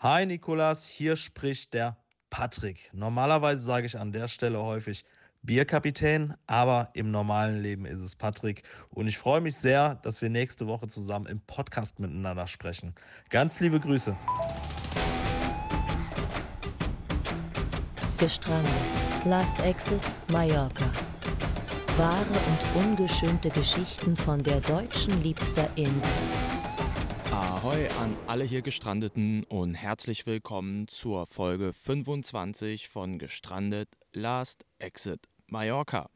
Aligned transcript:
Hi 0.00 0.26
Nikolas, 0.26 0.84
hier 0.86 1.16
spricht 1.16 1.72
der 1.72 1.96
Patrick. 2.28 2.90
Normalerweise 2.92 3.62
sage 3.62 3.86
ich 3.86 3.98
an 3.98 4.12
der 4.12 4.28
Stelle 4.28 4.62
häufig 4.62 5.06
Bierkapitän, 5.42 6.34
aber 6.46 6.90
im 6.92 7.10
normalen 7.10 7.62
Leben 7.62 7.86
ist 7.86 8.00
es 8.00 8.14
Patrick. 8.14 8.62
Und 8.90 9.06
ich 9.06 9.16
freue 9.16 9.40
mich 9.40 9.56
sehr, 9.56 9.94
dass 10.02 10.20
wir 10.20 10.28
nächste 10.28 10.66
Woche 10.66 10.86
zusammen 10.86 11.24
im 11.24 11.40
Podcast 11.40 11.98
miteinander 11.98 12.46
sprechen. 12.46 12.94
Ganz 13.30 13.58
liebe 13.60 13.80
Grüße. 13.80 14.14
Gestrandet. 18.18 18.72
Last 19.24 19.58
Exit 19.60 20.02
Mallorca. 20.28 20.92
Wahre 21.96 22.20
und 22.26 22.84
ungeschönte 22.84 23.48
Geschichten 23.48 24.14
von 24.14 24.42
der 24.42 24.60
deutschen 24.60 25.22
liebster 25.22 25.70
Insel. 25.76 26.12
Ahoi 27.66 27.88
an 27.98 28.16
alle 28.28 28.44
hier 28.44 28.62
Gestrandeten 28.62 29.42
und 29.42 29.74
herzlich 29.74 30.24
willkommen 30.24 30.86
zur 30.86 31.26
Folge 31.26 31.72
25 31.72 32.88
von 32.88 33.18
Gestrandet 33.18 33.88
Last 34.12 34.64
Exit 34.78 35.26
Mallorca. 35.48 36.08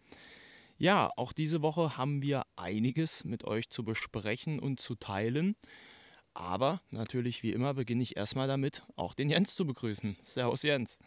Ja, 0.79 1.11
auch 1.17 1.33
diese 1.33 1.61
Woche 1.61 1.97
haben 1.97 2.23
wir 2.23 2.45
einiges 2.55 3.25
mit 3.25 3.43
euch 3.43 3.69
zu 3.69 3.83
besprechen 3.83 4.61
und 4.61 4.79
zu 4.79 4.95
teilen. 4.95 5.57
Aber 6.35 6.83
natürlich 6.91 7.43
wie 7.43 7.51
immer 7.51 7.75
beginne 7.75 8.05
ich 8.05 8.17
erstmal 8.17 8.47
damit, 8.47 8.85
auch 8.95 9.13
den 9.13 9.29
Jens 9.29 9.57
zu 9.57 9.67
begrüßen. 9.67 10.19
Servus 10.23 10.63
Jens. 10.63 10.99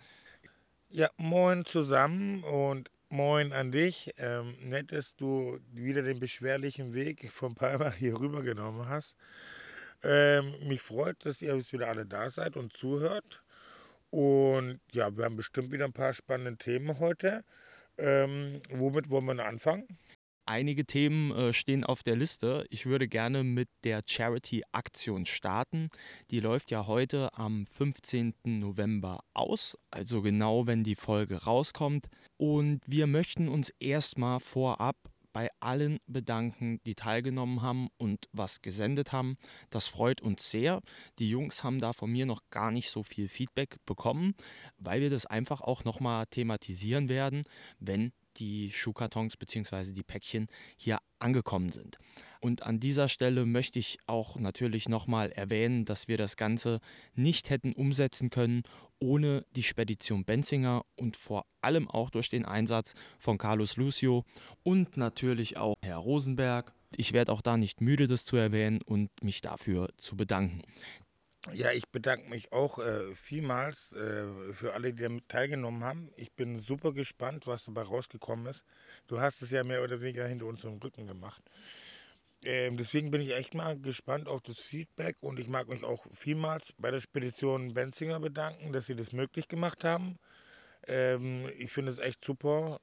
Ja, 0.90 1.10
moin 1.16 1.64
zusammen 1.64 2.44
und 2.44 2.92
moin 3.08 3.54
an 3.54 3.72
dich. 3.72 4.12
Ähm, 4.18 4.58
nett, 4.62 4.92
dass 4.92 5.16
du 5.16 5.58
wieder 5.72 6.02
den 6.02 6.20
beschwerlichen 6.20 6.94
Weg 6.94 7.32
von 7.32 7.56
Palma 7.56 7.94
hier 7.94 8.20
rüber 8.20 8.42
genommen 8.44 8.90
hast. 8.90 9.16
Ähm, 10.04 10.54
mich 10.68 10.82
freut, 10.82 11.26
dass 11.26 11.42
ihr 11.42 11.56
jetzt 11.56 11.72
wieder 11.74 11.88
alle 11.88 12.06
da 12.06 12.30
seid 12.30 12.58
und 12.58 12.74
zuhört. 12.74 13.42
Und 14.10 14.80
ja, 14.92 15.16
wir 15.16 15.26
haben 15.26 15.38
bestimmt 15.38 15.72
wieder 15.72 15.86
ein 15.86 15.94
paar 15.94 16.14
spannende 16.14 16.58
Themen 16.58 17.00
heute. 17.00 17.44
Ähm, 17.98 18.62
womit 18.70 19.10
wollen 19.10 19.26
wir 19.26 19.46
anfangen? 19.46 19.88
Einige 20.46 20.86
Themen 20.86 21.32
äh, 21.32 21.54
stehen 21.54 21.86
auf 21.86 22.04
der 22.04 22.18
Liste. 22.18 22.66
Ich 22.70 22.86
würde 22.86 23.08
gerne 23.08 23.46
mit 23.46 23.70
der 23.86 24.04
Charity-Aktion 24.06 25.26
starten. 25.26 25.90
Die 26.32 26.42
läuft 26.42 26.70
ja 26.70 26.86
heute 26.86 27.30
am 27.34 27.66
15. 27.66 28.34
November 28.44 29.22
aus, 29.34 29.78
also 29.90 30.22
genau 30.22 30.68
wenn 30.68 30.84
die 30.84 30.96
Folge 30.96 31.44
rauskommt. 31.44 32.10
Und 32.36 32.82
wir 32.86 33.08
möchten 33.08 33.48
uns 33.48 33.72
erstmal 33.80 34.42
vorab 34.42 34.98
bei 35.34 35.50
allen 35.60 36.00
bedanken, 36.08 36.80
die 36.86 36.96
teilgenommen 36.96 37.62
haben 37.62 37.90
und 37.98 38.30
was 38.32 38.62
gesendet 38.62 39.12
haben. 39.12 39.38
Das 39.70 39.88
freut 39.88 40.22
uns 40.22 40.50
sehr. 40.50 40.82
Die 41.20 41.30
Jungs 41.30 41.64
haben 41.64 41.80
da 41.80 41.92
von 41.92 42.12
mir 42.12 42.26
noch 42.26 42.42
gar 42.52 42.72
nicht 42.72 42.90
so 42.90 43.04
viel 43.04 43.28
Feedback 43.28 43.78
bekommen, 43.86 44.36
weil 44.78 45.02
wir 45.02 45.10
das 45.10 45.26
einfach 45.26 45.62
auch 45.62 45.84
nochmal 45.84 46.28
thematisieren 46.28 47.10
werden, 47.10 47.44
wenn 47.80 48.14
die 48.38 48.72
Schuhkartons 48.72 49.38
bzw. 49.38 49.92
die 49.92 50.04
Päckchen 50.04 50.48
hier 50.78 51.00
angekommen 51.20 51.72
sind. 51.72 51.98
Und 52.44 52.64
an 52.64 52.82
dieser 52.82 53.08
Stelle 53.08 53.46
möchte 53.46 53.80
ich 53.80 54.00
auch 54.06 54.36
natürlich 54.36 54.90
nochmal 54.90 55.32
erwähnen, 55.32 55.86
dass 55.86 56.10
wir 56.10 56.18
das 56.18 56.36
Ganze 56.36 56.82
nicht 57.16 57.50
hätten 57.50 57.72
umsetzen 57.72 58.30
können 58.30 58.64
ohne 59.00 59.46
die 59.56 59.64
Spedition 59.64 60.26
Benzinger 60.26 60.84
und 60.98 61.16
vor 61.16 61.46
allem 61.62 61.90
auch 61.90 62.10
durch 62.10 62.30
den 62.30 62.44
Einsatz 62.44 62.96
von 63.18 63.38
Carlos 63.38 63.78
Lucio 63.78 64.26
und 64.62 64.98
natürlich 64.98 65.56
auch 65.56 65.76
Herr 65.82 66.00
Rosenberg. 66.00 66.74
Ich 66.98 67.14
werde 67.14 67.32
auch 67.32 67.42
da 67.42 67.56
nicht 67.56 67.80
müde, 67.80 68.08
das 68.08 68.26
zu 68.26 68.36
erwähnen 68.36 68.82
und 68.82 69.10
mich 69.24 69.40
dafür 69.40 69.88
zu 69.96 70.18
bedanken. 70.18 70.64
Ja, 71.54 71.72
ich 71.72 71.88
bedanke 71.88 72.30
mich 72.30 72.52
auch 72.52 72.78
äh, 72.80 73.16
vielmals 73.16 73.94
äh, 73.94 74.52
für 74.52 74.74
alle, 74.74 74.94
die 74.94 75.04
damit 75.04 75.30
teilgenommen 75.30 75.86
haben. 75.86 76.10
Ich 76.18 76.34
bin 76.34 76.58
super 76.58 76.92
gespannt, 76.92 77.48
was 77.48 77.64
dabei 77.64 77.84
rausgekommen 77.84 78.48
ist. 78.48 78.66
Du 79.08 79.22
hast 79.22 79.42
es 79.42 79.52
ja 79.52 79.64
mehr 79.64 79.82
oder 79.82 80.02
weniger 80.02 80.28
hinter 80.28 80.46
unserem 80.46 80.78
Rücken 80.80 81.08
gemacht. 81.08 81.42
Ähm, 82.46 82.78
deswegen 82.78 83.12
bin 83.12 83.22
ich 83.22 83.34
echt 83.34 83.54
mal 83.54 83.78
gespannt 83.80 84.28
auf 84.28 84.42
das 84.42 84.60
Feedback 84.60 85.18
und 85.22 85.40
ich 85.40 85.48
mag 85.48 85.68
mich 85.70 85.84
auch 85.84 86.06
vielmals 86.12 86.74
bei 86.78 86.92
der 86.92 87.00
Spedition 87.00 87.74
Benzinger 87.74 88.20
bedanken, 88.20 88.74
dass 88.74 88.86
sie 88.88 88.96
das 88.96 89.14
möglich 89.14 89.48
gemacht 89.48 89.84
haben. 89.84 90.18
Ähm, 90.88 91.50
ich 91.58 91.72
finde 91.72 91.92
es 91.92 92.00
echt 92.00 92.24
super. 92.24 92.80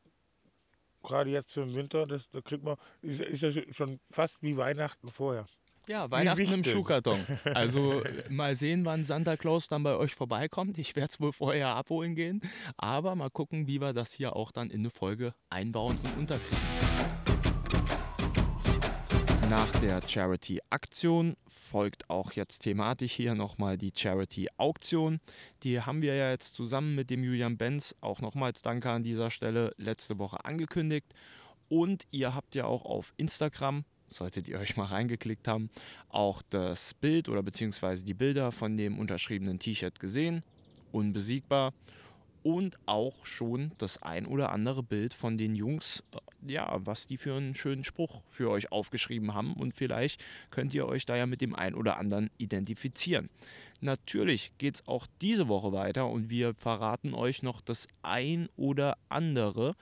Gerade 1.02 1.30
jetzt 1.30 1.52
für 1.52 1.64
den 1.64 1.74
Winter, 1.74 2.06
das, 2.06 2.28
da 2.30 2.40
kriegt 2.40 2.62
man, 2.62 2.76
ist, 3.00 3.20
ist 3.20 3.42
ja 3.42 3.50
schon 3.72 4.00
fast 4.10 4.42
wie 4.42 4.56
Weihnachten 4.56 5.08
vorher. 5.10 5.46
Ja, 5.88 6.10
Weihnachten 6.10 6.52
im 6.52 6.64
Schuhkarton. 6.64 7.26
Also 7.54 8.02
mal 8.28 8.54
sehen, 8.54 8.84
wann 8.84 9.04
Santa 9.04 9.36
Claus 9.36 9.66
dann 9.66 9.82
bei 9.82 9.96
euch 9.96 10.14
vorbeikommt. 10.14 10.78
Ich 10.78 10.94
werde 10.94 11.08
es 11.10 11.20
wohl 11.20 11.32
vorher 11.32 11.68
abholen 11.68 12.14
gehen. 12.14 12.42
Aber 12.76 13.14
mal 13.14 13.30
gucken, 13.30 13.66
wie 13.66 13.80
wir 13.80 13.92
das 13.92 14.12
hier 14.12 14.36
auch 14.36 14.52
dann 14.52 14.70
in 14.70 14.80
eine 14.80 14.90
Folge 14.90 15.34
einbauen 15.48 15.98
und 16.02 16.18
unterkriegen. 16.18 17.29
Nach 19.50 19.72
der 19.80 20.00
Charity-Aktion 20.06 21.36
folgt 21.48 22.08
auch 22.08 22.30
jetzt 22.34 22.60
thematisch 22.60 23.10
hier 23.14 23.34
nochmal 23.34 23.76
die 23.76 23.90
Charity-Auktion. 23.92 25.18
Die 25.64 25.80
haben 25.80 26.02
wir 26.02 26.14
ja 26.14 26.30
jetzt 26.30 26.54
zusammen 26.54 26.94
mit 26.94 27.10
dem 27.10 27.24
Julian 27.24 27.56
Benz, 27.56 27.96
auch 28.00 28.20
nochmals 28.20 28.62
Danke 28.62 28.90
an 28.90 29.02
dieser 29.02 29.28
Stelle, 29.32 29.74
letzte 29.76 30.20
Woche 30.20 30.44
angekündigt. 30.44 31.12
Und 31.68 32.06
ihr 32.12 32.32
habt 32.32 32.54
ja 32.54 32.66
auch 32.66 32.84
auf 32.84 33.12
Instagram 33.16 33.84
solltet 34.06 34.48
ihr 34.48 34.58
euch 34.58 34.76
mal 34.76 34.86
reingeklickt 34.86 35.48
haben, 35.48 35.70
auch 36.08 36.42
das 36.50 36.94
Bild 36.94 37.28
oder 37.28 37.42
beziehungsweise 37.42 38.04
die 38.04 38.14
Bilder 38.14 38.52
von 38.52 38.76
dem 38.76 38.98
unterschriebenen 39.00 39.58
T-Shirt 39.58 39.98
gesehen. 39.98 40.44
Unbesiegbar. 40.92 41.72
Und 42.42 42.78
auch 42.86 43.26
schon 43.26 43.72
das 43.78 44.02
ein 44.02 44.26
oder 44.26 44.52
andere 44.52 44.82
Bild 44.82 45.14
von 45.14 45.38
den 45.38 45.54
Jungs, 45.54 46.04
äh, 46.12 46.52
ja, 46.52 46.78
was 46.84 47.06
die 47.06 47.16
für 47.16 47.34
einen 47.34 47.54
schönen 47.54 47.84
Spruch 47.84 48.22
für 48.28 48.50
euch 48.50 48.72
aufgeschrieben 48.72 49.34
haben. 49.34 49.54
Und 49.54 49.74
vielleicht 49.74 50.22
könnt 50.50 50.74
ihr 50.74 50.86
euch 50.86 51.06
da 51.06 51.16
ja 51.16 51.26
mit 51.26 51.40
dem 51.40 51.54
einen 51.54 51.76
oder 51.76 51.98
anderen 51.98 52.30
identifizieren. 52.38 53.28
Natürlich 53.80 54.52
geht 54.58 54.76
es 54.76 54.88
auch 54.88 55.06
diese 55.20 55.48
Woche 55.48 55.72
weiter 55.72 56.06
und 56.06 56.30
wir 56.30 56.54
verraten 56.54 57.14
euch 57.14 57.42
noch 57.42 57.60
das 57.60 57.88
ein 58.02 58.48
oder 58.56 58.98
andere 59.08 59.74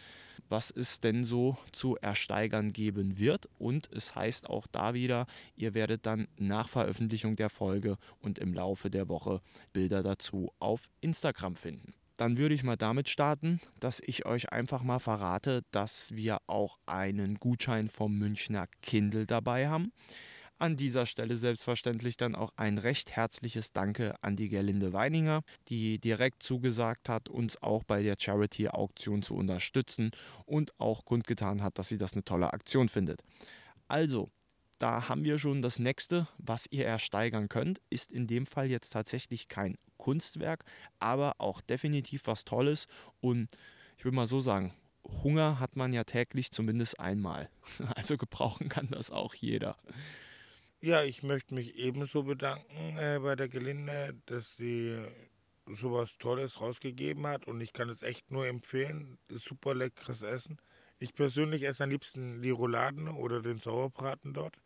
was 0.49 0.71
es 0.71 1.01
denn 1.01 1.25
so 1.25 1.57
zu 1.73 1.97
ersteigern 1.97 2.73
geben 2.73 3.19
wird. 3.19 3.49
Und 3.59 3.91
es 3.93 4.15
heißt 4.15 4.49
auch 4.49 4.67
da 4.67 4.95
wieder, 4.95 5.27
ihr 5.57 5.75
werdet 5.75 6.07
dann 6.07 6.29
nach 6.37 6.69
Veröffentlichung 6.69 7.37
der 7.37 7.51
Folge 7.51 7.99
und 8.21 8.39
im 8.39 8.55
Laufe 8.55 8.91
der 8.91 9.09
Woche 9.09 9.41
Bilder 9.73 10.03
dazu 10.03 10.53
auf 10.59 10.89
Instagram 11.01 11.55
finden. 11.55 11.95
Dann 12.19 12.37
würde 12.37 12.55
ich 12.55 12.65
mal 12.65 12.77
damit 12.77 13.09
starten, 13.09 13.61
dass 13.79 14.03
ich 14.05 14.27
euch 14.27 14.53
einfach 14.53 14.83
mal 14.83 14.99
verrate, 14.99 15.63
dass 15.71 16.15
wir 16.17 16.39
auch 16.49 16.77
einen 16.85 17.37
Gutschein 17.37 17.89
vom 17.89 18.19
Münchner 18.19 18.67
Kindle 18.83 19.25
dabei 19.25 19.69
haben. 19.69 19.93
An 20.59 20.77
dieser 20.77 21.07
Stelle 21.07 21.37
selbstverständlich 21.37 22.17
dann 22.17 22.35
auch 22.35 22.51
ein 22.57 22.79
recht 22.79 23.13
herzliches 23.13 23.73
Danke 23.73 24.17
an 24.21 24.35
die 24.35 24.49
Gerlinde 24.49 24.93
Weininger, 24.93 25.43
die 25.69 26.01
direkt 26.01 26.43
zugesagt 26.43 27.09
hat, 27.09 27.29
uns 27.29 27.63
auch 27.63 27.85
bei 27.85 28.03
der 28.03 28.17
Charity-Auktion 28.19 29.23
zu 29.23 29.37
unterstützen 29.37 30.11
und 30.45 30.73
auch 30.81 31.05
kundgetan 31.05 31.63
hat, 31.63 31.79
dass 31.79 31.89
sie 31.89 31.99
das 31.99 32.15
eine 32.15 32.25
tolle 32.25 32.53
Aktion 32.53 32.89
findet. 32.89 33.23
Also, 33.87 34.33
da 34.79 35.09
haben 35.09 35.25
wir 35.25 35.39
schon 35.39 35.63
das 35.63 35.79
nächste, 35.79 36.29
was 36.39 36.67
ihr 36.71 36.87
ersteigern 36.87 37.49
könnt. 37.49 37.81
Ist 37.91 38.13
in 38.13 38.27
dem 38.27 38.47
Fall 38.47 38.71
jetzt 38.71 38.93
tatsächlich 38.93 39.49
kein 39.49 39.77
Kunstwerk, 39.97 40.65
aber 41.01 41.35
auch 41.39 41.61
definitiv 41.61 42.27
was 42.27 42.45
Tolles. 42.45 42.87
Und 43.21 43.49
ich 43.97 44.05
würde 44.05 44.17
mal 44.17 44.27
so 44.27 44.41
sagen, 44.41 44.73
Hunger 45.25 45.59
hat 45.59 45.77
man 45.77 45.93
ja 45.93 46.05
täglich 46.05 46.51
zumindest 46.51 47.01
einmal. 47.01 47.51
Also 47.97 48.17
gebrauchen 48.17 48.69
kann 48.69 48.89
das 48.91 49.11
auch 49.11 49.35
jeder. 49.35 49.77
Ja, 50.81 51.03
ich 51.03 51.25
möchte 51.25 51.55
mich 51.55 51.75
ebenso 51.75 52.23
bedanken 52.23 52.99
äh, 52.99 53.19
bei 53.21 53.35
der 53.35 53.49
Gelinde, 53.49 54.15
dass 54.27 54.57
sie 54.57 54.97
sowas 55.67 56.19
Tolles 56.19 56.61
rausgegeben 56.61 57.27
hat 57.27 57.47
und 57.47 57.61
ich 57.61 57.73
kann 57.73 57.89
es 57.89 58.03
echt 58.03 58.31
nur 58.31 58.47
empfehlen. 58.47 59.19
Super 59.29 59.75
leckeres 59.75 60.23
Essen. 60.23 60.59
Ich 61.01 61.15
persönlich 61.15 61.65
esse 61.65 61.85
am 61.85 61.91
liebsten 61.91 62.43
die 62.43 62.51
Rouladen 62.51 63.09
oder 63.09 63.43
den 63.43 63.59
Sauerbraten 63.59 64.33
dort 64.33 64.57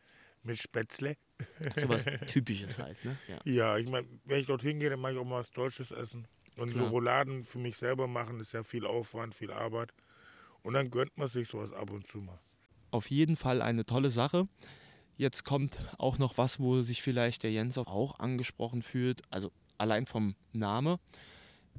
mit 0.43 0.59
Spätzle. 0.59 1.17
So 1.77 1.89
was 1.89 2.05
Typisches 2.27 2.79
halt, 2.79 3.05
ne? 3.05 3.17
Ja, 3.29 3.41
ja 3.45 3.79
ich 3.79 3.89
meine, 3.89 4.07
wenn 4.25 4.41
ich 4.41 4.47
dort 4.47 4.63
hingehe, 4.63 4.91
dann 4.91 5.01
mache 5.01 5.13
ich 5.13 5.19
auch 5.19 5.25
mal 5.25 5.41
was 5.41 5.51
Deutsches 5.51 5.91
essen. 5.91 6.27
Und 6.57 6.73
Klar. 6.73 6.85
so 6.85 6.91
Rouladen 6.91 7.45
für 7.45 7.59
mich 7.59 7.77
selber 7.77 8.07
machen 8.07 8.41
ist 8.41 8.53
ja 8.53 8.63
viel 8.63 8.87
Aufwand, 8.87 9.35
viel 9.35 9.51
Arbeit. 9.51 9.93
Und 10.63 10.75
dann 10.75 10.91
gönnt 10.91 11.17
man 11.17 11.29
sich 11.29 11.49
sowas 11.49 11.73
ab 11.73 11.91
und 11.91 12.07
zu 12.07 12.19
mal. 12.19 12.39
Auf 12.91 13.11
jeden 13.11 13.37
Fall 13.37 13.63
eine 13.63 13.87
tolle 13.87 14.11
Sache. 14.11 14.49
Jetzt 15.17 15.45
kommt 15.45 15.79
auch 15.99 16.19
noch 16.19 16.37
was, 16.39 16.61
wo 16.61 16.83
sich 16.83 17.03
vielleicht 17.03 17.43
der 17.43 17.53
Jens 17.53 17.79
auch 17.79 18.19
angesprochen 18.19 18.83
fühlt. 18.83 19.23
Also 19.31 19.51
allein 19.79 20.07
vom 20.07 20.37
Name. 20.53 20.99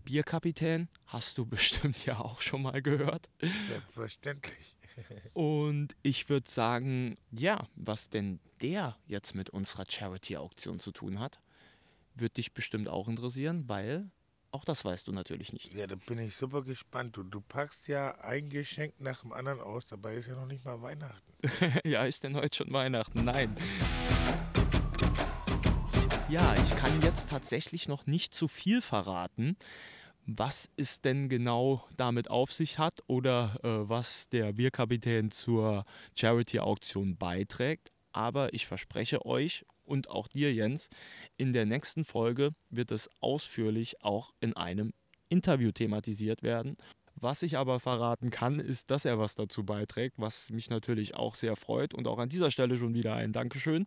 Bierkapitän 0.04 0.90
hast 1.06 1.38
du 1.38 1.46
bestimmt 1.46 2.06
ja 2.06 2.20
auch 2.20 2.42
schon 2.42 2.64
mal 2.64 2.82
gehört. 2.82 3.30
Selbstverständlich. 3.68 4.76
Und 5.34 5.96
ich 6.02 6.30
würde 6.30 6.50
sagen, 6.50 7.18
ja, 7.32 7.68
was 7.76 8.10
denn 8.10 8.40
der 8.62 8.98
jetzt 9.08 9.36
mit 9.36 9.50
unserer 9.50 9.86
Charity-Auktion 9.90 10.80
zu 10.80 10.92
tun 10.92 11.20
hat, 11.20 11.42
wird 12.16 12.38
dich 12.38 12.54
bestimmt 12.54 12.88
auch 12.88 13.08
interessieren, 13.08 13.68
weil 13.68 14.10
auch 14.52 14.66
das 14.66 14.86
weißt 14.86 15.08
du 15.08 15.12
natürlich 15.12 15.52
nicht. 15.52 15.74
Ja, 15.74 15.88
da 15.88 15.96
bin 15.96 16.20
ich 16.20 16.36
super 16.36 16.62
gespannt. 16.62 17.18
Du, 17.18 17.24
du 17.24 17.42
packst 17.42 17.88
ja 17.88 18.20
ein 18.20 18.50
Geschenk 18.50 18.94
nach 19.00 19.22
dem 19.22 19.34
anderen 19.34 19.60
aus, 19.60 19.88
dabei 19.88 20.16
ist 20.16 20.28
ja 20.28 20.36
noch 20.36 20.46
nicht 20.46 20.64
mal 20.64 20.80
Weihnachten. 20.82 21.34
ja, 21.84 22.06
ist 22.06 22.24
denn 22.24 22.36
heute 22.36 22.58
schon 22.58 22.72
Weihnachten? 22.72 23.26
Nein. 23.26 23.56
Ja, 26.30 26.54
ich 26.56 26.76
kann 26.78 27.02
jetzt 27.02 27.30
tatsächlich 27.30 27.88
noch 27.88 28.06
nicht 28.06 28.36
zu 28.36 28.48
viel 28.48 28.82
verraten, 28.82 29.58
was 30.26 30.70
es 30.78 31.02
denn 31.02 31.30
genau 31.30 31.86
damit 31.98 32.30
auf 32.30 32.52
sich 32.52 32.80
hat 32.80 33.02
oder 33.08 33.56
äh, 33.64 33.90
was 33.90 34.30
der 34.30 34.54
Bierkapitän 34.54 35.32
zur 35.32 35.86
Charity-Auktion 36.16 37.18
beiträgt. 37.18 37.92
Aber 38.12 38.54
ich 38.54 38.68
verspreche 38.68 39.26
euch 39.26 39.66
und 39.86 40.10
auch 40.10 40.28
dir, 40.28 40.54
Jens, 40.54 40.90
in 41.38 41.52
der 41.54 41.66
nächsten 41.66 42.06
Folge 42.06 42.52
wird 42.70 42.92
es 42.92 43.10
ausführlich 43.20 44.02
auch 44.04 44.32
in 44.40 44.56
einem 44.56 44.94
Interview 45.30 45.72
thematisiert 45.72 46.44
werden. 46.44 46.78
Was 47.16 47.44
ich 47.44 47.58
aber 47.58 47.80
verraten 47.80 48.30
kann, 48.30 48.60
ist, 48.60 48.92
dass 48.92 49.06
er 49.06 49.20
was 49.20 49.36
dazu 49.36 49.66
beiträgt, 49.66 50.16
was 50.18 50.50
mich 50.50 50.70
natürlich 50.70 51.16
auch 51.16 51.36
sehr 51.36 51.56
freut. 51.56 51.94
Und 51.94 52.08
auch 52.08 52.20
an 52.20 52.30
dieser 52.30 52.52
Stelle 52.52 52.78
schon 52.78 52.94
wieder 52.94 53.16
ein 53.16 53.34
Dankeschön. 53.34 53.86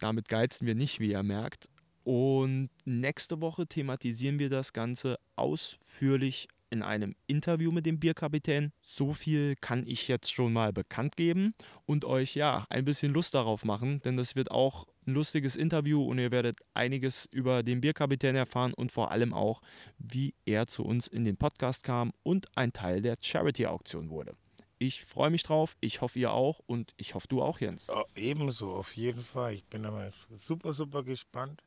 Damit 0.00 0.28
geizen 0.28 0.66
wir 0.66 0.74
nicht, 0.74 1.00
wie 1.00 1.10
ihr 1.10 1.22
merkt. 1.22 1.68
Und 2.06 2.70
nächste 2.84 3.40
Woche 3.40 3.66
thematisieren 3.66 4.38
wir 4.38 4.48
das 4.48 4.72
Ganze 4.72 5.18
ausführlich 5.34 6.46
in 6.70 6.84
einem 6.84 7.16
Interview 7.26 7.72
mit 7.72 7.84
dem 7.84 7.98
Bierkapitän. 7.98 8.72
So 8.80 9.12
viel 9.12 9.56
kann 9.56 9.84
ich 9.88 10.06
jetzt 10.06 10.32
schon 10.32 10.52
mal 10.52 10.72
bekannt 10.72 11.16
geben 11.16 11.52
und 11.84 12.04
euch 12.04 12.36
ja 12.36 12.62
ein 12.70 12.84
bisschen 12.84 13.12
Lust 13.12 13.34
darauf 13.34 13.64
machen, 13.64 14.02
denn 14.02 14.16
das 14.16 14.36
wird 14.36 14.52
auch 14.52 14.86
ein 15.04 15.14
lustiges 15.14 15.56
Interview 15.56 16.00
und 16.00 16.20
ihr 16.20 16.30
werdet 16.30 16.60
einiges 16.74 17.26
über 17.32 17.64
den 17.64 17.80
Bierkapitän 17.80 18.36
erfahren 18.36 18.72
und 18.72 18.92
vor 18.92 19.10
allem 19.10 19.34
auch, 19.34 19.60
wie 19.98 20.32
er 20.44 20.68
zu 20.68 20.84
uns 20.84 21.08
in 21.08 21.24
den 21.24 21.36
Podcast 21.36 21.82
kam 21.82 22.12
und 22.22 22.46
ein 22.56 22.72
Teil 22.72 23.02
der 23.02 23.16
Charity-Auktion 23.20 24.10
wurde. 24.10 24.36
Ich 24.78 25.04
freue 25.04 25.30
mich 25.30 25.42
drauf, 25.42 25.76
ich 25.80 26.02
hoffe 26.02 26.20
ihr 26.20 26.30
auch 26.32 26.60
und 26.66 26.94
ich 26.98 27.16
hoffe 27.16 27.26
du 27.26 27.42
auch, 27.42 27.58
Jens. 27.58 27.88
Ja, 27.88 28.04
ebenso, 28.14 28.74
auf 28.74 28.94
jeden 28.94 29.24
Fall. 29.24 29.54
Ich 29.54 29.64
bin 29.64 29.84
aber 29.84 30.12
super, 30.36 30.72
super 30.72 31.02
gespannt. 31.02 31.62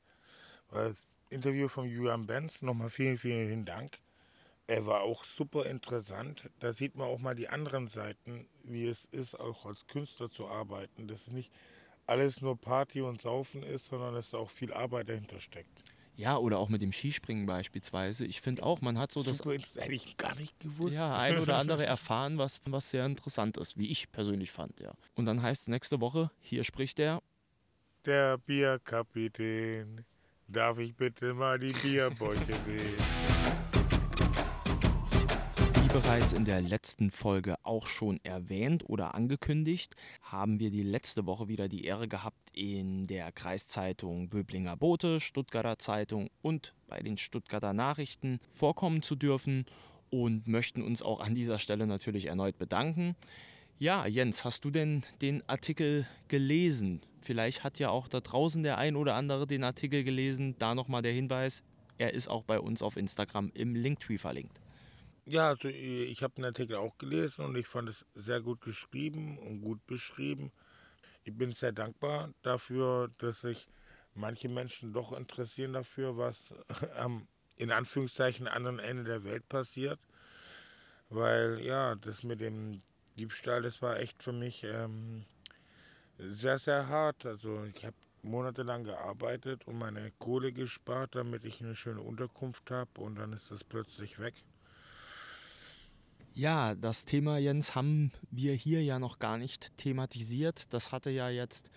Das 0.71 1.05
Interview 1.29 1.67
von 1.67 1.87
Julian 1.87 2.25
Benz, 2.25 2.61
nochmal 2.61 2.89
vielen, 2.89 3.17
vielen 3.17 3.65
Dank 3.65 3.99
er 4.69 4.85
war 4.85 5.01
auch 5.01 5.23
super 5.23 5.65
interessant. 5.65 6.49
Da 6.59 6.73
sieht 6.73 6.95
man 6.95 7.07
auch 7.07 7.19
mal 7.19 7.33
die 7.33 7.49
anderen 7.49 7.87
Seiten, 7.87 8.47
wie 8.63 8.85
es 8.85 9.05
ist, 9.05 9.39
auch 9.39 9.65
als 9.65 9.87
Künstler 9.87 10.29
zu 10.29 10.47
arbeiten. 10.47 11.07
Dass 11.07 11.27
es 11.27 11.33
nicht 11.33 11.51
alles 12.05 12.41
nur 12.41 12.55
Party 12.55 13.01
und 13.01 13.19
Saufen 13.19 13.63
ist, 13.63 13.87
sondern 13.87 14.13
dass 14.13 14.29
da 14.29 14.37
auch 14.37 14.51
viel 14.51 14.71
Arbeit 14.71 15.09
dahinter 15.09 15.39
steckt. 15.39 15.83
Ja, 16.15 16.37
oder 16.37 16.59
auch 16.59 16.69
mit 16.69 16.83
dem 16.83 16.91
Skispringen 16.91 17.47
beispielsweise. 17.47 18.25
Ich 18.25 18.41
finde 18.41 18.61
auch, 18.61 18.81
man 18.81 18.99
hat 18.99 19.11
so 19.11 19.23
das. 19.23 19.37
Super, 19.37 19.57
das 19.57 19.73
hätte 19.73 19.93
ich 19.93 20.17
gar 20.17 20.35
nicht 20.35 20.59
gewusst. 20.59 20.93
Ja, 20.93 21.17
ein 21.17 21.39
oder 21.39 21.57
andere 21.57 21.85
erfahren, 21.85 22.37
was, 22.37 22.61
was 22.65 22.91
sehr 22.91 23.05
interessant 23.05 23.57
ist, 23.57 23.77
wie 23.77 23.89
ich 23.89 24.11
persönlich 24.11 24.51
fand, 24.51 24.79
ja. 24.81 24.93
Und 25.15 25.25
dann 25.25 25.41
heißt 25.41 25.63
es 25.63 25.67
nächste 25.67 25.99
Woche, 25.99 26.29
hier 26.41 26.63
spricht 26.63 26.99
der. 26.99 27.23
Der 28.05 28.37
Bierkapitän. 28.37 30.05
Darf 30.51 30.79
ich 30.79 30.95
bitte 30.95 31.35
mal 31.35 31.59
die 31.59 31.73
Bierbäuche 31.73 32.53
sehen? 32.65 32.97
bereits 35.91 36.33
in 36.33 36.45
der 36.45 36.61
letzten 36.61 37.09
Folge 37.09 37.55
auch 37.63 37.87
schon 37.87 38.19
erwähnt 38.23 38.83
oder 38.87 39.15
angekündigt, 39.15 39.95
haben 40.21 40.59
wir 40.59 40.69
die 40.69 40.83
letzte 40.83 41.25
Woche 41.25 41.47
wieder 41.47 41.67
die 41.67 41.83
Ehre 41.83 42.07
gehabt, 42.07 42.37
in 42.53 43.07
der 43.07 43.31
Kreiszeitung 43.31 44.29
Böblinger 44.29 44.77
Bote, 44.77 45.19
Stuttgarter 45.19 45.79
Zeitung 45.79 46.29
und 46.43 46.73
bei 46.87 46.99
den 46.99 47.17
Stuttgarter 47.17 47.73
Nachrichten 47.73 48.39
vorkommen 48.51 49.01
zu 49.01 49.15
dürfen 49.15 49.65
und 50.11 50.47
möchten 50.47 50.83
uns 50.83 51.01
auch 51.01 51.19
an 51.19 51.33
dieser 51.33 51.57
Stelle 51.57 51.87
natürlich 51.87 52.27
erneut 52.27 52.59
bedanken. 52.59 53.15
Ja, 53.79 54.05
Jens, 54.05 54.43
hast 54.43 54.65
du 54.65 54.71
denn 54.71 55.03
den 55.21 55.47
Artikel 55.49 56.05
gelesen? 56.27 57.01
Vielleicht 57.21 57.63
hat 57.63 57.79
ja 57.79 57.89
auch 57.89 58.07
da 58.07 58.19
draußen 58.19 58.63
der 58.63 58.77
ein 58.77 58.95
oder 58.95 59.15
andere 59.15 59.47
den 59.47 59.63
Artikel 59.63 60.03
gelesen. 60.03 60.55
Da 60.59 60.75
nochmal 60.75 61.01
der 61.01 61.11
Hinweis, 61.11 61.63
er 61.97 62.13
ist 62.13 62.27
auch 62.27 62.43
bei 62.43 62.59
uns 62.59 62.81
auf 62.81 62.97
Instagram 62.97 63.51
im 63.53 63.75
Linktree 63.75 64.17
verlinkt. 64.17 64.59
Ja, 65.25 65.49
also 65.49 65.67
ich 65.67 66.23
habe 66.23 66.33
den 66.35 66.45
Artikel 66.45 66.77
auch 66.77 66.97
gelesen 66.97 67.45
und 67.45 67.55
ich 67.55 67.67
fand 67.67 67.89
es 67.89 68.05
sehr 68.15 68.41
gut 68.41 68.61
geschrieben 68.61 69.37
und 69.37 69.61
gut 69.61 69.85
beschrieben. 69.85 70.51
Ich 71.23 71.37
bin 71.37 71.51
sehr 71.51 71.71
dankbar 71.71 72.33
dafür, 72.41 73.11
dass 73.19 73.41
sich 73.41 73.67
manche 74.15 74.49
Menschen 74.49 74.93
doch 74.93 75.11
interessieren 75.11 75.73
dafür, 75.73 76.17
was 76.17 76.53
am 76.97 77.27
in 77.57 77.71
Anführungszeichen 77.71 78.47
anderen 78.47 78.79
Ende 78.79 79.03
der 79.03 79.23
Welt 79.23 79.47
passiert. 79.49 79.99
Weil 81.09 81.59
ja, 81.61 81.95
das 81.95 82.23
mit 82.23 82.39
dem 82.39 82.81
Diebstahl, 83.17 83.61
das 83.61 83.81
war 83.81 83.99
echt 83.99 84.23
für 84.23 84.31
mich 84.31 84.63
ähm, 84.63 85.25
sehr, 86.19 86.59
sehr 86.59 86.87
hart. 86.87 87.25
Also 87.25 87.63
ich 87.75 87.85
habe 87.85 87.95
monatelang 88.21 88.83
gearbeitet 88.83 89.65
und 89.65 89.77
meine 89.77 90.11
Kohle 90.19 90.51
gespart, 90.51 91.15
damit 91.15 91.45
ich 91.45 91.61
eine 91.61 91.75
schöne 91.75 92.01
Unterkunft 92.01 92.69
habe 92.71 92.89
und 92.99 93.15
dann 93.15 93.33
ist 93.33 93.49
das 93.49 93.63
plötzlich 93.63 94.19
weg. 94.19 94.33
Ja, 96.33 96.75
das 96.75 97.05
Thema, 97.05 97.37
Jens, 97.37 97.75
haben 97.75 98.11
wir 98.29 98.53
hier 98.53 98.83
ja 98.83 98.99
noch 98.99 99.19
gar 99.19 99.37
nicht 99.37 99.75
thematisiert. 99.77 100.71
Das 100.73 100.91
hatte 100.91 101.09
ja 101.09 101.29
jetzt 101.29 101.71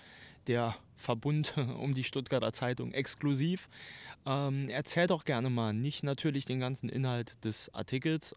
der 0.47 0.77
Verbund 0.97 1.57
um 1.81 1.95
die 1.95 2.05
Stuttgarter 2.05 2.53
Zeitung 2.53 2.93
exklusiv. 2.93 3.69
Ähm, 4.27 4.69
erzähl 4.69 5.07
doch 5.07 5.25
gerne 5.25 5.51
mal, 5.51 5.73
nicht 5.73 6.05
natürlich 6.05 6.45
den 6.45 6.61
ganzen 6.61 6.89
Inhalt 6.89 7.43
des 7.45 7.73
Artikels, 7.75 8.35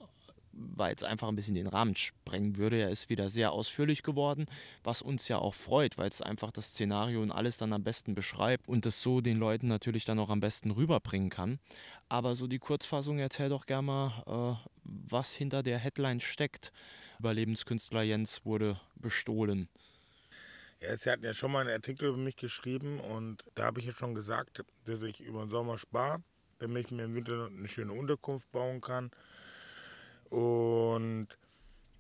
weil 0.56 0.96
es 0.96 1.04
einfach 1.04 1.28
ein 1.28 1.36
bisschen 1.36 1.56
den 1.56 1.68
Rahmen 1.68 1.96
sprengen 1.96 2.58
würde. 2.58 2.80
Er 2.80 2.90
ist 2.90 3.10
wieder 3.10 3.30
sehr 3.30 3.52
ausführlich 3.52 4.04
geworden, 4.04 4.46
was 4.84 5.02
uns 5.02 5.28
ja 5.28 5.38
auch 5.38 5.54
freut, 5.54 5.98
weil 5.98 6.10
es 6.10 6.22
einfach 6.22 6.52
das 6.52 6.70
Szenario 6.70 7.22
und 7.22 7.32
alles 7.32 7.58
dann 7.58 7.74
am 7.74 7.84
besten 7.84 8.16
beschreibt 8.16 8.68
und 8.68 8.86
es 8.86 9.02
so 9.02 9.22
den 9.22 9.38
Leuten 9.38 9.68
natürlich 9.68 10.06
dann 10.06 10.20
auch 10.20 10.30
am 10.30 10.40
besten 10.40 10.72
rüberbringen 10.72 11.30
kann. 11.30 11.60
Aber 12.08 12.36
so 12.36 12.48
die 12.48 12.60
Kurzfassung, 12.60 13.20
erzähl 13.20 13.50
doch 13.50 13.66
gerne 13.66 13.86
mal, 13.86 14.60
äh, 14.64 14.70
was 14.84 15.34
hinter 15.34 15.64
der 15.64 15.80
Headline 15.80 16.20
steckt. 16.20 16.72
Überlebenskünstler 17.20 18.04
Jens 18.04 18.46
wurde 18.46 18.80
bestohlen. 18.96 19.68
Ja, 20.82 20.96
Sie 20.98 21.10
hatten 21.10 21.24
ja 21.24 21.34
schon 21.34 21.52
mal 21.52 21.62
einen 21.62 21.72
Artikel 21.72 22.10
über 22.10 22.18
mich 22.18 22.36
geschrieben 22.36 23.00
und 23.00 23.44
da 23.56 23.66
habe 23.66 23.80
ich 23.80 23.88
ja 23.88 23.92
schon 23.92 24.14
gesagt, 24.14 24.64
dass 24.86 25.02
ich 25.02 25.22
über 25.22 25.42
den 25.46 25.50
Sommer 25.50 25.78
spare, 25.78 26.22
damit 26.60 26.86
ich 26.86 26.92
mir 26.92 27.06
im 27.06 27.16
Winter 27.16 27.48
eine 27.48 27.68
schöne 27.68 27.94
Unterkunft 27.94 28.52
bauen 28.52 28.82
kann. 28.82 29.10
Und 30.30 31.28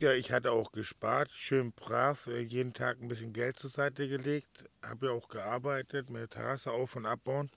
ja, 0.01 0.13
ich 0.13 0.31
hatte 0.31 0.51
auch 0.51 0.71
gespart, 0.71 1.31
schön 1.31 1.71
brav, 1.71 2.27
äh, 2.27 2.41
jeden 2.41 2.73
Tag 2.73 3.01
ein 3.01 3.07
bisschen 3.07 3.33
Geld 3.33 3.57
zur 3.57 3.69
Seite 3.69 4.07
gelegt, 4.07 4.65
habe 4.81 5.07
ja 5.07 5.11
auch 5.13 5.29
gearbeitet, 5.29 6.09
mit 6.09 6.21
der 6.21 6.29
Terrasse 6.29 6.71
auf- 6.71 6.95
und 6.95 7.05
abbauen 7.05 7.49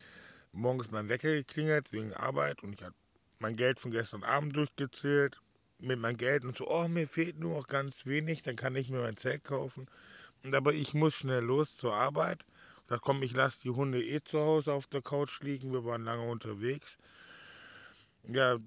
morgens 0.52 0.90
mein 0.90 1.08
Wecker 1.08 1.30
geklingelt 1.30 1.92
wegen 1.92 2.12
Arbeit 2.12 2.62
und 2.62 2.72
ich 2.72 2.82
habe 2.82 2.94
mein 3.38 3.56
Geld 3.56 3.78
von 3.78 3.90
gestern 3.90 4.24
Abend 4.24 4.56
durchgezählt 4.56 5.40
mit 5.78 5.98
meinem 5.98 6.16
Geld 6.16 6.44
und 6.44 6.56
so, 6.56 6.68
oh, 6.68 6.88
mir 6.88 7.06
fehlt 7.06 7.38
nur 7.38 7.56
noch 7.56 7.68
ganz 7.68 8.06
wenig, 8.06 8.42
dann 8.42 8.56
kann 8.56 8.74
ich 8.74 8.90
mir 8.90 9.00
mein 9.00 9.16
Zelt 9.16 9.44
kaufen. 9.44 9.86
Und 10.42 10.54
aber 10.54 10.74
ich 10.74 10.94
muss 10.94 11.14
schnell 11.14 11.44
los 11.44 11.76
zur 11.76 11.94
Arbeit. 11.94 12.44
Da 12.88 12.98
komm, 12.98 13.22
ich 13.22 13.32
lasse 13.32 13.60
die 13.62 13.70
Hunde 13.70 14.02
eh 14.02 14.20
zu 14.22 14.40
Hause 14.40 14.72
auf 14.72 14.86
der 14.86 15.02
Couch 15.02 15.40
liegen, 15.42 15.72
wir 15.72 15.84
waren 15.84 16.04
lange 16.04 16.28
unterwegs. 16.28 16.98
Ja, 18.24 18.58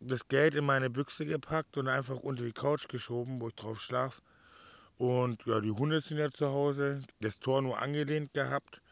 das 0.00 0.28
Geld 0.28 0.54
in 0.54 0.64
meine 0.64 0.90
Büchse 0.90 1.26
gepackt 1.26 1.76
und 1.76 1.88
einfach 1.88 2.16
unter 2.16 2.44
die 2.44 2.52
Couch 2.52 2.88
geschoben, 2.88 3.40
wo 3.40 3.48
ich 3.48 3.54
drauf 3.54 3.80
schlaf. 3.80 4.22
Und 4.96 5.44
ja, 5.46 5.60
die 5.60 5.70
Hunde 5.70 6.00
sind 6.00 6.18
ja 6.18 6.30
zu 6.30 6.48
Hause, 6.48 7.02
das 7.20 7.38
Tor 7.38 7.62
nur 7.62 7.80
angelehnt 7.80 8.34
gehabt. 8.34 8.82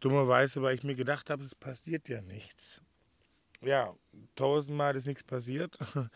Dummerweise, 0.00 0.62
weil 0.62 0.74
ich 0.74 0.82
mir 0.82 0.94
gedacht 0.94 1.30
habe, 1.30 1.44
es 1.44 1.54
passiert 1.54 2.08
ja 2.08 2.20
nichts. 2.22 2.82
Ja, 3.60 3.94
tausendmal 4.36 4.96
ist 4.96 5.06
nichts 5.06 5.24
passiert. 5.24 5.78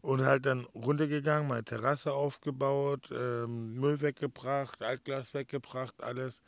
Und 0.00 0.24
halt 0.24 0.46
dann 0.46 0.64
runtergegangen, 0.74 1.48
meine 1.48 1.62
Terrasse 1.62 2.12
aufgebaut, 2.12 3.08
ähm, 3.12 3.74
Müll 3.74 4.00
weggebracht, 4.00 4.82
Altglas 4.82 5.32
weggebracht, 5.32 6.02
alles. 6.02 6.42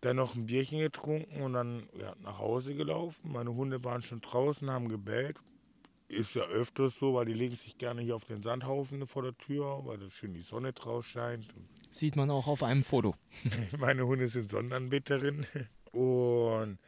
Dann 0.00 0.16
noch 0.16 0.34
ein 0.34 0.46
Bierchen 0.46 0.80
getrunken 0.80 1.40
und 1.40 1.52
dann 1.54 1.88
ja, 1.96 2.14
nach 2.20 2.38
Hause 2.38 2.74
gelaufen. 2.74 3.32
Meine 3.32 3.54
Hunde 3.54 3.82
waren 3.84 4.02
schon 4.02 4.20
draußen, 4.20 4.68
haben 4.68 4.88
gebellt. 4.88 5.38
Ist 6.14 6.34
ja 6.34 6.44
öfters 6.44 6.96
so, 6.96 7.14
weil 7.14 7.26
die 7.26 7.32
legen 7.32 7.56
sich 7.56 7.76
gerne 7.76 8.00
hier 8.00 8.14
auf 8.14 8.24
den 8.24 8.40
Sandhaufen 8.40 9.04
vor 9.06 9.22
der 9.22 9.36
Tür, 9.36 9.84
weil 9.84 9.98
da 9.98 10.08
schön 10.10 10.32
die 10.32 10.42
Sonne 10.42 10.72
draus 10.72 11.06
scheint. 11.06 11.48
Sieht 11.90 12.14
man 12.14 12.30
auch 12.30 12.46
auf 12.46 12.62
einem 12.62 12.84
Foto. 12.84 13.16
Meine 13.78 14.06
Hunde 14.06 14.28
sind 14.28 14.48
Sonnenanbeterinnen. 14.48 15.46
Und 15.90 16.78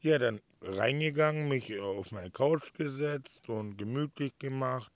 ja, 0.00 0.18
dann 0.18 0.40
reingegangen, 0.62 1.48
mich 1.48 1.78
auf 1.80 2.12
meine 2.12 2.30
Couch 2.30 2.74
gesetzt 2.74 3.48
und 3.48 3.76
gemütlich 3.76 4.38
gemacht. 4.38 4.92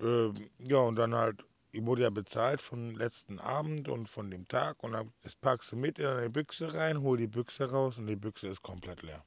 Ähm, 0.00 0.48
ja, 0.58 0.78
und 0.78 0.96
dann 0.96 1.14
halt, 1.14 1.44
ich 1.72 1.84
wurde 1.84 2.02
ja 2.02 2.10
bezahlt 2.10 2.60
vom 2.60 2.96
letzten 2.96 3.38
Abend 3.38 3.88
und 3.88 4.08
von 4.08 4.30
dem 4.30 4.48
Tag 4.48 4.82
und 4.82 4.92
dann 4.92 5.12
das 5.22 5.34
packst 5.34 5.72
du 5.72 5.76
mit 5.76 5.98
in 5.98 6.06
eine 6.06 6.30
Büchse 6.30 6.72
rein, 6.72 7.02
hol 7.02 7.18
die 7.18 7.26
Büchse 7.26 7.70
raus 7.70 7.98
und 7.98 8.06
die 8.06 8.16
Büchse 8.16 8.48
ist 8.48 8.62
komplett 8.62 9.02
leer. 9.02 9.24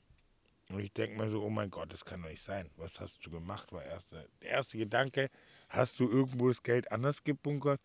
Und 0.70 0.80
ich 0.80 0.92
denke 0.92 1.18
mir 1.18 1.30
so, 1.30 1.42
oh 1.44 1.50
mein 1.50 1.70
Gott, 1.70 1.94
das 1.94 2.04
kann 2.04 2.22
doch 2.22 2.30
nicht 2.30 2.44
sein. 2.44 2.70
Was 2.76 3.00
hast 3.00 3.26
du 3.26 3.32
gemacht? 3.32 3.72
War 3.72 3.84
erste, 3.84 4.28
der 4.42 4.50
erste 4.50 4.78
Gedanke, 4.78 5.30
hast 5.70 6.00
du 6.00 6.10
irgendwo 6.10 6.50
das 6.50 6.62
Geld 6.62 6.92
anders 6.92 7.24
gebunkert? 7.24 7.80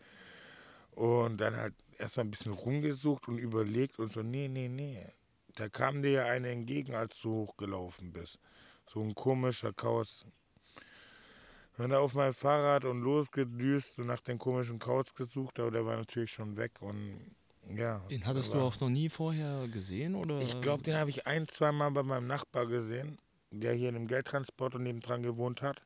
Und 0.91 1.39
dann 1.41 1.57
halt 1.57 1.75
erstmal 1.99 2.27
ein 2.27 2.31
bisschen 2.31 2.53
rumgesucht 2.53 3.29
und 3.29 3.39
überlegt 3.39 3.99
und 3.99 4.13
so, 4.13 4.23
nee, 4.23 4.49
nee, 4.49 4.69
nee. 4.69 5.07
Da 5.55 5.69
kam 5.69 6.03
dir 6.03 6.11
ja 6.11 6.25
einer 6.27 6.49
entgegen, 6.49 6.95
als 6.95 7.19
du 7.21 7.31
hochgelaufen 7.31 8.13
bist. 8.13 8.39
So 8.87 9.01
ein 9.01 9.15
komischer 9.15 9.73
Kauz. 9.73 10.27
Bin 11.77 11.91
da 11.91 12.01
auf 12.01 12.15
mein 12.15 12.35
Fahrrad 12.35 12.85
und 12.85 13.01
losgedüst 13.01 13.99
und 13.99 14.07
nach 14.07 14.21
dem 14.21 14.39
komischen 14.39 14.79
Kauz 14.79 15.15
gesucht, 15.15 15.59
aber 15.59 15.71
der 15.71 15.87
war 15.87 15.97
natürlich 15.97 16.33
schon 16.33 16.57
weg 16.57 16.83
und 16.83 17.35
ja. 17.69 17.99
Den 18.11 18.27
hattest 18.27 18.55
du 18.55 18.61
auch 18.61 18.79
noch 18.81 18.89
nie 18.89 19.09
vorher 19.09 19.69
gesehen, 19.69 20.15
oder? 20.15 20.41
Ich 20.41 20.61
glaube, 20.61 20.83
den 20.83 20.97
habe 20.97 21.11
ich 21.11 21.27
ein, 21.27 21.49
zwei 21.49 21.73
Mal 21.73 21.91
bei 21.91 22.03
meinem 22.03 22.27
Nachbar 22.27 22.67
gesehen, 22.67 23.19
der 23.51 23.75
hier 23.75 23.89
in 23.89 23.97
einem 23.97 24.07
Geldtransporter 24.07 24.79
nebendran 24.79 25.23
gewohnt 25.23 25.63
hat. 25.63 25.83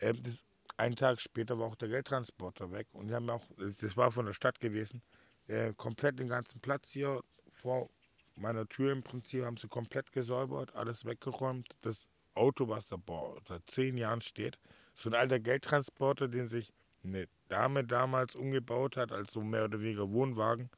Ähm, 0.00 0.22
das, 0.22 0.44
einen 0.76 0.96
Tag 0.96 1.20
später 1.20 1.58
war 1.58 1.66
auch 1.66 1.76
der 1.76 1.88
Geldtransporter 1.88 2.72
weg 2.72 2.88
und 2.92 3.08
die 3.08 3.14
haben 3.14 3.28
auch, 3.30 3.44
das 3.80 3.96
war 3.96 4.10
von 4.10 4.26
der 4.26 4.32
Stadt 4.32 4.58
gewesen, 4.60 5.02
äh, 5.46 5.72
komplett 5.74 6.18
den 6.18 6.28
ganzen 6.28 6.60
Platz 6.60 6.90
hier 6.90 7.22
vor 7.50 7.90
meiner 8.36 8.66
Tür 8.66 8.92
im 8.92 9.02
Prinzip 9.02 9.44
haben 9.44 9.56
sie 9.56 9.68
komplett 9.68 10.12
gesäubert, 10.12 10.74
alles 10.74 11.04
weggeräumt. 11.04 11.68
Das 11.82 12.08
Auto, 12.34 12.68
was 12.68 12.86
da 12.86 12.96
boah, 12.96 13.36
seit 13.46 13.68
zehn 13.70 13.98
Jahren 13.98 14.22
steht, 14.22 14.58
so 14.94 15.10
ein 15.10 15.14
alter 15.14 15.38
Geldtransporter, 15.38 16.28
den 16.28 16.46
sich 16.46 16.72
eine 17.04 17.28
Dame 17.48 17.84
damals 17.84 18.34
umgebaut 18.34 18.96
hat, 18.96 19.12
als 19.12 19.32
so 19.32 19.42
mehr 19.42 19.64
oder 19.64 19.80
weniger 19.80 20.10
Wohnwagen 20.10 20.70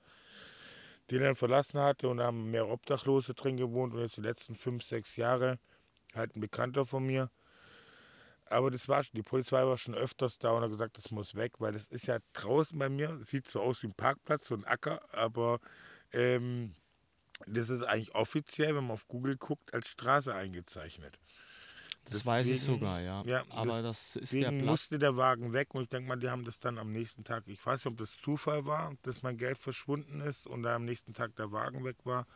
den 1.10 1.22
er 1.22 1.34
verlassen 1.34 1.80
hatte 1.80 2.08
und 2.08 2.18
da 2.18 2.24
haben 2.26 2.50
mehr 2.50 2.68
Obdachlose 2.68 3.34
drin 3.34 3.56
gewohnt 3.56 3.94
und 3.94 4.00
jetzt 4.00 4.16
die 4.16 4.22
letzten 4.22 4.54
fünf, 4.54 4.84
sechs 4.84 5.16
Jahre 5.16 5.58
halt 6.14 6.36
ein 6.36 6.40
Bekannter 6.40 6.84
von 6.84 7.04
mir. 7.04 7.30
Aber 8.46 8.70
das 8.70 8.88
war 8.88 9.02
schon, 9.02 9.16
die 9.16 9.22
Polizei 9.22 9.64
war 9.64 9.76
schon 9.78 9.94
öfters 9.94 10.38
da 10.38 10.50
und 10.50 10.62
hat 10.62 10.70
gesagt, 10.70 10.98
das 10.98 11.10
muss 11.10 11.34
weg, 11.34 11.54
weil 11.58 11.72
das 11.72 11.86
ist 11.86 12.06
ja 12.06 12.18
draußen 12.34 12.78
bei 12.78 12.88
mir. 12.88 13.18
Sieht 13.20 13.48
zwar 13.48 13.62
aus 13.62 13.82
wie 13.82 13.88
ein 13.88 13.94
Parkplatz, 13.94 14.46
so 14.46 14.54
ein 14.54 14.64
Acker, 14.64 15.00
aber 15.12 15.60
ähm, 16.12 16.74
das 17.46 17.68
ist 17.70 17.82
eigentlich 17.82 18.14
offiziell, 18.14 18.76
wenn 18.76 18.84
man 18.84 18.92
auf 18.92 19.08
Google 19.08 19.36
guckt, 19.36 19.74
als 19.74 19.88
Straße 19.88 20.34
eingezeichnet. 20.34 21.18
Das 22.04 22.12
deswegen, 22.12 22.30
weiß 22.30 22.48
ich 22.48 22.62
sogar, 22.62 23.00
ja. 23.00 23.22
ja 23.24 23.44
Aber 23.48 23.80
das 23.80 24.16
ist 24.16 24.32
der 24.32 24.50
Platz. 24.50 24.62
musste 24.62 24.98
der 24.98 25.16
Wagen 25.16 25.52
weg 25.52 25.74
und 25.74 25.84
ich 25.84 25.88
denke 25.88 26.08
mal, 26.08 26.16
die 26.16 26.28
haben 26.28 26.44
das 26.44 26.60
dann 26.60 26.78
am 26.78 26.92
nächsten 26.92 27.24
Tag, 27.24 27.44
ich 27.46 27.64
weiß 27.64 27.80
nicht, 27.80 27.92
ob 27.92 27.96
das 27.96 28.16
Zufall 28.18 28.66
war, 28.66 28.94
dass 29.02 29.22
mein 29.22 29.38
Geld 29.38 29.56
verschwunden 29.56 30.20
ist 30.20 30.46
und 30.46 30.62
da 30.62 30.74
am 30.76 30.84
nächsten 30.84 31.14
Tag 31.14 31.34
der 31.36 31.50
Wagen 31.50 31.84
weg 31.84 31.96
war 32.04 32.26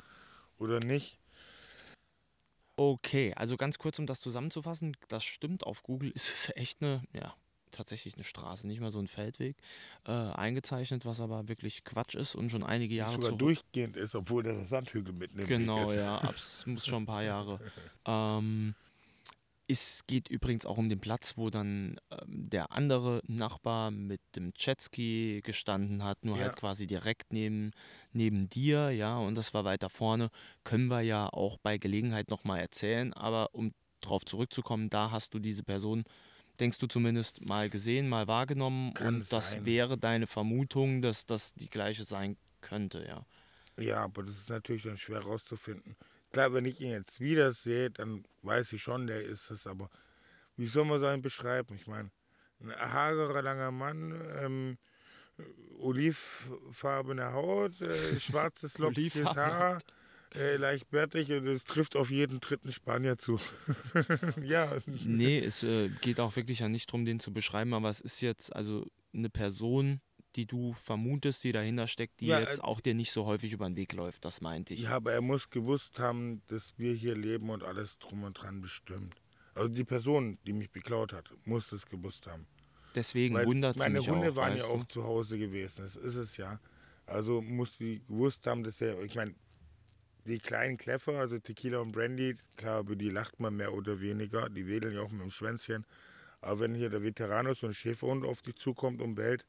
oder 0.58 0.80
nicht. 0.80 1.18
Okay, 2.76 3.34
also 3.34 3.56
ganz 3.56 3.78
kurz, 3.78 3.98
um 3.98 4.06
das 4.06 4.20
zusammenzufassen, 4.20 4.96
das 5.08 5.24
stimmt, 5.24 5.64
auf 5.64 5.82
Google 5.82 6.10
ist 6.12 6.32
es 6.32 6.56
echt 6.56 6.80
eine, 6.80 7.02
ja, 7.12 7.34
tatsächlich 7.72 8.14
eine 8.14 8.24
Straße, 8.24 8.66
nicht 8.66 8.80
mal 8.80 8.90
so 8.90 8.98
ein 8.98 9.08
Feldweg, 9.08 9.56
äh, 10.06 10.12
eingezeichnet, 10.12 11.04
was 11.04 11.20
aber 11.20 11.48
wirklich 11.48 11.84
Quatsch 11.84 12.14
ist 12.14 12.34
und 12.34 12.50
schon 12.50 12.62
einige 12.62 12.94
Jahre 12.94 13.12
sogar 13.12 13.28
zurück. 13.28 13.40
durchgehend 13.40 13.96
ist, 13.96 14.14
obwohl 14.14 14.42
der 14.42 14.64
Sandhügel 14.64 15.12
mitnimmt. 15.12 15.48
Genau, 15.48 15.92
ja, 15.92 16.22
es 16.34 16.64
muss 16.66 16.86
schon 16.86 17.02
ein 17.02 17.06
paar 17.06 17.22
Jahre. 17.22 17.60
Ähm, 18.06 18.74
es 19.68 20.06
geht 20.06 20.28
übrigens 20.28 20.64
auch 20.64 20.78
um 20.78 20.88
den 20.88 20.98
Platz, 20.98 21.36
wo 21.36 21.50
dann 21.50 22.00
ähm, 22.10 22.48
der 22.48 22.72
andere 22.72 23.20
Nachbar 23.26 23.90
mit 23.90 24.20
dem 24.34 24.52
Jetski 24.56 25.42
gestanden 25.44 26.02
hat, 26.02 26.24
nur 26.24 26.36
halt 26.36 26.42
ja. 26.42 26.48
halt 26.48 26.58
quasi 26.58 26.86
direkt 26.86 27.32
neben, 27.32 27.72
neben 28.12 28.48
dir, 28.48 28.90
ja, 28.90 29.18
und 29.18 29.34
das 29.34 29.52
war 29.52 29.64
weiter 29.64 29.90
vorne. 29.90 30.30
Können 30.64 30.88
wir 30.88 31.02
ja 31.02 31.28
auch 31.28 31.58
bei 31.58 31.76
Gelegenheit 31.76 32.30
nochmal 32.30 32.60
erzählen, 32.60 33.12
aber 33.12 33.54
um 33.54 33.72
drauf 34.00 34.24
zurückzukommen, 34.24 34.88
da 34.88 35.10
hast 35.10 35.34
du 35.34 35.38
diese 35.38 35.64
Person, 35.64 36.04
denkst 36.60 36.78
du 36.78 36.86
zumindest, 36.86 37.46
mal 37.46 37.68
gesehen, 37.68 38.08
mal 38.08 38.26
wahrgenommen 38.26 38.94
Kann 38.94 39.16
und 39.16 39.32
das 39.32 39.52
sein. 39.52 39.66
wäre 39.66 39.98
deine 39.98 40.26
Vermutung, 40.26 41.02
dass 41.02 41.26
das 41.26 41.52
die 41.54 41.68
gleiche 41.68 42.04
sein 42.04 42.38
könnte, 42.62 43.04
ja. 43.06 43.26
Ja, 43.76 44.04
aber 44.04 44.24
das 44.24 44.38
ist 44.38 44.50
natürlich 44.50 44.82
dann 44.82 44.96
schwer 44.96 45.20
rauszufinden. 45.20 45.96
Klar, 46.32 46.52
wenn 46.52 46.64
ich 46.64 46.80
ihn 46.80 46.90
jetzt 46.90 47.20
wieder 47.20 47.52
sehe, 47.52 47.90
dann 47.90 48.24
weiß 48.42 48.72
ich 48.72 48.82
schon, 48.82 49.06
der 49.06 49.22
ist 49.22 49.50
es, 49.50 49.66
aber 49.66 49.90
wie 50.56 50.66
soll 50.66 50.84
man 50.84 51.00
so 51.00 51.06
einen 51.06 51.22
beschreiben? 51.22 51.74
Ich 51.74 51.86
meine, 51.86 52.10
ein 52.60 52.70
hagerer, 52.74 53.42
langer 53.42 53.70
Mann, 53.70 54.20
ähm, 54.36 54.78
olivfarbene 55.78 57.32
Haut, 57.32 57.80
äh, 57.80 58.20
schwarzes, 58.20 58.78
lockiges 58.78 59.24
Haar, 59.24 59.78
äh, 60.34 60.56
leicht 60.56 60.90
bärtig 60.90 61.32
und 61.32 61.46
es 61.46 61.64
trifft 61.64 61.96
auf 61.96 62.10
jeden 62.10 62.40
dritten 62.40 62.72
Spanier 62.72 63.16
zu. 63.16 63.40
ja. 64.42 64.76
Nee, 64.86 65.38
es 65.38 65.62
äh, 65.62 65.88
geht 66.00 66.20
auch 66.20 66.36
wirklich 66.36 66.58
ja 66.58 66.68
nicht 66.68 66.90
darum, 66.90 67.04
den 67.04 67.20
zu 67.20 67.32
beschreiben, 67.32 67.72
aber 67.72 67.88
es 67.88 68.00
ist 68.00 68.20
jetzt 68.20 68.54
also 68.54 68.86
eine 69.14 69.30
Person, 69.30 70.00
die 70.38 70.46
du 70.46 70.72
vermutest, 70.72 71.42
die 71.42 71.50
dahinter 71.50 71.88
steckt, 71.88 72.20
die 72.20 72.28
ja, 72.28 72.38
jetzt 72.38 72.60
äh, 72.60 72.62
auch 72.62 72.80
dir 72.80 72.94
nicht 72.94 73.10
so 73.10 73.26
häufig 73.26 73.52
über 73.52 73.68
den 73.68 73.74
Weg 73.74 73.92
läuft, 73.92 74.24
das 74.24 74.40
meinte 74.40 74.72
ich. 74.72 74.82
Ja, 74.82 74.92
aber 74.92 75.12
er 75.12 75.20
muss 75.20 75.50
gewusst 75.50 75.98
haben, 75.98 76.42
dass 76.46 76.74
wir 76.78 76.94
hier 76.94 77.16
leben 77.16 77.50
und 77.50 77.64
alles 77.64 77.98
drum 77.98 78.22
und 78.22 78.34
dran 78.34 78.60
bestimmt. 78.60 79.16
Also 79.56 79.68
die 79.68 79.82
Person, 79.82 80.38
die 80.46 80.52
mich 80.52 80.70
beklaut 80.70 81.12
hat, 81.12 81.28
muss 81.44 81.70
das 81.70 81.86
gewusst 81.86 82.28
haben. 82.28 82.46
Deswegen 82.94 83.34
wundert 83.34 83.76
es 83.76 83.88
mich 83.88 83.98
auch. 83.98 84.06
Meine 84.06 84.20
Hunde 84.20 84.36
waren 84.36 84.56
ja 84.56 84.64
auch 84.66 84.84
zu 84.84 85.02
Hause 85.02 85.38
gewesen, 85.38 85.82
das 85.82 85.96
ist 85.96 86.14
es 86.14 86.36
ja. 86.36 86.60
Also 87.04 87.42
muss 87.42 87.76
sie 87.76 88.00
gewusst 88.06 88.46
haben, 88.46 88.62
dass 88.62 88.80
er, 88.80 89.02
ich 89.02 89.16
meine, 89.16 89.34
die 90.24 90.38
kleinen 90.38 90.76
Kläffer, 90.76 91.14
also 91.18 91.40
Tequila 91.40 91.80
und 91.80 91.90
Brandy, 91.90 92.36
klar, 92.56 92.80
über 92.80 92.94
die 92.94 93.10
lacht 93.10 93.40
man 93.40 93.56
mehr 93.56 93.74
oder 93.74 94.00
weniger, 94.00 94.48
die 94.48 94.68
wedeln 94.68 94.94
ja 94.94 95.00
auch 95.00 95.10
mit 95.10 95.22
dem 95.22 95.30
Schwänzchen. 95.30 95.84
Aber 96.40 96.60
wenn 96.60 96.76
hier 96.76 96.90
der 96.90 97.02
Veteranus 97.02 97.64
und 97.64 97.70
ein 97.70 97.74
Schäferhund 97.74 98.24
auf 98.24 98.42
dich 98.42 98.54
zukommt 98.54 99.02
und 99.02 99.16
bellt, 99.16 99.44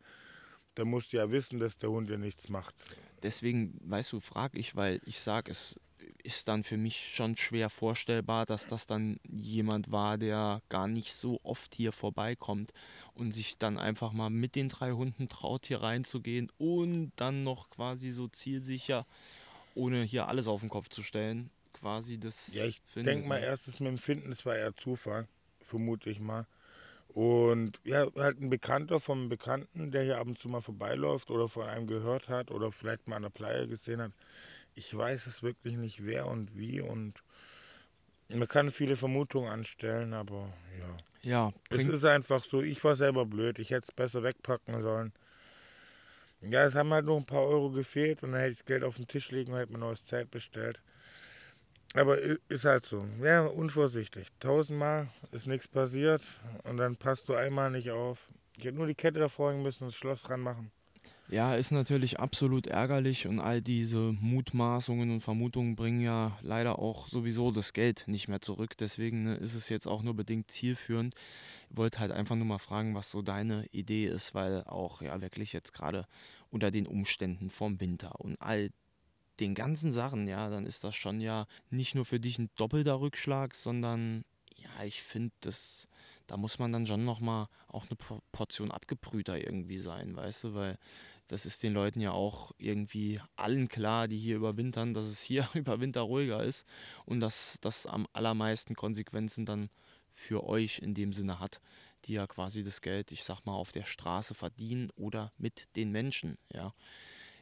dann 0.75 0.87
musst 0.89 1.13
du 1.13 1.17
ja 1.17 1.31
wissen, 1.31 1.59
dass 1.59 1.77
der 1.77 1.89
Hund 1.89 2.09
ja 2.09 2.17
nichts 2.17 2.49
macht. 2.49 2.75
Deswegen, 3.23 3.79
weißt 3.83 4.13
du, 4.13 4.19
frage 4.19 4.57
ich, 4.57 4.75
weil 4.75 5.01
ich 5.05 5.19
sage, 5.19 5.51
es 5.51 5.79
ist 6.23 6.47
dann 6.47 6.63
für 6.63 6.77
mich 6.77 7.13
schon 7.13 7.35
schwer 7.37 7.69
vorstellbar, 7.69 8.45
dass 8.45 8.67
das 8.67 8.87
dann 8.87 9.19
jemand 9.27 9.91
war, 9.91 10.17
der 10.17 10.61
gar 10.69 10.87
nicht 10.87 11.13
so 11.13 11.39
oft 11.43 11.73
hier 11.73 11.91
vorbeikommt 11.91 12.71
und 13.13 13.31
sich 13.31 13.57
dann 13.57 13.77
einfach 13.77 14.11
mal 14.11 14.29
mit 14.29 14.55
den 14.55 14.69
drei 14.69 14.91
Hunden 14.91 15.27
traut, 15.27 15.65
hier 15.65 15.81
reinzugehen 15.81 16.51
und 16.57 17.11
dann 17.15 17.43
noch 17.43 17.69
quasi 17.69 18.09
so 18.09 18.27
zielsicher, 18.27 19.05
ohne 19.75 20.03
hier 20.03 20.27
alles 20.27 20.47
auf 20.47 20.61
den 20.61 20.69
Kopf 20.69 20.89
zu 20.89 21.03
stellen, 21.03 21.49
quasi 21.73 22.17
das. 22.17 22.53
Ja, 22.53 22.65
ich 22.65 22.81
denke 22.95 23.27
mal, 23.27 23.37
erstes 23.39 23.79
mit 23.79 23.89
dem 23.89 23.97
Finden, 23.97 24.29
das 24.29 24.45
war 24.45 24.55
eher 24.55 24.75
Zufall, 24.75 25.27
vermute 25.61 26.09
ich 26.09 26.19
mal. 26.19 26.45
Und 27.19 27.81
ja, 27.83 28.07
halt 28.15 28.39
ein 28.39 28.49
Bekannter 28.49 29.01
vom 29.01 29.27
Bekannten, 29.27 29.91
der 29.91 30.03
hier 30.03 30.19
ab 30.19 30.27
und 30.27 30.39
zu 30.39 30.47
mal 30.47 30.61
vorbeiläuft 30.61 31.29
oder 31.31 31.49
von 31.49 31.63
einem 31.63 31.85
gehört 31.85 32.29
hat 32.29 32.49
oder 32.49 32.71
vielleicht 32.71 33.09
mal 33.09 33.17
an 33.17 33.23
der 33.23 33.29
Playa 33.29 33.65
gesehen 33.65 34.01
hat. 34.01 34.13
Ich 34.73 34.95
weiß 34.95 35.27
es 35.27 35.43
wirklich 35.43 35.75
nicht, 35.75 36.05
wer 36.05 36.27
und 36.27 36.55
wie 36.55 36.79
und 36.79 37.15
man 38.29 38.47
kann 38.47 38.71
viele 38.71 38.95
Vermutungen 38.95 39.51
anstellen, 39.51 40.13
aber 40.13 40.53
ja. 40.79 40.97
Ja. 41.21 41.53
Es 41.69 41.85
ist 41.87 42.05
einfach 42.05 42.45
so, 42.45 42.61
ich 42.61 42.81
war 42.85 42.95
selber 42.95 43.25
blöd, 43.25 43.59
ich 43.59 43.71
hätte 43.71 43.87
es 43.89 43.91
besser 43.91 44.23
wegpacken 44.23 44.81
sollen. 44.81 45.11
Ja, 46.39 46.67
es 46.67 46.75
haben 46.75 46.93
halt 46.93 47.03
noch 47.03 47.17
ein 47.17 47.25
paar 47.25 47.43
Euro 47.43 47.69
gefehlt 47.69 48.23
und 48.23 48.31
dann 48.31 48.39
hätte 48.39 48.51
ich 48.51 48.59
das 48.59 48.65
Geld 48.65 48.83
auf 48.85 48.95
den 48.95 49.09
Tisch 49.09 49.29
legen 49.31 49.51
und 49.51 49.59
hätte 49.59 49.73
mir 49.73 49.79
neues 49.79 50.05
Zeit 50.05 50.31
bestellt. 50.31 50.79
Aber 51.95 52.19
ist 52.19 52.65
halt 52.65 52.85
so. 52.85 53.03
Ja, 53.21 53.45
unvorsichtig. 53.45 54.27
Tausendmal 54.39 55.07
ist 55.31 55.47
nichts 55.47 55.67
passiert 55.67 56.21
und 56.63 56.77
dann 56.77 56.95
passt 56.95 57.29
du 57.29 57.33
einmal 57.33 57.71
nicht 57.71 57.89
auf. 57.89 58.27
Ich 58.57 58.65
hätte 58.65 58.77
nur 58.77 58.87
die 58.87 58.95
Kette 58.95 59.19
davor 59.19 59.51
hängen 59.51 59.63
müssen 59.63 59.85
und 59.85 59.89
das 59.89 59.95
Schloss 59.95 60.29
ranmachen. 60.29 60.71
Ja, 61.31 61.53
ist 61.55 61.71
natürlich 61.71 62.19
absolut 62.19 62.65
ärgerlich 62.65 63.27
und 63.27 63.39
all 63.39 63.61
diese 63.61 64.15
Mutmaßungen 64.19 65.11
und 65.11 65.21
Vermutungen 65.21 65.75
bringen 65.75 66.01
ja 66.01 66.35
leider 66.41 66.79
auch 66.79 67.07
sowieso 67.07 67.51
das 67.51 67.73
Geld 67.73 68.05
nicht 68.07 68.27
mehr 68.27 68.41
zurück. 68.41 68.75
Deswegen 68.77 69.23
ne, 69.25 69.35
ist 69.35 69.53
es 69.53 69.69
jetzt 69.69 69.87
auch 69.87 70.01
nur 70.01 70.15
bedingt 70.15 70.49
zielführend. 70.49 71.13
Ich 71.69 71.77
wollte 71.77 71.99
halt 71.99 72.11
einfach 72.11 72.35
nur 72.35 72.47
mal 72.47 72.57
fragen, 72.57 72.95
was 72.95 73.11
so 73.11 73.21
deine 73.21 73.65
Idee 73.71 74.07
ist, 74.07 74.33
weil 74.33 74.63
auch 74.63 75.03
ja 75.03 75.21
wirklich 75.21 75.53
jetzt 75.53 75.71
gerade 75.71 76.07
unter 76.49 76.71
den 76.71 76.87
Umständen 76.87 77.51
vom 77.51 77.79
Winter 77.79 78.19
und 78.19 78.41
all 78.41 78.71
den 79.39 79.55
ganzen 79.55 79.93
Sachen, 79.93 80.27
ja, 80.27 80.49
dann 80.49 80.65
ist 80.65 80.83
das 80.83 80.95
schon 80.95 81.21
ja 81.21 81.47
nicht 81.69 81.95
nur 81.95 82.05
für 82.05 82.19
dich 82.19 82.39
ein 82.39 82.49
doppelter 82.55 82.99
Rückschlag, 82.99 83.55
sondern 83.55 84.23
ja, 84.55 84.83
ich 84.83 85.01
finde, 85.01 85.33
das 85.41 85.87
da 86.29 86.37
muss 86.37 86.59
man 86.59 86.71
dann 86.71 86.85
schon 86.85 87.05
nochmal 87.05 87.47
auch 87.67 87.85
eine 87.89 87.97
Portion 88.31 88.69
abgebrühter 88.69 89.43
irgendwie 89.43 89.79
sein, 89.79 90.15
weißt 90.15 90.43
du, 90.43 90.53
weil 90.53 90.77
das 91.27 91.47
ist 91.47 91.63
den 91.63 91.73
Leuten 91.73 92.01
ja 92.01 92.11
auch 92.11 92.51
irgendwie 92.59 93.19
allen 93.35 93.67
klar, 93.67 94.07
die 94.07 94.17
hier 94.17 94.35
überwintern, 94.35 94.93
dass 94.93 95.05
es 95.05 95.21
hier 95.21 95.47
über 95.55 95.79
Winter 95.79 96.01
ruhiger 96.01 96.43
ist 96.43 96.67
und 97.05 97.19
dass 97.19 97.57
das 97.61 97.87
am 97.87 98.07
allermeisten 98.13 98.75
Konsequenzen 98.75 99.45
dann 99.45 99.69
für 100.11 100.43
euch 100.43 100.79
in 100.79 100.93
dem 100.93 101.13
Sinne 101.13 101.39
hat, 101.39 101.61
die 102.05 102.13
ja 102.13 102.27
quasi 102.27 102.63
das 102.63 102.81
Geld, 102.81 103.11
ich 103.11 103.23
sag 103.23 103.43
mal, 103.45 103.53
auf 103.53 103.71
der 103.71 103.85
Straße 103.85 104.35
verdienen 104.35 104.91
oder 104.95 105.31
mit 105.37 105.67
den 105.75 105.91
Menschen, 105.91 106.37
ja. 106.53 106.75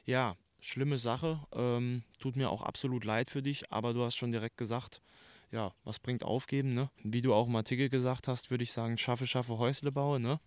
Ja, 0.05 0.37
schlimme 0.59 0.97
Sache. 0.97 1.39
Ähm, 1.53 2.03
tut 2.19 2.35
mir 2.35 2.49
auch 2.49 2.61
absolut 2.61 3.03
leid 3.03 3.29
für 3.29 3.41
dich, 3.41 3.71
aber 3.71 3.93
du 3.93 4.03
hast 4.03 4.15
schon 4.15 4.31
direkt 4.31 4.57
gesagt, 4.57 5.01
ja, 5.51 5.73
was 5.83 5.99
bringt 5.99 6.23
Aufgeben, 6.23 6.73
ne? 6.73 6.89
Wie 7.03 7.21
du 7.21 7.33
auch 7.33 7.47
im 7.47 7.55
Artikel 7.55 7.89
gesagt 7.89 8.27
hast, 8.27 8.51
würde 8.51 8.63
ich 8.63 8.71
sagen, 8.71 8.97
schaffe, 8.97 9.27
schaffe, 9.27 9.57
Häusle 9.57 9.91
baue, 9.91 10.19
ne? 10.19 10.39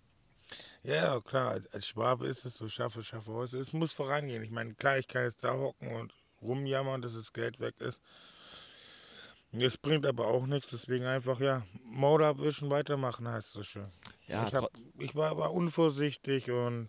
Ja, 0.82 1.20
klar, 1.20 1.60
als 1.72 1.86
Schwabe 1.86 2.26
ist 2.26 2.44
es 2.44 2.56
so, 2.56 2.68
schaffe, 2.68 3.02
schaffe, 3.02 3.32
Häusle. 3.32 3.60
Es 3.60 3.72
muss 3.72 3.92
vorangehen. 3.92 4.42
Ich 4.42 4.50
meine, 4.50 4.74
klar, 4.74 4.98
ich 4.98 5.06
kann 5.06 5.22
jetzt 5.22 5.44
da 5.44 5.52
hocken 5.52 5.94
und 5.94 6.14
rumjammern, 6.42 7.02
dass 7.02 7.14
das 7.14 7.32
Geld 7.32 7.60
weg 7.60 7.80
ist. 7.80 8.00
Es 9.52 9.78
bringt 9.78 10.06
aber 10.06 10.28
auch 10.28 10.46
nichts, 10.46 10.70
deswegen 10.70 11.06
einfach, 11.06 11.40
ja, 11.40 11.66
Maul 11.84 12.22
abwischen, 12.22 12.70
weitermachen 12.70 13.26
heißt 13.26 13.48
es 13.48 13.52
so 13.52 13.62
schön. 13.64 13.90
Ja, 14.28 14.46
ich, 14.46 14.54
hab, 14.54 14.70
ich 14.98 15.16
war 15.16 15.30
aber 15.30 15.50
unvorsichtig 15.50 16.50
und 16.52 16.88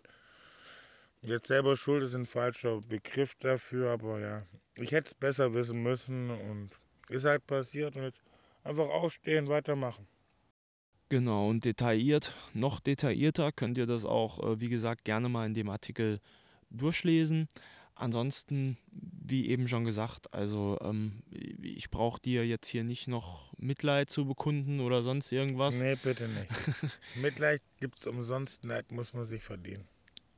jetzt 1.21 1.47
selber 1.47 1.77
schuld 1.77 2.03
ist 2.03 2.15
ein 2.15 2.25
falscher 2.25 2.81
Begriff 2.81 3.35
dafür, 3.35 3.91
aber 3.91 4.19
ja, 4.19 4.45
ich 4.77 4.91
hätte 4.91 5.07
es 5.07 5.15
besser 5.15 5.53
wissen 5.53 5.81
müssen 5.81 6.29
und 6.29 6.71
ist 7.09 7.25
halt 7.25 7.45
passiert 7.45 7.95
und 7.95 8.03
jetzt 8.03 8.21
einfach 8.63 8.89
aufstehen, 8.89 9.47
weitermachen. 9.47 10.07
Genau, 11.09 11.49
und 11.49 11.65
detailliert, 11.65 12.33
noch 12.53 12.79
detaillierter 12.79 13.51
könnt 13.51 13.77
ihr 13.77 13.85
das 13.85 14.05
auch, 14.05 14.39
äh, 14.39 14.61
wie 14.61 14.69
gesagt, 14.69 15.03
gerne 15.03 15.27
mal 15.27 15.45
in 15.45 15.53
dem 15.53 15.69
Artikel 15.69 16.21
durchlesen. 16.69 17.49
Ansonsten, 17.95 18.77
wie 18.89 19.49
eben 19.49 19.67
schon 19.67 19.83
gesagt, 19.83 20.33
also 20.33 20.79
ähm, 20.81 21.21
ich 21.29 21.91
brauche 21.91 22.21
dir 22.21 22.47
jetzt 22.47 22.67
hier 22.67 22.83
nicht 22.83 23.07
noch 23.07 23.53
Mitleid 23.57 24.09
zu 24.09 24.25
bekunden 24.25 24.79
oder 24.79 25.03
sonst 25.03 25.31
irgendwas. 25.31 25.75
Nee, 25.75 25.97
bitte 26.01 26.29
nicht. 26.29 26.49
Mitleid 27.21 27.61
gibt 27.79 27.99
es 27.99 28.07
umsonst, 28.07 28.63
Neid 28.63 28.91
muss 28.91 29.13
man 29.13 29.25
sich 29.25 29.43
verdienen. 29.43 29.87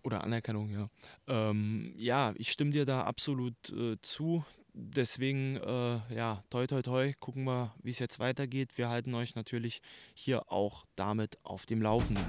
Oder 0.04 0.24
Anerkennung, 0.24 0.70
ja. 0.70 0.90
Ähm, 1.28 1.94
ja, 1.98 2.34
ich 2.36 2.52
stimme 2.52 2.72
dir 2.72 2.86
da 2.86 3.04
absolut 3.04 3.56
äh, 3.70 3.98
zu. 4.02 4.44
Deswegen, 4.74 5.58
äh, 5.58 6.00
ja, 6.14 6.44
toi, 6.50 6.68
toi, 6.68 6.82
toi, 6.82 7.14
gucken 7.20 7.46
wir, 7.46 7.74
wie 7.82 7.92
es 7.92 8.00
jetzt 8.00 8.20
weitergeht. 8.20 8.78
Wir 8.78 8.90
halten 8.90 9.14
euch 9.14 9.36
natürlich 9.36 9.82
hier 10.14 10.52
auch 10.52 10.86
damit 10.96 11.38
auf 11.44 11.66
dem 11.66 11.82
Laufenden. 11.82 12.26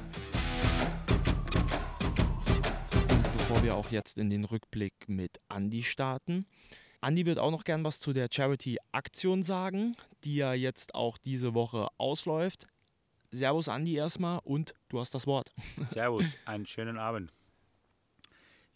bevor 3.54 3.62
wir 3.62 3.76
auch 3.76 3.90
jetzt 3.90 4.16
in 4.16 4.31
den 4.31 4.45
Rückblick 4.45 4.95
mit 5.07 5.38
Andy 5.49 5.83
starten. 5.83 6.47
Andy 7.02 7.26
wird 7.26 7.38
auch 7.38 7.50
noch 7.50 7.64
gern 7.64 7.85
was 7.85 8.00
zu 8.00 8.14
der 8.14 8.28
Charity-Aktion 8.31 9.43
sagen, 9.43 9.95
die 10.25 10.37
ja 10.37 10.54
jetzt 10.54 10.95
auch 10.95 11.19
diese 11.19 11.52
Woche 11.52 11.88
ausläuft. 11.99 12.66
Servus 13.31 13.69
Andy 13.69 13.97
erstmal 13.97 14.40
und 14.45 14.75
du 14.88 14.99
hast 14.99 15.14
das 15.14 15.26
Wort. 15.26 15.52
Servus, 15.88 16.25
einen 16.47 16.64
schönen 16.64 16.97
Abend. 16.97 17.31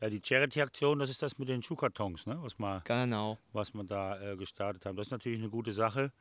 Ja, 0.00 0.08
die 0.08 0.20
Charity-Aktion, 0.24 1.00
das 1.00 1.10
ist 1.10 1.22
das 1.22 1.38
mit 1.38 1.48
den 1.48 1.62
Schuhkartons, 1.62 2.26
ne? 2.26 2.38
was, 2.40 2.58
wir, 2.58 2.82
genau. 2.84 3.38
was 3.52 3.74
wir 3.74 3.82
da 3.82 4.20
äh, 4.20 4.36
gestartet 4.36 4.86
haben. 4.86 4.96
Das 4.96 5.08
ist 5.08 5.10
natürlich 5.10 5.40
eine 5.40 5.50
gute 5.50 5.72
Sache. 5.72 6.12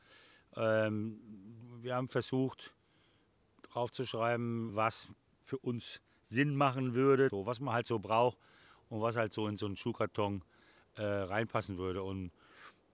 Ähm, 0.55 1.19
wir 1.81 1.95
haben 1.95 2.07
versucht, 2.07 2.73
draufzuschreiben, 3.69 4.75
was 4.75 5.07
für 5.43 5.59
uns 5.59 6.01
Sinn 6.25 6.55
machen 6.55 6.95
würde, 6.95 7.29
so, 7.29 7.45
was 7.45 7.59
man 7.59 7.73
halt 7.73 7.85
so 7.85 7.99
braucht 7.99 8.37
und 8.89 9.01
was 9.01 9.15
halt 9.15 9.33
so 9.33 9.47
in 9.47 9.57
so 9.57 9.67
einen 9.67 9.75
Schuhkarton 9.75 10.43
äh, 10.95 11.03
reinpassen 11.03 11.77
würde. 11.77 12.01
Und 12.01 12.31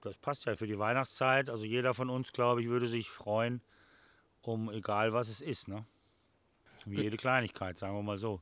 das 0.02 0.18
passt 0.18 0.46
ja 0.46 0.56
für 0.56 0.68
die 0.68 0.78
Weihnachtszeit. 0.78 1.50
Also 1.50 1.64
jeder 1.64 1.94
von 1.94 2.10
uns, 2.10 2.34
glaube 2.34 2.62
ich, 2.62 2.68
würde 2.68 2.88
sich 2.88 3.10
freuen, 3.10 3.62
um 4.42 4.70
egal 4.70 5.14
was 5.14 5.30
es 5.30 5.40
ist. 5.40 5.70
Ne? 5.70 5.86
Um 6.86 6.94
jede 6.94 7.16
Kleinigkeit, 7.16 7.80
sagen 7.80 7.96
wir 7.96 8.04
mal 8.04 8.18
so. 8.18 8.42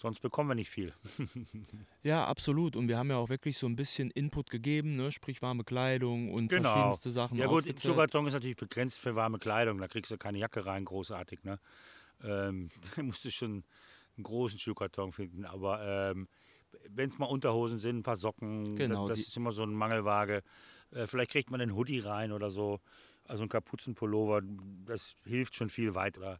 Sonst 0.00 0.20
bekommen 0.20 0.48
wir 0.48 0.54
nicht 0.54 0.70
viel. 0.70 0.94
ja, 2.04 2.24
absolut. 2.24 2.76
Und 2.76 2.86
wir 2.86 2.96
haben 2.96 3.10
ja 3.10 3.16
auch 3.16 3.30
wirklich 3.30 3.58
so 3.58 3.66
ein 3.66 3.74
bisschen 3.74 4.12
Input 4.12 4.48
gegeben, 4.48 4.94
ne? 4.94 5.10
sprich 5.10 5.42
warme 5.42 5.64
Kleidung 5.64 6.32
und 6.32 6.50
genau. 6.50 6.72
verschiedenste 6.72 7.10
Sachen. 7.10 7.36
Ja 7.36 7.48
gut, 7.48 7.66
ein 7.66 7.76
Schuhkarton 7.76 8.24
ist 8.28 8.32
natürlich 8.32 8.56
begrenzt 8.56 9.00
für 9.00 9.16
warme 9.16 9.40
Kleidung. 9.40 9.78
Da 9.78 9.88
kriegst 9.88 10.12
du 10.12 10.16
keine 10.16 10.38
Jacke 10.38 10.64
rein, 10.66 10.84
großartig. 10.84 11.42
Ne? 11.42 11.58
Ähm, 12.22 12.70
da 12.96 13.02
musst 13.02 13.24
du 13.24 13.30
schon 13.32 13.64
einen 14.16 14.22
großen 14.22 14.60
Schuhkarton 14.60 15.10
finden. 15.10 15.44
Aber 15.44 15.84
ähm, 15.84 16.28
wenn 16.88 17.10
es 17.10 17.18
mal 17.18 17.26
Unterhosen 17.26 17.80
sind, 17.80 17.98
ein 17.98 18.02
paar 18.04 18.14
Socken, 18.14 18.76
genau, 18.76 19.08
das, 19.08 19.18
das 19.18 19.26
ist 19.26 19.36
immer 19.36 19.50
so 19.50 19.64
ein 19.64 19.72
Mangelwaage. 19.72 20.42
Äh, 20.92 21.08
vielleicht 21.08 21.32
kriegt 21.32 21.50
man 21.50 21.60
einen 21.60 21.74
Hoodie 21.74 21.98
rein 21.98 22.30
oder 22.30 22.50
so. 22.50 22.78
Also 23.26 23.42
ein 23.42 23.48
Kapuzenpullover, 23.48 24.42
das 24.86 25.16
hilft 25.24 25.56
schon 25.56 25.70
viel 25.70 25.96
weiter. 25.96 26.38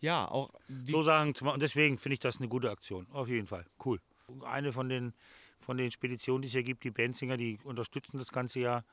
Ja, 0.00 0.26
auch. 0.28 0.50
So 0.86 1.02
sagen, 1.02 1.34
und 1.40 1.62
deswegen 1.62 1.98
finde 1.98 2.14
ich 2.14 2.20
das 2.20 2.38
eine 2.38 2.48
gute 2.48 2.70
Aktion. 2.70 3.06
Auf 3.12 3.28
jeden 3.28 3.46
Fall. 3.46 3.66
Cool. 3.84 4.00
Eine 4.42 4.72
von 4.72 4.88
den, 4.88 5.14
von 5.58 5.76
den 5.76 5.90
Speditionen, 5.90 6.42
die 6.42 6.48
es 6.48 6.52
hier 6.52 6.62
gibt, 6.62 6.84
die 6.84 6.90
Benzinger, 6.90 7.36
die 7.36 7.58
unterstützen 7.64 8.18
das 8.18 8.32
ganze 8.32 8.60
Jahr. 8.60 8.84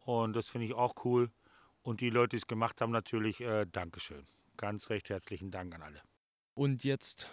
Und 0.00 0.36
das 0.36 0.48
finde 0.48 0.66
ich 0.66 0.74
auch 0.74 0.94
cool. 1.04 1.30
Und 1.82 2.00
die 2.00 2.10
Leute, 2.10 2.30
die 2.30 2.36
es 2.36 2.46
gemacht 2.46 2.80
haben, 2.80 2.92
natürlich, 2.92 3.40
äh, 3.40 3.66
Dankeschön. 3.70 4.24
Ganz 4.56 4.90
recht 4.90 5.10
herzlichen 5.10 5.50
Dank 5.50 5.74
an 5.74 5.82
alle. 5.82 6.00
Und 6.54 6.84
jetzt 6.84 7.30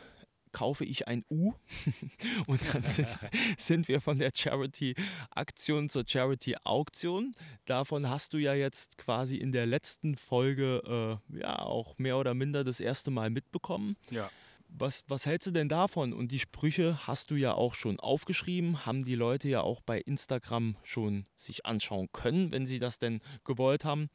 kaufe 0.52 0.86
ich 0.86 1.08
ein 1.08 1.24
U 1.30 1.54
und 2.48 2.74
dann 2.74 2.84
sind, 2.84 3.08
sind 3.58 3.88
wir 3.88 4.02
von 4.02 4.18
der 4.18 4.32
Charity-Aktion 4.34 5.90
zur 5.90 6.04
Charity-Auktion. 6.08 7.34
Davon 7.66 8.10
hast 8.10 8.34
du 8.34 8.38
ja 8.38 8.54
jetzt 8.54 8.98
quasi 8.98 9.38
in 9.38 9.52
der 9.52 9.66
letzten 9.66 10.16
Folge 10.16 11.20
äh, 11.32 11.40
ja 11.40 11.60
auch 11.60 11.98
mehr 11.98 12.18
oder 12.18 12.34
minder 12.34 12.64
das 12.64 12.80
erste 12.80 13.12
Mal 13.12 13.30
mitbekommen. 13.30 13.96
Ja. 14.10 14.30
Was, 14.74 15.04
was 15.08 15.26
hältst 15.26 15.48
du 15.48 15.52
denn 15.52 15.68
davon? 15.68 16.14
Und 16.14 16.32
die 16.32 16.40
Sprüche 16.40 17.06
hast 17.06 17.30
du 17.30 17.36
ja 17.36 17.54
auch 17.54 17.76
schon 17.76 18.00
aufgeschrieben, 18.00 18.86
haben 18.86 19.04
die 19.04 19.16
Leute 19.16 19.50
ja 19.50 19.62
auch 19.62 19.82
bei 19.82 20.00
Instagram 20.00 20.78
schon 20.84 21.26
sich 21.36 21.66
anschauen 21.66 22.08
können, 22.14 22.52
wenn 22.52 22.66
sie 22.66 22.80
das 22.80 22.98
denn 22.98 23.20
gewollt 23.44 23.84
haben. 23.84 24.10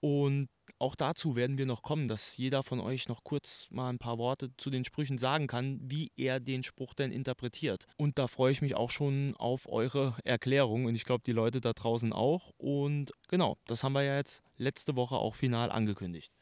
Und 0.00 0.48
auch 0.80 0.94
dazu 0.94 1.36
werden 1.36 1.58
wir 1.58 1.66
noch 1.66 1.82
kommen, 1.82 2.08
dass 2.08 2.36
jeder 2.38 2.62
von 2.62 2.80
euch 2.80 3.08
noch 3.08 3.22
kurz 3.22 3.68
mal 3.70 3.90
ein 3.90 3.98
paar 3.98 4.18
Worte 4.18 4.50
zu 4.56 4.70
den 4.70 4.84
Sprüchen 4.84 5.18
sagen 5.18 5.46
kann, 5.46 5.78
wie 5.82 6.10
er 6.16 6.40
den 6.40 6.62
Spruch 6.62 6.94
denn 6.94 7.12
interpretiert. 7.12 7.86
Und 7.96 8.18
da 8.18 8.26
freue 8.28 8.52
ich 8.52 8.62
mich 8.62 8.76
auch 8.76 8.90
schon 8.90 9.34
auf 9.36 9.68
eure 9.68 10.16
Erklärung 10.24 10.86
und 10.86 10.94
ich 10.94 11.04
glaube 11.04 11.22
die 11.24 11.32
Leute 11.32 11.60
da 11.60 11.74
draußen 11.74 12.12
auch. 12.12 12.52
Und 12.56 13.12
genau, 13.28 13.58
das 13.66 13.84
haben 13.84 13.92
wir 13.92 14.02
ja 14.02 14.16
jetzt 14.16 14.42
letzte 14.56 14.96
Woche 14.96 15.16
auch 15.16 15.34
final 15.34 15.70
angekündigt. 15.70 16.32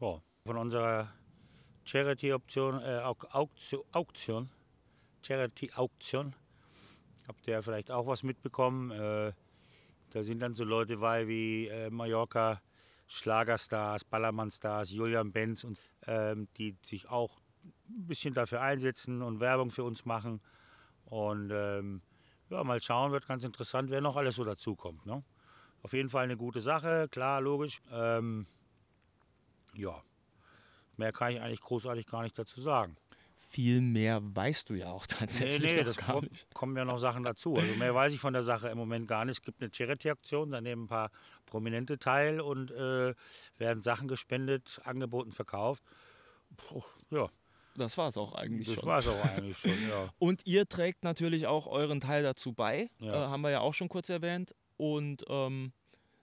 Ja, 0.00 0.22
von 0.44 0.56
unserer 0.56 1.12
Charity-Option, 1.84 2.80
äh, 2.80 3.00
Auktion, 3.02 3.82
Auktion, 3.92 4.50
Charity-Auktion, 5.22 6.34
habt 7.28 7.46
ihr 7.46 7.62
vielleicht 7.62 7.90
auch 7.90 8.06
was 8.06 8.22
mitbekommen. 8.22 8.90
Äh, 8.90 9.32
da 10.10 10.22
sind 10.22 10.40
dann 10.40 10.54
so 10.54 10.64
Leute 10.64 10.96
bei 10.96 11.28
wie 11.28 11.66
äh, 11.66 11.90
Mallorca 11.90 12.62
Schlagerstars, 13.06 14.04
Ballermannstars, 14.04 14.90
Julian 14.90 15.32
Benz 15.32 15.64
und 15.64 15.78
ähm, 16.06 16.48
die 16.56 16.76
sich 16.84 17.08
auch 17.08 17.38
ein 17.64 18.06
bisschen 18.06 18.34
dafür 18.34 18.60
einsetzen 18.60 19.22
und 19.22 19.40
Werbung 19.40 19.70
für 19.70 19.84
uns 19.84 20.04
machen. 20.04 20.40
Und 21.04 21.50
ähm, 21.52 22.02
ja, 22.50 22.62
mal 22.64 22.82
schauen, 22.82 23.12
wird 23.12 23.26
ganz 23.26 23.44
interessant, 23.44 23.90
wer 23.90 24.00
noch 24.00 24.16
alles 24.16 24.36
so 24.36 24.44
dazukommt. 24.44 25.06
Ne? 25.06 25.22
Auf 25.82 25.92
jeden 25.92 26.08
Fall 26.08 26.24
eine 26.24 26.36
gute 26.36 26.60
Sache, 26.60 27.08
klar, 27.10 27.40
logisch. 27.40 27.80
Ähm, 27.92 28.46
ja, 29.74 30.02
mehr 30.96 31.12
kann 31.12 31.32
ich 31.32 31.40
eigentlich 31.40 31.60
großartig 31.60 32.06
gar 32.06 32.22
nicht 32.22 32.38
dazu 32.38 32.60
sagen 32.60 32.96
viel 33.56 33.80
mehr 33.80 34.20
weißt 34.22 34.68
du 34.68 34.74
ja 34.74 34.90
auch 34.90 35.06
tatsächlich. 35.06 35.72
Nee, 35.72 35.78
nee, 35.78 35.84
das 35.84 35.96
kommt, 35.96 36.46
kommen 36.52 36.76
ja 36.76 36.84
noch 36.84 36.98
Sachen 36.98 37.22
dazu. 37.22 37.56
Also 37.56 37.74
mehr 37.76 37.94
weiß 37.94 38.12
ich 38.12 38.20
von 38.20 38.34
der 38.34 38.42
Sache 38.42 38.68
im 38.68 38.76
Moment 38.76 39.08
gar 39.08 39.24
nicht. 39.24 39.38
Es 39.38 39.42
gibt 39.42 39.62
eine 39.62 39.72
Charity-Aktion, 39.72 40.50
da 40.50 40.60
nehmen 40.60 40.84
ein 40.84 40.88
paar 40.88 41.10
Prominente 41.46 41.98
teil 41.98 42.42
und 42.42 42.70
äh, 42.70 43.14
werden 43.56 43.80
Sachen 43.82 44.08
gespendet, 44.08 44.82
angeboten, 44.84 45.32
verkauft. 45.32 45.82
Puh, 46.58 46.82
ja. 47.10 47.30
Das 47.76 47.96
war 47.96 48.08
es 48.08 48.18
auch 48.18 48.34
eigentlich 48.34 48.66
das 48.66 48.74
schon. 48.74 48.88
Das 48.88 48.88
war 48.88 48.98
es 48.98 49.08
auch 49.08 49.24
eigentlich 49.24 49.56
schon, 49.56 49.88
ja. 49.88 50.10
Und 50.18 50.46
ihr 50.46 50.66
trägt 50.66 51.04
natürlich 51.04 51.46
auch 51.46 51.66
euren 51.66 52.00
Teil 52.00 52.22
dazu 52.22 52.52
bei. 52.52 52.90
Ja. 53.00 53.26
Äh, 53.26 53.28
haben 53.28 53.40
wir 53.40 53.50
ja 53.50 53.60
auch 53.60 53.74
schon 53.74 53.88
kurz 53.88 54.10
erwähnt. 54.10 54.54
Und 54.76 55.24
ähm, 55.28 55.72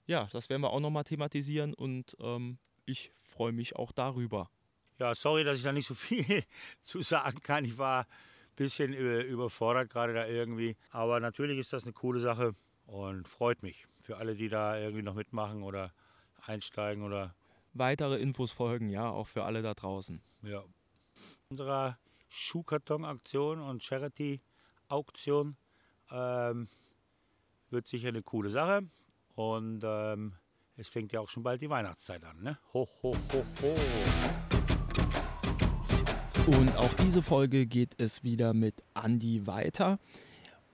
ja, 0.06 0.28
das 0.32 0.50
werden 0.50 0.62
wir 0.62 0.72
auch 0.72 0.80
nochmal 0.80 1.04
thematisieren 1.04 1.74
und 1.74 2.16
ähm, 2.20 2.58
ich 2.86 3.12
freue 3.18 3.54
mich 3.54 3.76
auch 3.76 3.92
darüber. 3.92 4.50
Ja, 5.00 5.16
sorry, 5.16 5.44
dass 5.44 5.58
ich 5.58 5.64
da 5.64 5.72
nicht 5.72 5.88
so 5.88 5.96
viel 5.96 6.44
zu 6.84 7.02
sagen 7.02 7.40
kann. 7.42 7.66
Ich 7.66 7.78
war 7.78 8.02
ein 8.02 8.56
bisschen 8.56 8.94
überfordert 8.94 9.90
gerade 9.90 10.14
da 10.14 10.28
irgendwie. 10.28 10.78
Aber 10.92 11.20
natürlich 11.20 11.58
ist 11.58 11.74
das 11.74 11.84
eine 11.84 11.94
coole 11.94 12.20
Sache 12.20 12.54
und 12.86 13.28
freut 13.28 13.64
mich 13.64 13.88
für 14.02 14.18
alle, 14.18 14.36
die 14.36 14.50
da 14.50 14.78
irgendwie 14.78 15.02
noch 15.02 15.16
mitmachen 15.16 15.64
oder 15.64 15.94
einsteigen 16.46 17.04
oder. 17.04 17.36
Weitere 17.74 18.20
Infos 18.20 18.52
folgen, 18.52 18.90
ja, 18.90 19.10
auch 19.10 19.28
für 19.28 19.46
alle 19.46 19.64
da 19.64 19.74
draußen. 19.74 20.22
Ja. 20.44 20.64
Unserer 21.50 21.98
Schuhkarton-Aktion 22.30 23.60
und 23.60 23.84
Charity-Auktion 23.84 25.58
ähm, 26.12 26.68
wird 27.70 27.88
sicher 27.88 28.10
eine 28.10 28.22
coole 28.22 28.50
Sache. 28.50 28.88
Und 29.36 29.82
ähm, 29.84 30.36
es 30.76 30.90
fängt 30.90 31.12
ja 31.14 31.20
auch 31.20 31.30
schon 31.30 31.44
bald 31.44 31.62
die 31.62 31.70
Weihnachtszeit 31.70 32.24
an. 32.24 32.42
Ne? 32.42 32.60
Ho, 32.74 32.88
ho, 33.02 33.16
ho, 33.32 33.46
ho. 33.62 34.63
Und 36.46 36.76
auch 36.76 36.94
diese 36.96 37.22
Folge 37.22 37.66
geht 37.66 37.92
es 38.00 38.24
wieder 38.24 38.54
mit 38.54 38.76
Andy 39.02 39.48
weiter. 39.48 39.98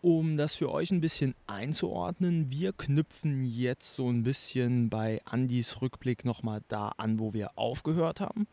Um 0.01 0.35
das 0.35 0.55
für 0.55 0.71
euch 0.71 0.89
ein 0.89 0.99
bisschen 0.99 1.35
einzuordnen, 1.45 2.49
wir 2.49 2.73
knüpfen 2.73 3.45
jetzt 3.45 3.93
so 3.93 4.09
ein 4.09 4.23
bisschen 4.23 4.89
bei 4.89 5.21
Andys 5.25 5.79
Rückblick 5.79 6.25
nochmal 6.25 6.61
da 6.69 6.93
an, 6.97 7.19
wo 7.19 7.33
wir 7.33 7.51
aufgehört 7.55 8.19
haben. 8.19 8.47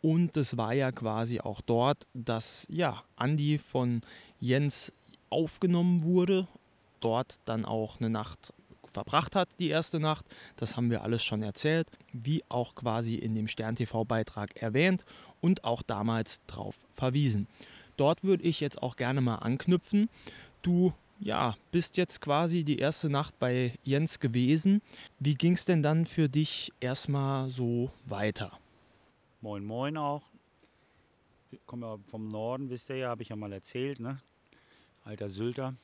Und 0.00 0.34
es 0.38 0.56
war 0.56 0.72
ja 0.72 0.92
quasi 0.92 1.40
auch 1.40 1.60
dort, 1.60 2.06
dass 2.14 2.66
ja, 2.70 3.02
Andi 3.16 3.58
von 3.58 4.00
Jens 4.40 4.94
aufgenommen 5.28 6.04
wurde, 6.04 6.48
dort 7.00 7.38
dann 7.44 7.66
auch 7.66 8.00
eine 8.00 8.08
Nacht 8.08 8.54
verbracht 8.92 9.34
hat, 9.34 9.48
die 9.58 9.68
erste 9.68 10.00
Nacht. 10.00 10.26
Das 10.56 10.76
haben 10.76 10.90
wir 10.90 11.02
alles 11.02 11.24
schon 11.24 11.42
erzählt, 11.42 11.88
wie 12.12 12.42
auch 12.48 12.74
quasi 12.74 13.16
in 13.16 13.34
dem 13.34 13.48
Stern 13.48 13.76
TV-Beitrag 13.76 14.56
erwähnt 14.56 15.04
und 15.40 15.64
auch 15.64 15.82
damals 15.82 16.40
drauf 16.46 16.76
verwiesen. 16.94 17.46
Dort 17.96 18.24
würde 18.24 18.44
ich 18.44 18.60
jetzt 18.60 18.82
auch 18.82 18.96
gerne 18.96 19.20
mal 19.20 19.36
anknüpfen. 19.36 20.08
Du 20.62 20.92
ja, 21.20 21.56
bist 21.70 21.96
jetzt 21.96 22.20
quasi 22.20 22.64
die 22.64 22.78
erste 22.78 23.08
Nacht 23.08 23.38
bei 23.38 23.74
Jens 23.84 24.18
gewesen. 24.18 24.82
Wie 25.20 25.34
ging 25.34 25.52
es 25.52 25.64
denn 25.64 25.82
dann 25.82 26.04
für 26.04 26.28
dich 26.28 26.72
erstmal 26.80 27.48
so 27.48 27.90
weiter? 28.06 28.58
Moin, 29.40 29.64
moin 29.64 29.96
auch. 29.96 30.22
Ich 31.52 31.64
komme 31.66 31.86
ja 31.86 31.98
vom 32.08 32.28
Norden, 32.28 32.70
wisst 32.70 32.90
ihr 32.90 32.96
ja, 32.96 33.08
habe 33.10 33.22
ich 33.22 33.28
ja 33.28 33.36
mal 33.36 33.52
erzählt, 33.52 34.00
ne? 34.00 34.18
Alter 35.04 35.28
Sylter. 35.28 35.74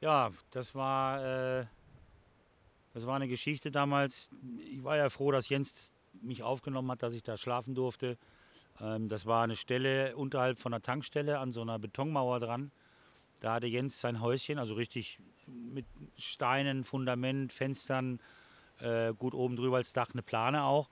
Ja, 0.00 0.30
das 0.50 0.74
war, 0.74 1.22
äh, 1.60 1.66
das 2.94 3.06
war 3.06 3.16
eine 3.16 3.28
Geschichte 3.28 3.70
damals. 3.70 4.30
Ich 4.70 4.82
war 4.82 4.96
ja 4.96 5.10
froh, 5.10 5.30
dass 5.30 5.48
Jens 5.48 5.92
mich 6.22 6.42
aufgenommen 6.42 6.90
hat, 6.90 7.02
dass 7.02 7.12
ich 7.12 7.22
da 7.22 7.36
schlafen 7.36 7.74
durfte. 7.74 8.16
Ähm, 8.80 9.08
das 9.08 9.26
war 9.26 9.44
eine 9.44 9.56
Stelle 9.56 10.16
unterhalb 10.16 10.58
von 10.58 10.72
einer 10.72 10.82
Tankstelle 10.82 11.38
an 11.38 11.52
so 11.52 11.60
einer 11.60 11.78
Betonmauer 11.78 12.40
dran. 12.40 12.70
Da 13.40 13.54
hatte 13.54 13.66
Jens 13.66 14.00
sein 14.00 14.20
Häuschen, 14.20 14.58
also 14.58 14.74
richtig 14.74 15.18
mit 15.46 15.86
Steinen, 16.16 16.84
Fundament, 16.84 17.52
Fenstern, 17.52 18.20
äh, 18.80 19.12
gut 19.12 19.34
oben 19.34 19.56
drüber 19.56 19.76
als 19.76 19.92
Dach 19.92 20.08
eine 20.12 20.22
Plane 20.22 20.64
auch 20.64 20.88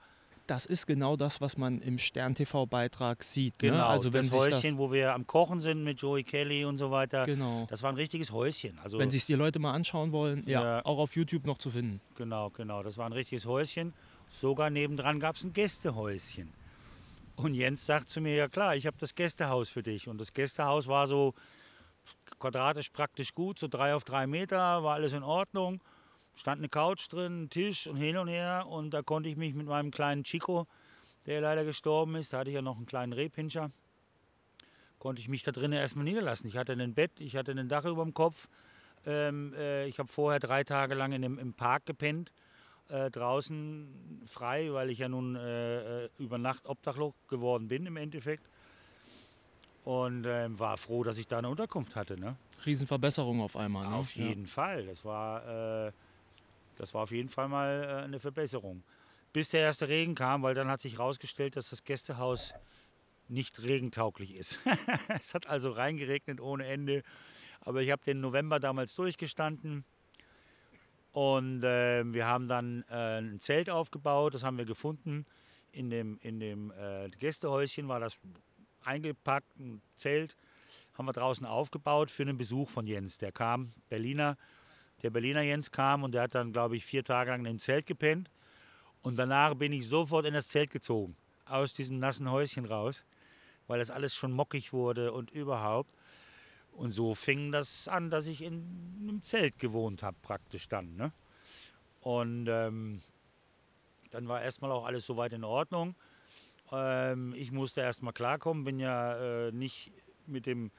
das 0.49 0.65
ist 0.65 0.87
genau 0.87 1.15
das, 1.15 1.41
was 1.41 1.57
man 1.57 1.79
im 1.81 1.99
Stern-TV-Beitrag 1.99 3.23
sieht. 3.23 3.53
Ne? 3.61 3.69
Genau, 3.69 3.77
ne? 3.77 3.85
also 3.85 4.13
wenn 4.13 4.25
das 4.25 4.33
Häuschen, 4.35 4.71
das 4.71 4.77
wo 4.77 4.91
wir 4.91 5.13
am 5.13 5.27
Kochen 5.27 5.59
sind 5.59 5.83
mit 5.83 6.01
Joey 6.01 6.23
Kelly 6.23 6.65
und 6.65 6.77
so 6.77 6.89
weiter. 6.89 7.25
Genau. 7.25 7.67
Das 7.69 7.83
war 7.83 7.91
ein 7.91 7.95
richtiges 7.95 8.31
Häuschen. 8.31 8.79
Also 8.79 8.97
wenn 8.97 9.11
sich 9.11 9.25
die 9.25 9.35
Leute 9.35 9.59
mal 9.59 9.73
anschauen 9.73 10.11
wollen, 10.11 10.43
ja, 10.47 10.63
ja, 10.63 10.85
auch 10.85 10.97
auf 10.97 11.15
YouTube 11.15 11.45
noch 11.45 11.59
zu 11.59 11.69
finden. 11.69 12.01
Genau, 12.15 12.49
genau. 12.49 12.81
Das 12.81 12.97
war 12.97 13.05
ein 13.05 13.13
richtiges 13.13 13.45
Häuschen. 13.45 13.93
Sogar 14.31 14.69
nebendran 14.69 15.19
gab 15.19 15.35
es 15.35 15.43
ein 15.43 15.53
Gästehäuschen. 15.53 16.51
Und 17.35 17.53
Jens 17.53 17.85
sagt 17.85 18.09
zu 18.09 18.19
mir, 18.19 18.35
ja 18.35 18.47
klar, 18.47 18.75
ich 18.75 18.87
habe 18.87 18.97
das 18.99 19.15
Gästehaus 19.15 19.69
für 19.69 19.83
dich. 19.83 20.07
Und 20.07 20.19
das 20.19 20.33
Gästehaus 20.33 20.87
war 20.87 21.07
so 21.07 21.33
quadratisch 22.39 22.89
praktisch 22.89 23.33
gut, 23.33 23.59
so 23.59 23.67
drei 23.67 23.93
auf 23.93 24.03
drei 24.03 24.25
Meter, 24.27 24.83
war 24.83 24.95
alles 24.95 25.13
in 25.13 25.23
Ordnung 25.23 25.81
stand 26.35 26.59
eine 26.59 26.69
Couch 26.69 27.11
drin, 27.11 27.43
ein 27.43 27.49
Tisch 27.49 27.87
und 27.87 27.97
hin 27.97 28.17
und 28.17 28.27
her. 28.27 28.65
Und 28.67 28.91
da 28.91 29.01
konnte 29.01 29.29
ich 29.29 29.35
mich 29.35 29.53
mit 29.53 29.67
meinem 29.67 29.91
kleinen 29.91 30.23
Chico, 30.23 30.67
der 31.25 31.41
leider 31.41 31.65
gestorben 31.65 32.15
ist, 32.15 32.33
da 32.33 32.39
hatte 32.39 32.49
ich 32.49 32.55
ja 32.55 32.61
noch 32.61 32.77
einen 32.77 32.85
kleinen 32.85 33.13
Rehpinscher, 33.13 33.71
konnte 34.99 35.21
ich 35.21 35.27
mich 35.27 35.43
da 35.43 35.51
drinnen 35.51 35.77
erstmal 35.77 36.05
niederlassen. 36.05 36.47
Ich 36.47 36.57
hatte 36.57 36.73
ein 36.73 36.93
Bett, 36.93 37.11
ich 37.19 37.35
hatte 37.35 37.51
ein 37.51 37.69
Dach 37.69 37.85
über 37.85 38.03
dem 38.03 38.13
Kopf. 38.13 38.47
Ähm, 39.05 39.53
äh, 39.53 39.87
ich 39.87 39.99
habe 39.99 40.09
vorher 40.09 40.39
drei 40.39 40.63
Tage 40.63 40.95
lang 40.95 41.13
in 41.13 41.21
dem, 41.21 41.39
im 41.39 41.53
Park 41.53 41.85
gepennt, 41.85 42.33
äh, 42.89 43.09
draußen 43.09 44.23
frei, 44.25 44.73
weil 44.73 44.89
ich 44.89 44.99
ja 44.99 45.07
nun 45.07 45.35
äh, 45.35 46.05
äh 46.05 46.09
über 46.17 46.37
Nacht 46.37 46.65
obdachlos 46.65 47.13
geworden 47.27 47.67
bin 47.67 47.85
im 47.85 47.97
Endeffekt. 47.97 48.43
Und 49.85 50.25
ähm, 50.27 50.59
war 50.59 50.77
froh, 50.77 51.03
dass 51.03 51.17
ich 51.17 51.27
da 51.27 51.37
eine 51.37 51.49
Unterkunft 51.49 51.95
hatte. 51.95 52.19
Ne? 52.19 52.35
Riesenverbesserung 52.65 53.41
auf 53.41 53.55
einmal. 53.55 53.87
Ne? 53.87 53.95
Auf 53.95 54.13
jeden 54.15 54.43
ja. 54.43 54.49
Fall. 54.49 54.85
Das 54.85 55.05
war 55.05 55.87
äh, 55.87 55.91
das 56.79 56.93
war 56.93 57.03
auf 57.03 57.11
jeden 57.11 57.29
Fall 57.29 57.49
mal 57.49 57.83
äh, 57.83 58.03
eine 58.05 58.19
Verbesserung. 58.19 58.83
Bis 59.33 59.49
der 59.49 59.59
erste 59.59 59.89
Regen 59.89 60.15
kam, 60.15 60.41
weil 60.41 60.55
dann 60.55 60.69
hat 60.69 60.79
sich 60.79 60.93
herausgestellt, 60.93 61.55
dass 61.55 61.69
das 61.69 61.83
Gästehaus 61.83 62.55
nicht 63.27 63.61
regentauglich 63.61 64.33
ist. 64.33 64.59
es 65.19 65.35
hat 65.35 65.47
also 65.47 65.71
reingeregnet 65.71 66.39
ohne 66.39 66.65
Ende. 66.65 67.03
Aber 67.61 67.81
ich 67.81 67.91
habe 67.91 68.03
den 68.03 68.21
November 68.21 68.59
damals 68.59 68.95
durchgestanden. 68.95 69.83
Und 71.11 71.63
äh, 71.63 72.03
wir 72.05 72.25
haben 72.25 72.47
dann 72.47 72.85
äh, 72.89 73.19
ein 73.19 73.41
Zelt 73.41 73.69
aufgebaut, 73.69 74.33
das 74.33 74.43
haben 74.43 74.57
wir 74.57 74.65
gefunden. 74.65 75.25
In 75.73 75.89
dem, 75.89 76.17
in 76.21 76.39
dem 76.39 76.71
äh, 76.71 77.09
Gästehäuschen 77.09 77.89
war 77.89 77.99
das 77.99 78.17
eingepackt, 78.85 79.59
ein 79.59 79.81
Zelt. 79.97 80.37
Haben 80.93 81.07
wir 81.07 81.13
draußen 81.13 81.45
aufgebaut 81.45 82.09
für 82.09 82.23
einen 82.23 82.37
Besuch 82.37 82.69
von 82.69 82.87
Jens. 82.87 83.17
Der 83.17 83.33
kam, 83.33 83.71
Berliner, 83.89 84.37
der 85.01 85.09
Berliner 85.09 85.41
Jens 85.41 85.71
kam 85.71 86.03
und 86.03 86.13
der 86.13 86.23
hat 86.23 86.35
dann, 86.35 86.51
glaube 86.51 86.75
ich, 86.75 86.85
vier 86.85 87.03
Tage 87.03 87.31
lang 87.31 87.45
im 87.45 87.59
Zelt 87.59 87.85
gepennt. 87.85 88.29
Und 89.01 89.17
danach 89.17 89.55
bin 89.55 89.71
ich 89.71 89.87
sofort 89.87 90.25
in 90.25 90.33
das 90.33 90.47
Zelt 90.47 90.71
gezogen, 90.71 91.15
aus 91.45 91.73
diesem 91.73 91.99
nassen 91.99 92.29
Häuschen 92.29 92.65
raus, 92.65 93.05
weil 93.67 93.79
das 93.79 93.91
alles 93.91 94.13
schon 94.13 94.31
mockig 94.31 94.73
wurde 94.73 95.13
und 95.13 95.31
überhaupt. 95.31 95.93
Und 96.73 96.91
so 96.91 97.15
fing 97.15 97.51
das 97.51 97.87
an, 97.87 98.09
dass 98.09 98.27
ich 98.27 98.41
in 98.41 98.99
einem 99.01 99.23
Zelt 99.23 99.57
gewohnt 99.59 100.03
habe, 100.03 100.17
praktisch 100.21 100.67
dann. 100.67 100.95
Ne? 100.95 101.11
Und 102.01 102.47
ähm, 102.47 103.01
dann 104.11 104.27
war 104.27 104.41
erstmal 104.41 104.71
auch 104.71 104.85
alles 104.85 105.05
soweit 105.05 105.33
in 105.33 105.43
Ordnung. 105.43 105.95
Ähm, 106.71 107.33
ich 107.35 107.51
musste 107.51 107.81
erstmal 107.81 108.13
klarkommen, 108.13 108.63
bin 108.63 108.79
ja 108.79 109.47
äh, 109.47 109.51
nicht 109.51 109.91
mit 110.25 110.45
dem 110.45 110.71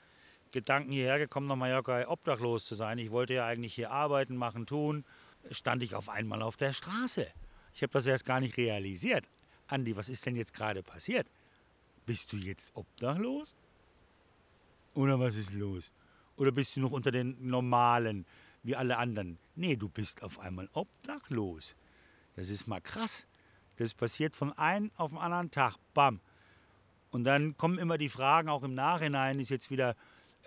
Gedanken 0.52 0.92
hierher 0.92 1.18
gekommen, 1.18 1.46
nach 1.46 1.56
Mallorca 1.56 2.08
obdachlos 2.08 2.64
zu 2.64 2.74
sein. 2.74 2.98
Ich 2.98 3.10
wollte 3.10 3.34
ja 3.34 3.46
eigentlich 3.46 3.74
hier 3.74 3.90
arbeiten, 3.90 4.36
machen, 4.36 4.66
tun. 4.66 5.04
Stand 5.50 5.82
ich 5.82 5.94
auf 5.94 6.08
einmal 6.08 6.42
auf 6.42 6.56
der 6.56 6.72
Straße. 6.72 7.26
Ich 7.72 7.82
habe 7.82 7.92
das 7.92 8.06
erst 8.06 8.26
gar 8.26 8.40
nicht 8.40 8.56
realisiert. 8.56 9.24
Andi, 9.68 9.96
was 9.96 10.08
ist 10.08 10.26
denn 10.26 10.36
jetzt 10.36 10.54
gerade 10.54 10.82
passiert? 10.82 11.26
Bist 12.04 12.32
du 12.32 12.36
jetzt 12.36 12.74
obdachlos? 12.74 13.54
Oder 14.94 15.20
was 15.20 15.36
ist 15.36 15.52
los? 15.52 15.92
Oder 16.36 16.52
bist 16.52 16.74
du 16.74 16.80
noch 16.80 16.90
unter 16.90 17.10
den 17.10 17.36
Normalen, 17.46 18.26
wie 18.62 18.74
alle 18.74 18.96
anderen? 18.96 19.38
Nee, 19.54 19.76
du 19.76 19.88
bist 19.88 20.22
auf 20.22 20.40
einmal 20.40 20.68
obdachlos. 20.72 21.76
Das 22.34 22.50
ist 22.50 22.66
mal 22.66 22.80
krass. 22.80 23.26
Das 23.76 23.94
passiert 23.94 24.36
von 24.36 24.52
einem 24.54 24.90
auf 24.96 25.10
den 25.10 25.18
anderen 25.18 25.50
Tag. 25.50 25.76
Bam. 25.94 26.20
Und 27.10 27.24
dann 27.24 27.56
kommen 27.56 27.78
immer 27.78 27.98
die 27.98 28.08
Fragen, 28.08 28.48
auch 28.48 28.62
im 28.62 28.74
Nachhinein 28.74 29.40
ist 29.40 29.50
jetzt 29.50 29.70
wieder 29.70 29.96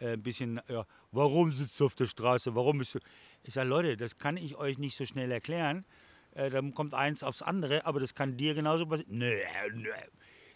äh, 0.04 0.14
ein 0.14 0.22
bisschen, 0.22 0.60
ja, 0.68 0.86
warum 1.12 1.52
sitzt 1.52 1.80
du 1.80 1.86
auf 1.86 1.96
der 1.96 2.08
Straße, 2.08 2.54
warum 2.56 2.80
bist 2.80 2.96
du... 2.96 3.00
Ich 3.44 3.54
sage, 3.54 3.70
Leute, 3.70 3.98
das 3.98 4.18
kann 4.18 4.38
ich 4.38 4.56
euch 4.56 4.78
nicht 4.78 4.96
so 4.96 5.06
schnell 5.06 5.32
erklären. 5.32 5.86
Äh, 6.34 6.50
dann 6.50 6.74
kommt 6.74 6.94
eins 6.94 7.24
aufs 7.24 7.42
andere, 7.42 7.86
aber 7.86 8.00
das 8.00 8.14
kann 8.14 8.38
dir 8.38 8.54
genauso 8.54 8.86
passieren. 8.86 9.18
Nö, 9.18 9.38
nö. 9.74 9.90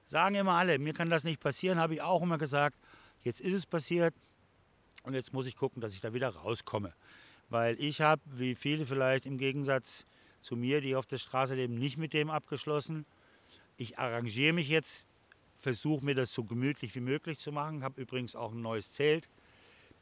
Sagen 0.05 0.35
immer 0.35 0.53
alle, 0.53 0.79
mir 0.79 0.93
kann 0.93 1.09
das 1.09 1.23
nicht 1.23 1.39
passieren, 1.39 1.79
habe 1.79 1.95
ich 1.95 2.01
auch 2.01 2.21
immer 2.21 2.37
gesagt. 2.37 2.77
Jetzt 3.21 3.41
ist 3.41 3.53
es 3.53 3.65
passiert 3.65 4.13
und 5.03 5.13
jetzt 5.13 5.33
muss 5.33 5.45
ich 5.45 5.55
gucken, 5.55 5.81
dass 5.81 5.93
ich 5.93 6.01
da 6.01 6.13
wieder 6.13 6.29
rauskomme. 6.29 6.93
Weil 7.49 7.79
ich 7.81 8.01
habe, 8.01 8.21
wie 8.25 8.55
viele 8.55 8.85
vielleicht 8.85 9.25
im 9.25 9.37
Gegensatz 9.37 10.05
zu 10.39 10.55
mir, 10.55 10.81
die 10.81 10.95
auf 10.95 11.05
der 11.05 11.17
Straße 11.17 11.55
leben, 11.55 11.75
nicht 11.75 11.97
mit 11.97 12.13
dem 12.13 12.29
abgeschlossen. 12.29 13.05
Ich 13.77 13.97
arrangiere 13.99 14.53
mich 14.53 14.69
jetzt 14.69 15.07
versuche 15.57 16.05
mir 16.05 16.15
das 16.15 16.33
so 16.33 16.43
gemütlich 16.43 16.95
wie 16.95 17.01
möglich 17.01 17.39
zu 17.39 17.51
machen. 17.51 17.83
Habe 17.83 18.01
übrigens 18.01 18.35
auch 18.35 18.51
ein 18.51 18.61
neues 18.61 18.91
Zelt, 18.91 19.27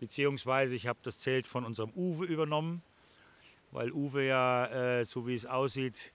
beziehungsweise 0.05 0.75
ich 0.75 0.85
habe 0.85 0.99
das 1.01 1.17
Zelt 1.17 1.47
von 1.47 1.65
unserem 1.65 1.91
Uwe 1.95 2.25
übernommen, 2.25 2.83
weil 3.71 3.91
Uwe 3.91 4.27
ja, 4.27 4.99
äh, 4.99 5.03
so 5.03 5.25
wie 5.25 5.33
es 5.33 5.47
aussieht, 5.47 6.13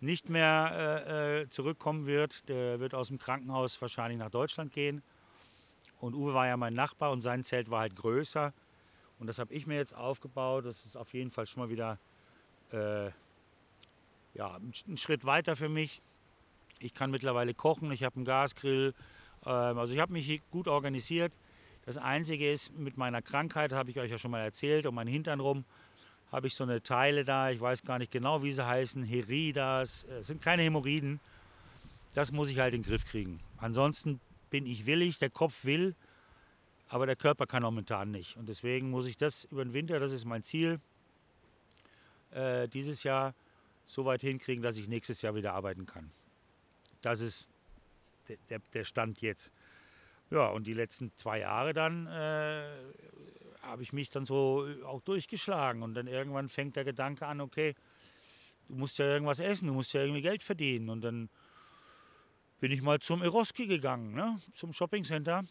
nicht 0.00 0.30
mehr 0.30 1.04
äh, 1.06 1.42
äh, 1.42 1.48
zurückkommen 1.50 2.06
wird. 2.06 2.48
Der 2.48 2.80
wird 2.80 2.94
aus 2.94 3.08
dem 3.08 3.18
Krankenhaus 3.18 3.78
wahrscheinlich 3.82 4.18
nach 4.18 4.30
Deutschland 4.30 4.72
gehen. 4.72 5.02
Und 6.00 6.14
Uwe 6.14 6.32
war 6.32 6.46
ja 6.46 6.56
mein 6.56 6.72
Nachbar 6.72 7.12
und 7.12 7.20
sein 7.20 7.44
Zelt 7.44 7.70
war 7.70 7.80
halt 7.80 7.94
größer. 7.94 8.54
Und 9.18 9.26
das 9.26 9.38
habe 9.38 9.52
ich 9.52 9.66
mir 9.66 9.76
jetzt 9.76 9.94
aufgebaut. 9.94 10.64
Das 10.64 10.86
ist 10.86 10.96
auf 10.96 11.12
jeden 11.12 11.30
Fall 11.30 11.44
schon 11.44 11.64
mal 11.64 11.68
wieder 11.68 11.98
äh, 12.72 13.10
ja, 14.32 14.58
ein 14.88 14.96
Schritt 14.96 15.26
weiter 15.26 15.56
für 15.56 15.68
mich. 15.68 16.00
Ich 16.78 16.94
kann 16.94 17.10
mittlerweile 17.10 17.52
kochen, 17.52 17.92
ich 17.92 18.02
habe 18.02 18.16
einen 18.16 18.24
Gasgrill. 18.24 18.94
Ähm, 19.44 19.78
also 19.78 19.92
ich 19.92 20.00
habe 20.00 20.14
mich 20.14 20.40
gut 20.50 20.68
organisiert. 20.68 21.34
Das 21.90 21.98
Einzige 21.98 22.48
ist, 22.48 22.72
mit 22.78 22.96
meiner 22.96 23.20
Krankheit, 23.20 23.72
habe 23.72 23.90
ich 23.90 23.98
euch 23.98 24.12
ja 24.12 24.16
schon 24.16 24.30
mal 24.30 24.38
erzählt, 24.38 24.86
um 24.86 24.94
meinen 24.94 25.08
Hintern 25.08 25.40
rum, 25.40 25.64
habe 26.30 26.46
ich 26.46 26.54
so 26.54 26.62
eine 26.62 26.84
Teile 26.84 27.24
da, 27.24 27.50
ich 27.50 27.60
weiß 27.60 27.82
gar 27.82 27.98
nicht 27.98 28.12
genau, 28.12 28.44
wie 28.44 28.52
sie 28.52 28.64
heißen, 28.64 29.02
Heridas, 29.02 30.04
äh, 30.04 30.22
sind 30.22 30.40
keine 30.40 30.62
Hämorrhoiden. 30.62 31.18
Das 32.14 32.30
muss 32.30 32.48
ich 32.48 32.60
halt 32.60 32.74
in 32.74 32.82
den 32.82 32.88
Griff 32.88 33.06
kriegen. 33.06 33.40
Ansonsten 33.56 34.20
bin 34.50 34.66
ich 34.66 34.86
willig, 34.86 35.18
der 35.18 35.30
Kopf 35.30 35.64
will, 35.64 35.96
aber 36.88 37.06
der 37.06 37.16
Körper 37.16 37.48
kann 37.48 37.64
momentan 37.64 38.12
nicht. 38.12 38.36
Und 38.36 38.48
deswegen 38.48 38.88
muss 38.90 39.06
ich 39.06 39.16
das 39.16 39.46
über 39.46 39.64
den 39.64 39.72
Winter, 39.72 39.98
das 39.98 40.12
ist 40.12 40.24
mein 40.24 40.44
Ziel, 40.44 40.78
äh, 42.30 42.68
dieses 42.68 43.02
Jahr 43.02 43.34
so 43.84 44.04
weit 44.04 44.20
hinkriegen, 44.20 44.62
dass 44.62 44.76
ich 44.76 44.86
nächstes 44.86 45.22
Jahr 45.22 45.34
wieder 45.34 45.54
arbeiten 45.54 45.86
kann. 45.86 46.12
Das 47.02 47.20
ist 47.20 47.48
der 48.38 48.84
Stand 48.84 49.20
jetzt. 49.22 49.50
Ja, 50.30 50.48
und 50.48 50.66
die 50.66 50.74
letzten 50.74 51.12
zwei 51.16 51.40
Jahre 51.40 51.72
dann 51.72 52.06
äh, 52.06 52.62
habe 53.62 53.82
ich 53.82 53.92
mich 53.92 54.10
dann 54.10 54.26
so 54.26 54.66
auch 54.86 55.00
durchgeschlagen. 55.00 55.82
Und 55.82 55.94
dann 55.94 56.06
irgendwann 56.06 56.48
fängt 56.48 56.76
der 56.76 56.84
Gedanke 56.84 57.26
an, 57.26 57.40
okay, 57.40 57.74
du 58.68 58.76
musst 58.76 58.98
ja 58.98 59.06
irgendwas 59.06 59.40
essen, 59.40 59.68
du 59.68 59.74
musst 59.74 59.92
ja 59.92 60.02
irgendwie 60.02 60.22
Geld 60.22 60.42
verdienen. 60.42 60.88
Und 60.88 61.02
dann 61.02 61.28
bin 62.60 62.70
ich 62.70 62.82
mal 62.82 63.00
zum 63.00 63.22
Eroski 63.22 63.66
gegangen, 63.66 64.14
ne? 64.14 64.38
zum 64.54 64.72
Shoppingcenter. 64.72 65.42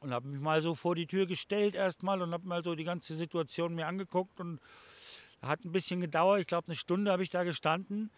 Und 0.00 0.12
habe 0.12 0.28
mich 0.28 0.40
mal 0.40 0.62
so 0.62 0.74
vor 0.74 0.94
die 0.94 1.06
Tür 1.06 1.26
gestellt 1.26 1.74
erstmal 1.74 2.22
und 2.22 2.32
habe 2.32 2.46
mal 2.46 2.62
so 2.62 2.74
die 2.74 2.84
ganze 2.84 3.14
Situation 3.14 3.74
mir 3.74 3.86
angeguckt. 3.86 4.40
Und 4.40 4.60
hat 5.42 5.64
ein 5.64 5.72
bisschen 5.72 6.00
gedauert, 6.00 6.40
ich 6.40 6.46
glaube 6.46 6.68
eine 6.68 6.76
Stunde 6.76 7.12
habe 7.12 7.22
ich 7.22 7.30
da 7.30 7.44
gestanden, 7.44 8.10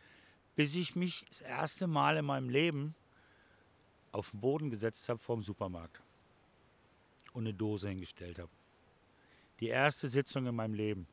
bis 0.56 0.74
ich 0.74 0.96
mich 0.96 1.24
das 1.28 1.42
erste 1.42 1.86
Mal 1.86 2.16
in 2.16 2.24
meinem 2.24 2.48
Leben 2.48 2.94
auf 4.12 4.30
den 4.30 4.40
Boden 4.40 4.70
gesetzt 4.70 5.08
habe 5.08 5.18
vor 5.18 5.36
dem 5.36 5.42
Supermarkt 5.42 6.00
und 7.32 7.42
eine 7.42 7.54
Dose 7.54 7.88
hingestellt 7.88 8.38
habe. 8.38 8.50
Die 9.60 9.68
erste 9.68 10.08
Sitzung 10.08 10.46
in 10.46 10.54
meinem 10.54 10.74
Leben. 10.74 11.06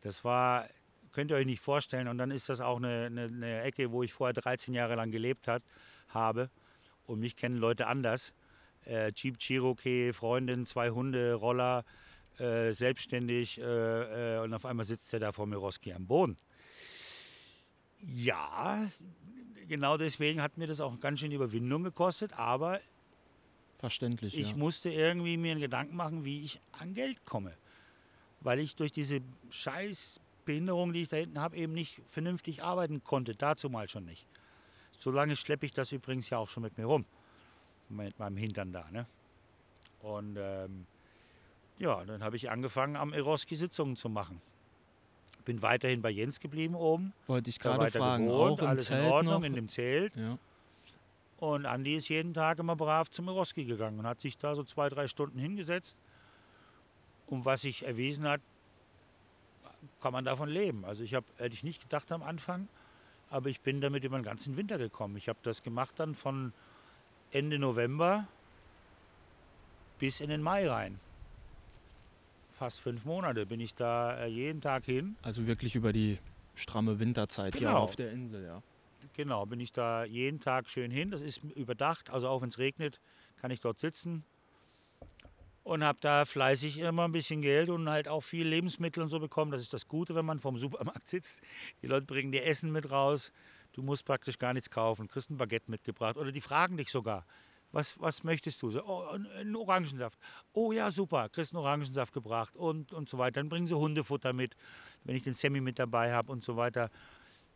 Das 0.00 0.24
war, 0.24 0.68
könnt 1.12 1.30
ihr 1.30 1.36
euch 1.36 1.46
nicht 1.46 1.60
vorstellen. 1.60 2.08
Und 2.08 2.18
dann 2.18 2.30
ist 2.30 2.48
das 2.48 2.60
auch 2.60 2.78
eine, 2.78 3.06
eine, 3.06 3.24
eine 3.24 3.62
Ecke, 3.62 3.92
wo 3.92 4.02
ich 4.02 4.12
vorher 4.12 4.32
13 4.32 4.74
Jahre 4.74 4.94
lang 4.94 5.10
gelebt 5.10 5.48
hat, 5.48 5.62
habe. 6.08 6.50
Und 7.06 7.20
mich 7.20 7.36
kennen 7.36 7.56
Leute 7.56 7.86
anders. 7.86 8.34
Äh, 8.84 9.12
Jeep 9.14 9.38
Cherokee, 9.38 10.12
Freundin, 10.12 10.66
zwei 10.66 10.90
Hunde, 10.90 11.34
Roller, 11.34 11.84
äh, 12.38 12.72
selbstständig. 12.72 13.60
Äh, 13.60 14.36
äh 14.36 14.38
und 14.40 14.54
auf 14.54 14.64
einmal 14.64 14.86
sitzt 14.86 15.12
er 15.12 15.20
da 15.20 15.32
vor 15.32 15.46
Miroski 15.46 15.92
am 15.92 16.06
Boden. 16.06 16.36
Ja, 18.00 18.88
genau 19.68 19.96
deswegen 19.96 20.42
hat 20.42 20.58
mir 20.58 20.66
das 20.66 20.80
auch 20.80 20.98
ganz 21.00 21.20
schön 21.20 21.32
Überwindung 21.32 21.84
gekostet, 21.84 22.32
aber 22.38 22.80
Verständlich. 23.78 24.36
Ich 24.36 24.50
ja. 24.50 24.56
musste 24.56 24.90
irgendwie 24.90 25.36
mir 25.36 25.52
einen 25.52 25.60
Gedanken 25.60 25.94
machen, 25.94 26.24
wie 26.24 26.42
ich 26.42 26.60
an 26.80 26.94
Geld 26.94 27.24
komme. 27.24 27.54
Weil 28.40 28.58
ich 28.58 28.74
durch 28.74 28.90
diese 28.90 29.20
scheiß 29.50 30.20
Behinderung, 30.44 30.92
die 30.92 31.02
ich 31.02 31.08
da 31.08 31.16
hinten 31.16 31.40
habe, 31.40 31.56
eben 31.56 31.74
nicht 31.74 32.02
vernünftig 32.06 32.62
arbeiten 32.62 33.04
konnte. 33.04 33.36
Dazu 33.36 33.70
mal 33.70 33.88
schon 33.88 34.04
nicht. 34.04 34.26
So 34.96 35.12
lange 35.12 35.36
schleppe 35.36 35.64
ich 35.64 35.72
das 35.72 35.92
übrigens 35.92 36.28
ja 36.28 36.38
auch 36.38 36.48
schon 36.48 36.64
mit 36.64 36.76
mir 36.76 36.86
rum. 36.86 37.04
Mit 37.88 38.18
meinem 38.18 38.36
Hintern 38.36 38.72
da. 38.72 38.90
Ne? 38.90 39.06
Und 40.00 40.36
ähm, 40.36 40.86
ja, 41.78 42.04
dann 42.04 42.24
habe 42.24 42.34
ich 42.34 42.50
angefangen, 42.50 42.96
am 42.96 43.12
Eroski 43.12 43.54
Sitzungen 43.54 43.96
zu 43.96 44.08
machen 44.08 44.42
bin 45.48 45.62
weiterhin 45.62 46.02
bei 46.02 46.10
Jens 46.10 46.40
geblieben 46.40 46.74
oben. 46.74 47.14
Wollte 47.26 47.48
ich 47.48 47.58
gerade 47.58 47.90
fragen, 47.90 48.26
gewohnt, 48.26 48.60
auch 48.60 48.62
im 48.64 48.68
alles 48.68 48.84
Zelt 48.84 49.02
in 49.02 49.10
Ordnung, 49.10 49.34
noch? 49.40 49.44
in 49.44 49.54
dem 49.54 49.70
Zelt. 49.70 50.14
Ja. 50.14 50.36
Und 51.38 51.64
Andi 51.64 51.96
ist 51.96 52.10
jeden 52.10 52.34
Tag 52.34 52.58
immer 52.58 52.76
brav 52.76 53.10
zum 53.10 53.28
Eroski 53.28 53.64
gegangen 53.64 53.98
und 53.98 54.06
hat 54.06 54.20
sich 54.20 54.36
da 54.36 54.54
so 54.54 54.62
zwei, 54.62 54.90
drei 54.90 55.06
Stunden 55.06 55.38
hingesetzt. 55.38 55.96
Und 57.28 57.46
was 57.46 57.62
sich 57.62 57.86
erwiesen 57.86 58.28
hat, 58.28 58.42
kann 60.02 60.12
man 60.12 60.26
davon 60.26 60.50
leben. 60.50 60.84
Also 60.84 61.02
ich 61.02 61.14
habe, 61.14 61.24
hätte 61.38 61.54
ich 61.54 61.64
nicht 61.64 61.80
gedacht 61.80 62.12
am 62.12 62.22
Anfang, 62.22 62.68
aber 63.30 63.48
ich 63.48 63.62
bin 63.62 63.80
damit 63.80 64.04
über 64.04 64.18
den 64.18 64.24
ganzen 64.24 64.58
Winter 64.58 64.76
gekommen. 64.76 65.16
Ich 65.16 65.30
habe 65.30 65.38
das 65.42 65.62
gemacht 65.62 65.94
dann 65.96 66.14
von 66.14 66.52
Ende 67.30 67.58
November 67.58 68.28
bis 69.98 70.20
in 70.20 70.28
den 70.28 70.42
Mai 70.42 70.68
rein 70.68 71.00
fast 72.58 72.80
fünf 72.80 73.04
Monate 73.04 73.46
bin 73.46 73.60
ich 73.60 73.74
da 73.74 74.16
äh, 74.18 74.26
jeden 74.26 74.60
Tag 74.60 74.84
hin. 74.84 75.16
Also 75.22 75.46
wirklich 75.46 75.74
über 75.76 75.92
die 75.92 76.18
stramme 76.54 76.98
Winterzeit 76.98 77.54
hier 77.54 77.68
Genau. 77.68 77.80
auf 77.80 77.94
der 77.96 78.10
Insel, 78.10 78.44
ja. 78.44 78.62
Genau, 79.14 79.46
bin 79.46 79.60
ich 79.60 79.72
da 79.72 80.04
jeden 80.04 80.40
Tag 80.40 80.68
schön 80.68 80.90
hin. 80.90 81.10
Das 81.10 81.22
ist 81.22 81.42
überdacht, 81.54 82.10
also 82.10 82.28
auch 82.28 82.42
wenn 82.42 82.48
es 82.48 82.58
regnet, 82.58 83.00
kann 83.40 83.50
ich 83.50 83.60
dort 83.60 83.78
sitzen. 83.78 84.24
Und 85.64 85.84
habe 85.84 85.98
da 86.00 86.24
fleißig 86.24 86.78
immer 86.78 87.04
ein 87.04 87.12
bisschen 87.12 87.42
Geld 87.42 87.68
und 87.68 87.88
halt 87.90 88.08
auch 88.08 88.22
viel 88.22 88.46
Lebensmittel 88.46 89.02
und 89.02 89.10
so 89.10 89.20
bekommen. 89.20 89.50
Das 89.52 89.60
ist 89.60 89.72
das 89.74 89.86
Gute, 89.86 90.14
wenn 90.14 90.24
man 90.24 90.38
vom 90.40 90.56
Supermarkt 90.58 91.06
sitzt. 91.08 91.42
Die 91.82 91.86
Leute 91.86 92.06
bringen 92.06 92.32
dir 92.32 92.44
Essen 92.46 92.72
mit 92.72 92.90
raus. 92.90 93.32
Du 93.72 93.82
musst 93.82 94.04
praktisch 94.06 94.38
gar 94.38 94.54
nichts 94.54 94.70
kaufen, 94.70 95.08
kriegst 95.08 95.30
ein 95.30 95.36
Baguette 95.36 95.70
mitgebracht. 95.70 96.16
Oder 96.16 96.32
die 96.32 96.40
fragen 96.40 96.76
dich 96.78 96.90
sogar, 96.90 97.26
was, 97.72 98.00
was 98.00 98.24
möchtest 98.24 98.62
du? 98.62 98.70
So, 98.70 98.84
oh, 98.84 99.06
ein, 99.08 99.26
ein 99.38 99.56
Orangensaft. 99.56 100.18
Oh 100.52 100.72
ja, 100.72 100.90
super, 100.90 101.28
kriegst 101.28 101.52
einen 101.52 101.62
Orangensaft 101.62 102.12
gebracht 102.12 102.56
und, 102.56 102.92
und 102.92 103.08
so 103.08 103.18
weiter. 103.18 103.40
Dann 103.40 103.48
bringen 103.48 103.66
sie 103.66 103.74
Hundefutter 103.74 104.32
mit, 104.32 104.56
wenn 105.04 105.16
ich 105.16 105.22
den 105.22 105.34
Semi 105.34 105.60
mit 105.60 105.78
dabei 105.78 106.12
habe 106.12 106.32
und 106.32 106.42
so 106.42 106.56
weiter. 106.56 106.90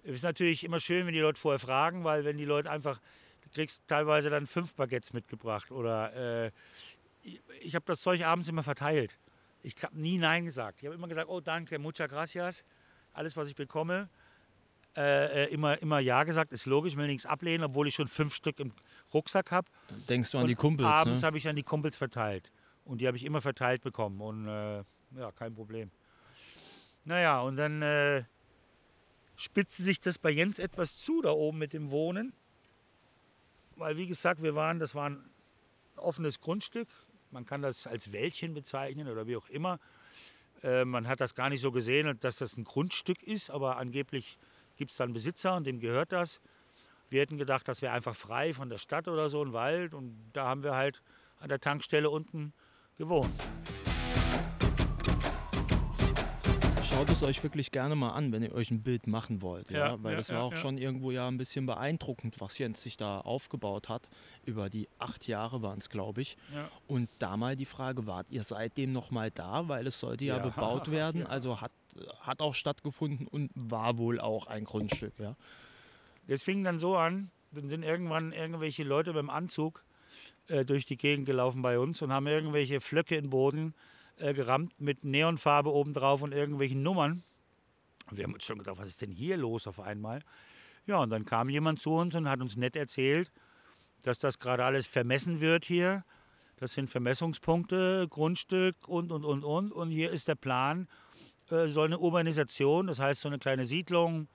Es 0.02 0.16
ist 0.16 0.22
natürlich 0.22 0.64
immer 0.64 0.80
schön, 0.80 1.06
wenn 1.06 1.14
die 1.14 1.20
Leute 1.20 1.40
vorher 1.40 1.58
fragen, 1.58 2.04
weil 2.04 2.24
wenn 2.24 2.36
die 2.36 2.44
Leute 2.44 2.70
einfach, 2.70 3.00
du 3.42 3.48
kriegst 3.50 3.86
teilweise 3.86 4.30
dann 4.30 4.46
fünf 4.46 4.74
Baguettes 4.74 5.12
mitgebracht 5.12 5.70
oder 5.70 6.46
äh, 6.46 6.50
ich, 7.22 7.40
ich 7.60 7.74
habe 7.74 7.84
das 7.86 8.00
Zeug 8.00 8.24
abends 8.24 8.48
immer 8.48 8.62
verteilt. 8.62 9.18
Ich 9.62 9.76
habe 9.82 9.98
nie 9.98 10.18
Nein 10.18 10.44
gesagt. 10.44 10.80
Ich 10.80 10.86
habe 10.86 10.96
immer 10.96 11.08
gesagt, 11.08 11.28
oh 11.28 11.40
danke, 11.40 11.78
muchas 11.78 12.08
gracias, 12.08 12.64
alles 13.12 13.36
was 13.36 13.48
ich 13.48 13.54
bekomme. 13.54 14.08
Äh, 14.94 15.44
äh, 15.44 15.52
immer, 15.52 15.80
immer 15.80 16.00
Ja 16.00 16.24
gesagt, 16.24 16.52
ist 16.52 16.66
logisch, 16.66 16.96
will 16.96 17.06
nichts 17.06 17.24
ablehnen, 17.24 17.64
obwohl 17.64 17.88
ich 17.88 17.94
schon 17.94 18.08
fünf 18.08 18.34
Stück 18.34 18.60
im 18.60 18.72
Rucksack 19.14 19.50
habe. 19.50 19.68
Denkst 20.08 20.30
du 20.30 20.38
an 20.38 20.42
Und 20.42 20.48
die 20.48 20.54
Kumpels, 20.54 20.86
Abends 20.86 21.22
ne? 21.22 21.26
habe 21.26 21.38
ich 21.38 21.48
an 21.48 21.56
die 21.56 21.62
Kumpels 21.62 21.96
verteilt. 21.96 22.52
Und 22.84 23.00
die 23.00 23.06
habe 23.06 23.16
ich 23.16 23.24
immer 23.24 23.40
verteilt 23.40 23.82
bekommen. 23.82 24.20
Und 24.20 24.48
äh, 24.48 24.84
ja, 25.18 25.32
kein 25.34 25.54
Problem. 25.54 25.90
Naja, 27.04 27.40
und 27.40 27.56
dann 27.56 27.80
äh, 27.80 28.24
spitzte 29.36 29.82
sich 29.82 29.98
das 29.98 30.18
bei 30.18 30.30
Jens 30.30 30.58
etwas 30.58 30.98
zu 30.98 31.22
da 31.22 31.30
oben 31.30 31.58
mit 31.58 31.72
dem 31.72 31.90
Wohnen. 31.90 32.34
Weil, 33.76 33.96
wie 33.96 34.06
gesagt, 34.06 34.42
wir 34.42 34.54
waren, 34.54 34.78
das 34.78 34.94
war 34.94 35.08
ein 35.08 35.24
offenes 35.96 36.40
Grundstück. 36.40 36.88
Man 37.30 37.46
kann 37.46 37.62
das 37.62 37.86
als 37.86 38.12
Wäldchen 38.12 38.52
bezeichnen 38.52 39.08
oder 39.08 39.26
wie 39.26 39.36
auch 39.36 39.48
immer. 39.48 39.80
Äh, 40.62 40.84
man 40.84 41.08
hat 41.08 41.20
das 41.20 41.34
gar 41.34 41.48
nicht 41.48 41.62
so 41.62 41.72
gesehen, 41.72 42.18
dass 42.20 42.36
das 42.36 42.56
ein 42.56 42.64
Grundstück 42.64 43.22
ist, 43.22 43.50
aber 43.50 43.78
angeblich 43.78 44.38
gibt 44.76 44.90
es 44.90 44.96
da 44.96 45.04
einen 45.04 45.12
Besitzer 45.12 45.56
und 45.56 45.66
dem 45.66 45.80
gehört 45.80 46.12
das. 46.12 46.40
Wir 47.08 47.20
hätten 47.20 47.36
gedacht, 47.36 47.68
das 47.68 47.82
wäre 47.82 47.92
einfach 47.92 48.14
frei 48.14 48.54
von 48.54 48.70
der 48.70 48.78
Stadt 48.78 49.06
oder 49.06 49.28
so, 49.28 49.44
ein 49.44 49.52
Wald. 49.52 49.92
Und 49.92 50.30
da 50.32 50.46
haben 50.46 50.62
wir 50.62 50.74
halt 50.74 51.02
an 51.38 51.50
der 51.50 51.60
Tankstelle 51.60 52.08
unten 52.08 52.54
gewohnt. 52.96 53.30
Schaut 56.82 57.10
es 57.10 57.22
euch 57.22 57.42
wirklich 57.42 57.70
gerne 57.70 57.96
mal 57.96 58.10
an, 58.10 58.32
wenn 58.32 58.42
ihr 58.42 58.54
euch 58.54 58.70
ein 58.70 58.82
Bild 58.82 59.06
machen 59.06 59.42
wollt. 59.42 59.70
Ja? 59.70 59.88
Ja, 59.88 60.02
Weil 60.02 60.12
ja, 60.12 60.18
das 60.18 60.28
war 60.28 60.36
ja, 60.36 60.42
auch 60.42 60.56
schon 60.56 60.78
irgendwo 60.78 61.10
ja 61.10 61.26
ein 61.26 61.36
bisschen 61.36 61.66
beeindruckend, 61.66 62.40
was 62.40 62.58
Jens 62.58 62.82
sich 62.82 62.96
da 62.96 63.20
aufgebaut 63.20 63.88
hat. 63.88 64.08
Über 64.44 64.70
die 64.70 64.88
acht 64.98 65.26
Jahre 65.26 65.62
waren 65.62 65.78
es, 65.78 65.90
glaube 65.90 66.20
ich. 66.20 66.36
Und 66.86 67.08
da 67.18 67.36
mal 67.36 67.56
die 67.56 67.64
Frage, 67.64 68.06
wart 68.06 68.26
ihr 68.30 68.42
seitdem 68.42 68.92
noch 68.92 69.10
mal 69.10 69.30
da? 69.30 69.68
Weil 69.68 69.86
es 69.86 70.00
sollte 70.00 70.24
ja, 70.24 70.38
bebaut 70.38 70.90
werden. 70.90 71.26
Also 71.26 71.60
hat, 71.60 71.72
hat 72.20 72.40
auch 72.40 72.54
stattgefunden 72.54 73.26
und 73.26 73.50
war 73.54 73.98
wohl 73.98 74.20
auch 74.20 74.46
ein 74.46 74.64
Grundstück. 74.64 75.18
Ja? 75.18 75.36
Das 76.26 76.42
fing 76.42 76.64
dann 76.64 76.78
so 76.78 76.96
an, 76.96 77.30
dann 77.52 77.68
sind 77.68 77.82
irgendwann 77.82 78.32
irgendwelche 78.32 78.84
Leute 78.84 79.12
beim 79.12 79.30
Anzug 79.30 79.84
äh, 80.48 80.64
durch 80.64 80.86
die 80.86 80.96
Gegend 80.96 81.26
gelaufen 81.26 81.62
bei 81.62 81.78
uns 81.78 82.02
und 82.02 82.12
haben 82.12 82.26
irgendwelche 82.26 82.80
Flöcke 82.80 83.20
den 83.20 83.30
Boden 83.30 83.74
äh, 84.18 84.34
gerammt 84.34 84.80
mit 84.80 85.04
Neonfarbe 85.04 85.72
obendrauf 85.72 86.22
und 86.22 86.32
irgendwelchen 86.32 86.82
Nummern. 86.82 87.22
Wir 88.10 88.24
haben 88.24 88.34
uns 88.34 88.44
schon 88.44 88.58
gedacht, 88.58 88.78
was 88.78 88.88
ist 88.88 89.02
denn 89.02 89.10
hier 89.10 89.36
los 89.36 89.66
auf 89.66 89.80
einmal? 89.80 90.22
Ja, 90.86 90.98
und 90.98 91.10
dann 91.10 91.24
kam 91.24 91.48
jemand 91.48 91.80
zu 91.80 91.92
uns 91.92 92.14
und 92.14 92.28
hat 92.28 92.40
uns 92.40 92.56
nett 92.56 92.76
erzählt, 92.76 93.30
dass 94.02 94.18
das 94.18 94.38
gerade 94.38 94.64
alles 94.64 94.86
vermessen 94.86 95.40
wird 95.40 95.64
hier. 95.64 96.04
Das 96.56 96.72
sind 96.72 96.90
Vermessungspunkte, 96.90 98.06
Grundstück 98.08 98.76
und, 98.88 99.12
und, 99.12 99.24
und, 99.24 99.44
und. 99.44 99.72
Und 99.72 99.90
hier 99.90 100.10
ist 100.10 100.28
der 100.28 100.34
Plan, 100.34 100.88
soll 101.48 101.86
eine 101.86 101.98
Urbanisation, 101.98 102.86
das 102.86 102.98
heißt 102.98 103.20
so 103.20 103.28
eine 103.28 103.38
kleine 103.38 103.66
Siedlung, 103.66 104.28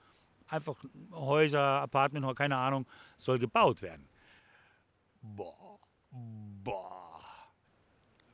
einfach 0.46 0.84
Häuser, 1.12 1.82
Apartment, 1.82 2.36
keine 2.36 2.56
Ahnung, 2.56 2.86
soll 3.16 3.38
gebaut 3.38 3.82
werden. 3.82 4.08
Boah, 5.20 5.78
boah. 6.10 7.20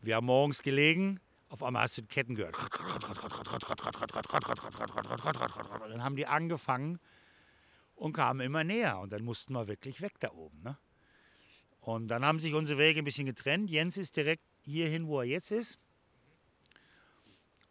Wir 0.00 0.16
haben 0.16 0.26
morgens 0.26 0.62
gelegen, 0.62 1.20
auf 1.48 1.62
einmal 1.62 1.82
hast 1.82 1.96
du 1.96 2.02
die 2.02 2.08
Ketten 2.08 2.34
gehört. 2.34 2.56
Und 5.82 5.90
dann 5.90 6.04
haben 6.04 6.16
die 6.16 6.26
angefangen 6.26 6.98
und 7.94 8.12
kamen 8.12 8.40
immer 8.40 8.64
näher. 8.64 8.98
Und 8.98 9.12
dann 9.12 9.24
mussten 9.24 9.54
wir 9.54 9.66
wirklich 9.66 10.02
weg 10.02 10.14
da 10.20 10.32
oben. 10.32 10.58
Ne? 10.62 10.76
Und 11.80 12.08
dann 12.08 12.24
haben 12.24 12.38
sich 12.38 12.54
unsere 12.54 12.78
Wege 12.78 13.00
ein 13.00 13.04
bisschen 13.04 13.26
getrennt. 13.26 13.70
Jens 13.70 13.96
ist 13.96 14.16
direkt 14.16 14.42
hierhin, 14.62 15.06
wo 15.06 15.20
er 15.20 15.26
jetzt 15.26 15.50
ist. 15.52 15.78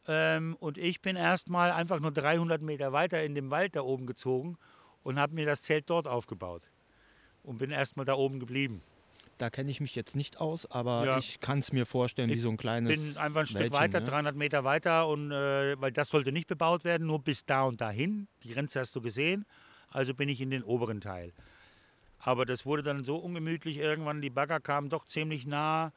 Ähm, 0.07 0.55
und 0.59 0.77
ich 0.77 1.01
bin 1.01 1.15
erstmal 1.15 1.71
einfach 1.71 1.99
nur 1.99 2.11
300 2.11 2.61
Meter 2.61 2.91
weiter 2.91 3.23
in 3.23 3.35
dem 3.35 3.49
Wald 3.51 3.75
da 3.75 3.81
oben 3.81 4.05
gezogen 4.05 4.57
und 5.03 5.17
habe 5.19 5.33
mir 5.35 5.45
das 5.45 5.61
Zelt 5.61 5.89
dort 5.89 6.07
aufgebaut. 6.07 6.69
Und 7.43 7.57
bin 7.57 7.71
erstmal 7.71 8.05
da 8.05 8.13
oben 8.15 8.39
geblieben. 8.39 8.81
Da 9.37 9.49
kenne 9.49 9.71
ich 9.71 9.81
mich 9.81 9.95
jetzt 9.95 10.15
nicht 10.15 10.39
aus, 10.39 10.65
aber 10.69 11.05
Ja. 11.05 11.17
ich 11.17 11.39
kann 11.39 11.59
es 11.59 11.71
mir 11.73 11.85
vorstellen, 11.85 12.29
wie 12.29 12.33
Ich 12.35 12.41
so 12.41 12.49
ein 12.49 12.57
kleines. 12.57 12.91
bin 12.97 13.17
einfach 13.17 13.41
ein 13.41 13.47
Stück 13.47 13.61
Wäldchen, 13.61 13.79
weiter, 13.79 13.99
ne? 13.99 14.05
300 14.05 14.35
Meter 14.35 14.63
weiter, 14.63 15.07
und, 15.07 15.31
äh, 15.31 15.79
weil 15.81 15.91
das 15.91 16.09
sollte 16.09 16.31
nicht 16.31 16.47
bebaut 16.47 16.83
werden, 16.83 17.07
nur 17.07 17.19
bis 17.19 17.45
da 17.45 17.63
und 17.63 17.81
dahin. 17.81 18.27
Die 18.43 18.49
Grenze 18.53 18.79
hast 18.79 18.95
du 18.95 19.01
gesehen. 19.01 19.45
Also 19.89 20.13
bin 20.13 20.29
ich 20.29 20.39
in 20.41 20.49
den 20.51 20.63
oberen 20.63 21.01
Teil. 21.01 21.33
Aber 22.19 22.45
das 22.45 22.65
wurde 22.65 22.83
dann 22.83 23.03
so 23.03 23.17
ungemütlich 23.17 23.77
irgendwann. 23.77 24.21
Die 24.21 24.29
Bagger 24.29 24.59
kamen 24.59 24.89
doch 24.89 25.05
ziemlich 25.05 25.45
nah 25.45 25.91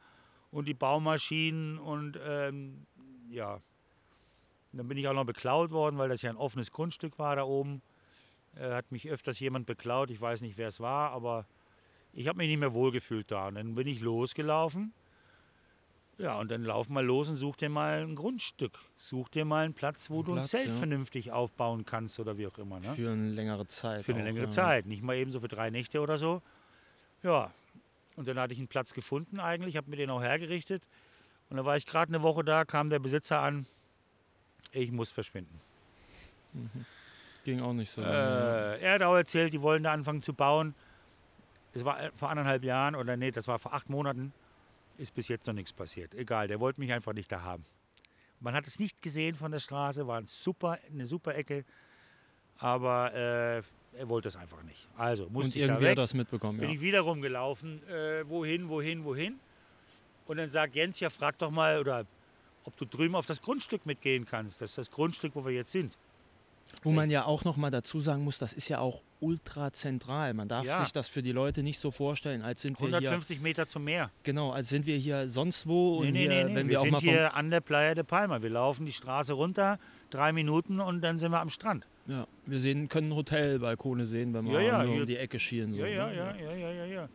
und 0.51 0.67
die 0.67 0.73
Baumaschinen 0.73 1.77
und 1.77 2.19
ähm, 2.25 2.85
ja. 3.29 3.61
Und 4.77 4.81
dann 4.81 4.89
bin 4.89 4.99
ich 4.99 5.07
auch 5.07 5.13
noch 5.13 5.25
beklaut 5.25 5.71
worden, 5.71 5.97
weil 5.97 6.07
das 6.07 6.21
ja 6.21 6.29
ein 6.29 6.37
offenes 6.37 6.71
Grundstück 6.71 7.17
war 7.17 7.35
da 7.35 7.41
oben. 7.41 7.81
Äh, 8.55 8.73
hat 8.73 8.91
mich 8.91 9.09
öfters 9.09 9.39
jemand 9.39 9.65
beklaut. 9.65 10.11
Ich 10.11 10.21
weiß 10.21 10.41
nicht, 10.41 10.55
wer 10.55 10.67
es 10.67 10.79
war, 10.79 11.13
aber 11.13 11.47
ich 12.13 12.27
habe 12.27 12.37
mich 12.37 12.47
nicht 12.47 12.59
mehr 12.59 12.75
wohlgefühlt 12.75 13.31
da. 13.31 13.47
Und 13.47 13.55
dann 13.55 13.73
bin 13.73 13.87
ich 13.87 14.01
losgelaufen. 14.01 14.93
Ja, 16.19 16.37
und 16.37 16.51
dann 16.51 16.63
lauf 16.63 16.89
mal 16.89 17.03
los 17.03 17.27
und 17.27 17.37
such 17.37 17.55
dir 17.55 17.69
mal 17.69 18.03
ein 18.03 18.13
Grundstück. 18.13 18.77
Such 18.97 19.29
dir 19.29 19.45
mal 19.45 19.65
einen 19.65 19.73
Platz, 19.73 20.11
wo 20.11 20.19
Ein 20.19 20.25
du 20.25 20.31
ein 20.33 20.35
Platz, 20.35 20.51
Zelt 20.51 20.67
ja. 20.67 20.73
vernünftig 20.73 21.31
aufbauen 21.31 21.83
kannst 21.83 22.19
oder 22.19 22.37
wie 22.37 22.45
auch 22.45 22.59
immer. 22.59 22.79
Ne? 22.79 22.93
Für 22.93 23.09
eine 23.09 23.31
längere 23.31 23.65
Zeit. 23.65 24.05
Für 24.05 24.13
eine 24.13 24.21
auch, 24.21 24.25
längere 24.25 24.45
ja. 24.45 24.51
Zeit, 24.51 24.85
nicht 24.85 25.01
mal 25.01 25.15
eben 25.15 25.31
so 25.31 25.39
für 25.39 25.47
drei 25.47 25.71
Nächte 25.71 26.01
oder 26.01 26.19
so. 26.19 26.43
Ja, 27.23 27.51
und 28.15 28.27
dann 28.27 28.37
hatte 28.37 28.53
ich 28.53 28.59
einen 28.59 28.67
Platz 28.67 28.93
gefunden 28.93 29.39
eigentlich, 29.39 29.75
habe 29.75 29.89
mir 29.89 29.95
den 29.95 30.11
auch 30.11 30.21
hergerichtet. 30.21 30.83
Und 31.49 31.57
dann 31.57 31.65
war 31.65 31.77
ich 31.77 31.87
gerade 31.87 32.13
eine 32.13 32.21
Woche 32.21 32.43
da, 32.43 32.63
kam 32.63 32.91
der 32.91 32.99
Besitzer 32.99 33.39
an, 33.39 33.65
ich 34.73 34.91
muss 34.91 35.11
verschwinden. 35.11 35.59
Ging 37.43 37.61
auch 37.61 37.73
nicht 37.73 37.89
so. 37.89 38.01
Äh, 38.01 38.79
er 38.81 38.93
hat 38.93 39.01
auch 39.03 39.15
erzählt, 39.15 39.53
die 39.53 39.61
wollen 39.61 39.83
da 39.83 39.93
anfangen 39.93 40.21
zu 40.21 40.33
bauen. 40.33 40.75
Es 41.73 41.85
war 41.85 42.01
äh, 42.01 42.11
vor 42.13 42.29
anderthalb 42.29 42.63
Jahren 42.63 42.95
oder 42.95 43.15
nee, 43.15 43.31
das 43.31 43.47
war 43.47 43.59
vor 43.59 43.73
acht 43.73 43.89
Monaten. 43.89 44.33
Ist 44.97 45.13
bis 45.13 45.27
jetzt 45.27 45.45
noch 45.45 45.53
nichts 45.53 45.71
passiert. 45.71 46.15
Egal, 46.15 46.47
der 46.47 46.59
wollte 46.59 46.79
mich 46.79 46.91
einfach 46.91 47.13
nicht 47.13 47.31
da 47.31 47.43
haben. 47.43 47.63
Man 48.39 48.53
hat 48.53 48.67
es 48.67 48.79
nicht 48.79 49.01
gesehen 49.01 49.35
von 49.35 49.51
der 49.51 49.59
Straße, 49.59 50.07
war 50.07 50.17
ein 50.17 50.25
super, 50.25 50.77
eine 50.91 51.05
super 51.05 51.35
Ecke. 51.35 51.65
Aber 52.57 53.13
äh, 53.13 53.61
er 53.97 54.09
wollte 54.09 54.27
es 54.27 54.35
einfach 54.35 54.63
nicht. 54.63 54.87
Also 54.97 55.29
musste 55.29 55.37
Und 55.39 55.47
ich 55.47 55.61
da 55.61 55.67
irgendwie 55.67 55.83
weg. 55.83 55.91
hat 55.91 55.97
das 55.99 56.13
mitbekommen, 56.13 56.59
bin 56.59 56.69
ja. 56.69 56.75
ich 56.75 56.81
wieder 56.81 57.01
rumgelaufen. 57.01 57.87
Äh, 57.87 58.27
wohin, 58.27 58.69
wohin, 58.69 59.03
wohin? 59.03 59.39
Und 60.25 60.37
dann 60.37 60.49
sagt 60.49 60.75
Jens, 60.75 60.99
ja, 60.99 61.09
frag 61.09 61.37
doch 61.37 61.51
mal, 61.51 61.79
oder 61.79 62.05
ob 62.67 62.77
du 62.77 62.85
drüben 62.85 63.15
auf 63.15 63.25
das 63.25 63.41
Grundstück 63.41 63.85
mitgehen 63.85 64.25
kannst. 64.25 64.61
Das 64.61 64.71
ist 64.71 64.77
das 64.77 64.91
Grundstück, 64.91 65.31
wo 65.35 65.45
wir 65.45 65.53
jetzt 65.53 65.71
sind. 65.71 65.97
Wo 66.83 66.91
man 66.91 67.09
ja 67.09 67.23
auch 67.23 67.45
noch 67.45 67.55
mal 67.55 67.71
dazu 67.71 68.01
sagen 68.01 68.23
muss, 68.25 68.39
das 68.39 68.51
ist 68.51 68.67
ja 68.67 68.79
auch 68.79 69.01
ultra 69.21 69.71
zentral. 69.71 70.33
Man 70.33 70.49
darf 70.49 70.65
Ja. 70.65 70.83
sich 70.83 70.91
das 70.91 71.07
für 71.07 71.23
die 71.23 71.31
Leute 71.31 71.63
nicht 71.63 71.79
so 71.79 71.91
vorstellen, 71.91 72.41
als 72.41 72.61
sind 72.61 72.77
wir 72.79 72.87
hier 72.89 72.97
150 72.97 73.39
Meter 73.41 73.67
zum 73.67 73.85
Meer. 73.85 74.11
genau, 74.23 74.51
als 74.51 74.67
sind 74.69 74.85
wir 74.85 74.97
hier 74.97 75.29
sonst 75.29 75.65
wo 75.65 75.99
und 75.99 76.13
hier, 76.13 76.29
wenn 76.29 76.55
wir, 76.55 76.67
wir 76.69 76.81
auch 76.81 76.83
sind 76.83 76.99
hier 76.99 77.33
an 77.35 77.49
der 77.49 77.61
Playa 77.61 77.95
de 77.95 78.03
Palma. 78.03 78.41
Wir 78.41 78.49
laufen 78.49 78.85
die 78.85 78.91
Straße 78.91 79.31
runter, 79.33 79.79
drei 80.09 80.33
Minuten 80.33 80.81
und 80.81 81.01
dann 81.01 81.19
sind 81.19 81.31
wir 81.31 81.39
am 81.39 81.49
Strand. 81.49 81.87
ja, 82.05 82.27
wir 82.45 82.59
sehen, 82.59 82.89
können 82.89 83.15
Hotelbalkone 83.15 84.05
sehen, 84.05 84.33
wenn 84.33 84.45
wir 84.45 84.61
Ja, 84.61 84.83
ja, 84.83 84.91
um 85.01 85.05
die 85.07 85.17
Ecke 85.17 85.39
schielen. 85.39 85.73
So, 85.73 85.79
Ja, 85.81 85.87
ja, 85.87 86.07
ne? 86.07 86.15
ja, 86.17 86.35
ja, 86.35 86.55
ja, 86.57 86.71
ja, 86.71 86.85
ja. 86.85 87.09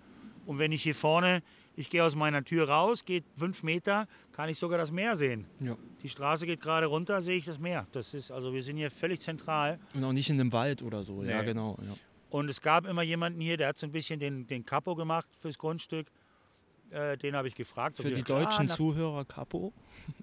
Und 0.46 0.58
wenn 0.58 0.72
ich 0.72 0.82
hier 0.82 0.94
vorne, 0.94 1.42
ich 1.76 1.88
gehe 1.90 2.04
aus 2.04 2.14
meiner 2.14 2.44
Tür 2.44 2.68
raus, 2.68 3.04
geht 3.04 3.24
fünf 3.36 3.62
Meter, 3.62 4.06
kann 4.32 4.48
ich 4.48 4.58
sogar 4.58 4.78
das 4.78 4.92
Meer 4.92 5.16
sehen. 5.16 5.46
Ja. 5.60 5.76
Die 6.02 6.08
Straße 6.08 6.46
geht 6.46 6.60
gerade 6.60 6.86
runter, 6.86 7.20
sehe 7.22 7.36
ich 7.36 7.44
das 7.44 7.58
Meer. 7.58 7.86
Das 7.92 8.14
ist, 8.14 8.30
also 8.30 8.52
wir 8.52 8.62
sind 8.62 8.76
hier 8.76 8.90
völlig 8.90 9.20
zentral. 9.20 9.78
Und 9.94 10.04
auch 10.04 10.12
nicht 10.12 10.28
in 10.30 10.38
einem 10.40 10.52
Wald 10.52 10.82
oder 10.82 11.02
so. 11.02 11.22
Ja, 11.22 11.40
Nee. 11.40 11.46
genau. 11.46 11.78
Ja. 11.86 11.94
Und 12.30 12.48
es 12.48 12.60
gab 12.60 12.86
immer 12.86 13.02
jemanden 13.02 13.40
hier, 13.40 13.56
der 13.56 13.68
hat 13.68 13.78
so 13.78 13.86
ein 13.86 13.92
bisschen 13.92 14.18
den, 14.20 14.46
den 14.46 14.64
Capo 14.64 14.94
gemacht 14.94 15.28
fürs 15.40 15.58
Grundstück. 15.58 16.06
Äh, 16.90 17.16
den 17.16 17.34
habe 17.36 17.48
ich 17.48 17.54
gefragt. 17.54 17.96
Für 17.96 18.10
die 18.10 18.22
Klar, 18.22 18.44
deutschen 18.44 18.66
na- 18.66 18.74
Zuhörer 18.74 19.24
Capo. 19.24 19.72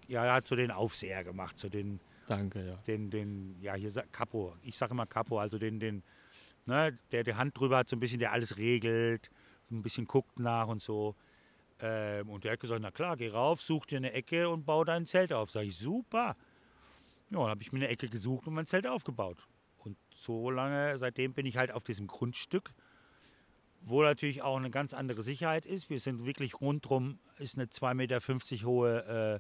Ja, 0.08 0.26
er 0.26 0.34
hat 0.34 0.48
so 0.48 0.56
den 0.56 0.70
Aufseher 0.72 1.24
gemacht, 1.24 1.58
so 1.58 1.68
den, 1.70 2.00
Danke, 2.28 2.64
ja. 2.68 2.76
den, 2.88 3.10
den, 3.10 3.56
ja, 3.62 3.74
hier 3.74 3.92
Capo. 4.12 4.56
Ich 4.62 4.78
sage 4.78 4.92
immer 4.94 5.08
Capo, 5.08 5.40
also 5.40 5.58
den, 5.58 5.80
den, 5.80 6.04
ne, 6.68 6.98
der 7.12 7.24
die 7.24 7.34
Hand 7.34 7.58
drüber 7.60 7.78
hat, 7.78 7.90
so 7.90 7.96
ein 7.96 8.00
bisschen, 8.00 8.20
der 8.20 8.32
alles 8.34 8.58
regelt, 8.58 9.32
so 9.70 9.76
ein 9.76 9.82
bisschen 9.82 10.06
guckt 10.06 10.40
nach 10.40 10.68
und 10.68 10.82
so. 10.84 11.16
Ähm, 11.82 12.30
und 12.30 12.44
der 12.44 12.54
hat 12.54 12.60
gesagt, 12.60 12.82
na 12.82 12.92
klar, 12.92 13.16
geh 13.18 13.30
rauf, 13.30 13.62
such 13.62 13.86
dir 13.86 13.98
eine 13.98 14.14
Ecke 14.14 14.50
und 14.50 14.66
bau 14.66 14.84
dein 14.84 15.06
Zelt 15.06 15.32
auf. 15.32 15.52
Sag 15.52 15.64
ich, 15.64 15.78
super. 15.78 16.36
Ja, 17.30 17.40
dann 17.40 17.50
habe 17.50 17.62
ich 17.62 17.72
mir 17.72 17.80
eine 17.80 17.88
Ecke 17.88 18.10
gesucht 18.10 18.48
und 18.48 18.54
mein 18.54 18.68
Zelt 18.68 18.88
aufgebaut. 18.88 19.48
Und 19.78 19.98
so 20.14 20.50
lange, 20.50 20.98
seitdem 20.98 21.34
bin 21.34 21.46
ich 21.46 21.58
halt 21.58 21.72
auf 21.72 21.84
diesem 21.84 22.08
Grundstück, 22.08 22.74
wo 23.82 24.02
natürlich 24.02 24.42
auch 24.42 24.58
eine 24.58 24.72
ganz 24.72 24.94
andere 24.94 25.22
Sicherheit 25.22 25.66
ist. 25.66 25.90
Wir 25.90 26.00
sind 26.00 26.26
wirklich 26.26 26.60
rundrum, 26.60 27.20
ist 27.38 27.58
eine 27.58 27.68
2,50 27.68 27.94
Meter 27.94 28.66
hohe 28.66 29.06
äh, 29.06 29.40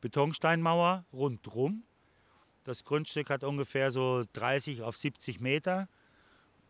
Betonsteinmauer 0.00 1.04
rundrum. 1.12 1.84
Das 2.62 2.84
Grundstück 2.84 3.30
hat 3.30 3.42
ungefähr 3.42 3.90
so 3.90 4.24
30 4.32 4.82
auf 4.82 4.96
70 4.96 5.40
Meter. 5.40 5.88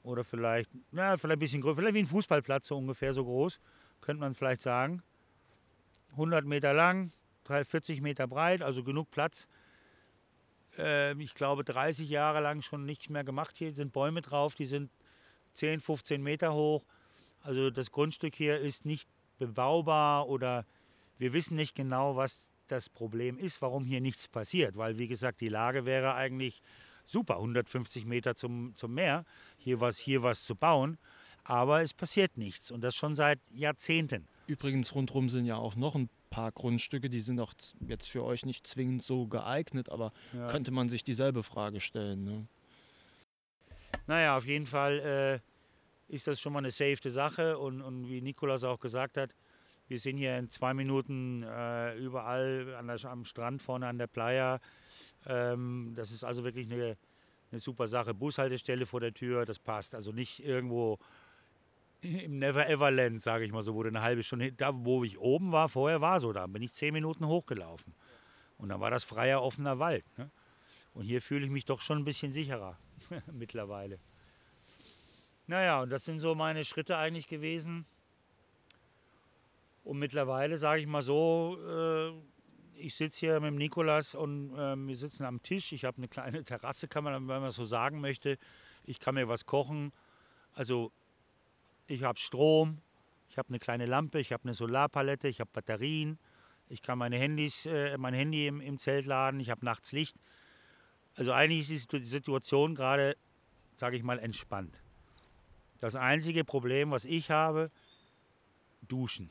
Oder 0.02 0.24
vielleicht, 0.24 0.70
na, 0.92 1.16
vielleicht 1.16 1.36
ein 1.36 1.38
bisschen 1.40 1.60
größer, 1.60 1.76
vielleicht 1.76 1.94
wie 1.94 2.00
ein 2.00 2.06
Fußballplatz, 2.06 2.68
so 2.68 2.78
ungefähr 2.78 3.12
so 3.12 3.24
groß, 3.24 3.60
könnte 4.00 4.20
man 4.20 4.34
vielleicht 4.34 4.62
sagen. 4.62 5.02
100 6.12 6.44
Meter 6.44 6.72
lang, 6.72 7.12
40 7.44 8.00
Meter 8.00 8.26
breit, 8.26 8.62
also 8.62 8.84
genug 8.84 9.10
Platz. 9.10 9.48
Ähm, 10.78 11.20
ich 11.20 11.34
glaube, 11.34 11.64
30 11.64 12.08
Jahre 12.08 12.40
lang 12.40 12.62
schon 12.62 12.84
nichts 12.84 13.08
mehr 13.08 13.24
gemacht. 13.24 13.56
Hier 13.56 13.72
sind 13.74 13.92
Bäume 13.92 14.22
drauf, 14.22 14.54
die 14.54 14.66
sind 14.66 14.90
10, 15.54 15.80
15 15.80 16.22
Meter 16.22 16.54
hoch. 16.54 16.84
Also 17.42 17.70
das 17.70 17.90
Grundstück 17.90 18.34
hier 18.34 18.58
ist 18.58 18.84
nicht 18.84 19.08
bebaubar 19.38 20.28
oder 20.28 20.64
wir 21.18 21.32
wissen 21.32 21.56
nicht 21.56 21.74
genau, 21.74 22.16
was 22.16 22.48
das 22.68 22.88
Problem 22.88 23.38
ist, 23.38 23.60
warum 23.62 23.84
hier 23.84 24.00
nichts 24.00 24.28
passiert. 24.28 24.76
Weil, 24.76 24.98
wie 24.98 25.08
gesagt, 25.08 25.40
die 25.40 25.48
Lage 25.48 25.84
wäre 25.84 26.14
eigentlich 26.14 26.62
super, 27.06 27.36
150 27.36 28.06
Meter 28.06 28.36
zum, 28.36 28.74
zum 28.76 28.94
Meer, 28.94 29.24
hier 29.58 29.80
was, 29.80 29.98
hier 29.98 30.22
was 30.22 30.44
zu 30.44 30.54
bauen. 30.54 30.98
Aber 31.42 31.82
es 31.82 31.94
passiert 31.94 32.36
nichts 32.36 32.70
und 32.70 32.82
das 32.82 32.94
schon 32.94 33.16
seit 33.16 33.40
Jahrzehnten. 33.50 34.28
Übrigens, 34.50 34.96
rundherum 34.96 35.28
sind 35.28 35.46
ja 35.46 35.54
auch 35.54 35.76
noch 35.76 35.94
ein 35.94 36.08
paar 36.28 36.50
Grundstücke, 36.50 37.08
die 37.08 37.20
sind 37.20 37.38
auch 37.38 37.54
jetzt 37.86 38.08
für 38.08 38.24
euch 38.24 38.44
nicht 38.44 38.66
zwingend 38.66 39.00
so 39.00 39.28
geeignet, 39.28 39.88
aber 39.90 40.12
Ja. 40.32 40.48
könnte 40.48 40.72
man 40.72 40.88
sich 40.88 41.04
dieselbe 41.04 41.44
Frage 41.44 41.80
stellen. 41.80 42.24
Ne? 42.24 42.46
Naja, 44.08 44.36
auf 44.36 44.46
jeden 44.46 44.66
Fall 44.66 45.42
äh, 46.10 46.12
ist 46.12 46.26
das 46.26 46.40
schon 46.40 46.52
mal 46.52 46.58
eine 46.58 46.70
safete 46.72 47.12
Sache 47.12 47.58
und, 47.58 47.80
und 47.80 48.10
wie 48.10 48.20
Nikolas 48.20 48.64
auch 48.64 48.80
gesagt 48.80 49.18
hat, 49.18 49.36
wir 49.86 50.00
sind 50.00 50.16
hier 50.16 50.36
in 50.36 50.50
zwei 50.50 50.74
Minuten 50.74 51.44
äh, 51.44 51.96
überall 51.96 52.64
der, 52.64 53.04
am 53.10 53.24
Strand 53.24 53.62
vorne 53.62 53.86
an 53.86 53.98
der 53.98 54.08
Playa. 54.08 54.58
Ähm, 55.26 55.92
das 55.94 56.10
ist 56.10 56.24
also 56.24 56.42
wirklich 56.42 56.72
eine, 56.72 56.96
eine 57.52 57.60
super 57.60 57.86
Sache. 57.86 58.14
Bushaltestelle 58.14 58.84
vor 58.84 58.98
der 58.98 59.14
Tür, 59.14 59.46
das 59.46 59.60
passt. 59.60 59.94
Also 59.94 60.10
nicht 60.10 60.44
irgendwo 60.44 60.98
im 62.24 62.38
Never 62.38 62.68
Ever 62.68 62.90
Land, 62.90 63.20
sage 63.22 63.44
ich 63.44 63.52
mal 63.52 63.62
so, 63.62 63.80
du 63.82 63.88
eine 63.88 64.02
halbe 64.02 64.22
Stunde, 64.22 64.52
da 64.52 64.72
wo 64.74 65.04
ich 65.04 65.18
oben 65.18 65.52
war, 65.52 65.68
vorher 65.68 66.00
war 66.00 66.20
so, 66.20 66.32
da 66.32 66.46
bin 66.46 66.62
ich 66.62 66.72
zehn 66.72 66.92
Minuten 66.92 67.26
hochgelaufen. 67.26 67.94
Und 68.58 68.68
dann 68.68 68.80
war 68.80 68.90
das 68.90 69.04
freier, 69.04 69.42
offener 69.42 69.78
Wald. 69.78 70.04
Ne? 70.18 70.30
Und 70.92 71.04
hier 71.04 71.22
fühle 71.22 71.44
ich 71.44 71.50
mich 71.50 71.64
doch 71.64 71.80
schon 71.80 71.98
ein 71.98 72.04
bisschen 72.04 72.32
sicherer 72.32 72.78
mittlerweile. 73.32 73.98
Naja, 75.46 75.82
und 75.82 75.90
das 75.90 76.04
sind 76.04 76.20
so 76.20 76.34
meine 76.34 76.64
Schritte 76.64 76.96
eigentlich 76.96 77.26
gewesen. 77.26 77.86
Und 79.82 79.98
mittlerweile 79.98 80.58
sage 80.58 80.82
ich 80.82 80.86
mal 80.86 81.02
so, 81.02 81.58
äh, 81.66 82.12
ich 82.80 82.94
sitze 82.94 83.20
hier 83.20 83.40
mit 83.40 83.48
dem 83.48 83.56
Nikolas 83.56 84.14
und 84.14 84.54
ähm, 84.56 84.88
wir 84.88 84.96
sitzen 84.96 85.24
am 85.24 85.42
Tisch. 85.42 85.72
Ich 85.72 85.84
habe 85.84 85.98
eine 85.98 86.08
kleine 86.08 86.44
Terrasse, 86.44 86.88
kann 86.88 87.04
man, 87.04 87.28
wenn 87.28 87.40
man 87.40 87.50
so 87.50 87.64
sagen 87.64 88.00
möchte. 88.00 88.38
Ich 88.84 89.00
kann 89.00 89.14
mir 89.14 89.28
was 89.28 89.46
kochen. 89.46 89.92
Also 90.52 90.92
ich 91.90 92.04
habe 92.04 92.18
Strom, 92.18 92.78
ich 93.28 93.38
habe 93.38 93.48
eine 93.48 93.58
kleine 93.58 93.86
Lampe, 93.86 94.20
ich 94.20 94.32
habe 94.32 94.44
eine 94.44 94.54
Solarpalette, 94.54 95.28
ich 95.28 95.40
habe 95.40 95.50
Batterien. 95.52 96.18
Ich 96.68 96.82
kann 96.82 96.98
meine 96.98 97.16
Handys, 97.16 97.66
äh, 97.66 97.98
mein 97.98 98.14
Handy 98.14 98.46
im, 98.46 98.60
im 98.60 98.78
Zelt 98.78 99.04
laden, 99.04 99.40
ich 99.40 99.50
habe 99.50 99.64
nachts 99.64 99.90
Licht. 99.92 100.16
Also 101.16 101.32
eigentlich 101.32 101.68
ist 101.70 101.92
die 101.92 102.04
Situation 102.04 102.76
gerade, 102.76 103.16
sage 103.76 103.96
ich 103.96 104.04
mal, 104.04 104.20
entspannt. 104.20 104.80
Das 105.80 105.96
einzige 105.96 106.44
Problem, 106.44 106.92
was 106.92 107.04
ich 107.04 107.30
habe, 107.30 107.70
Duschen. 108.86 109.30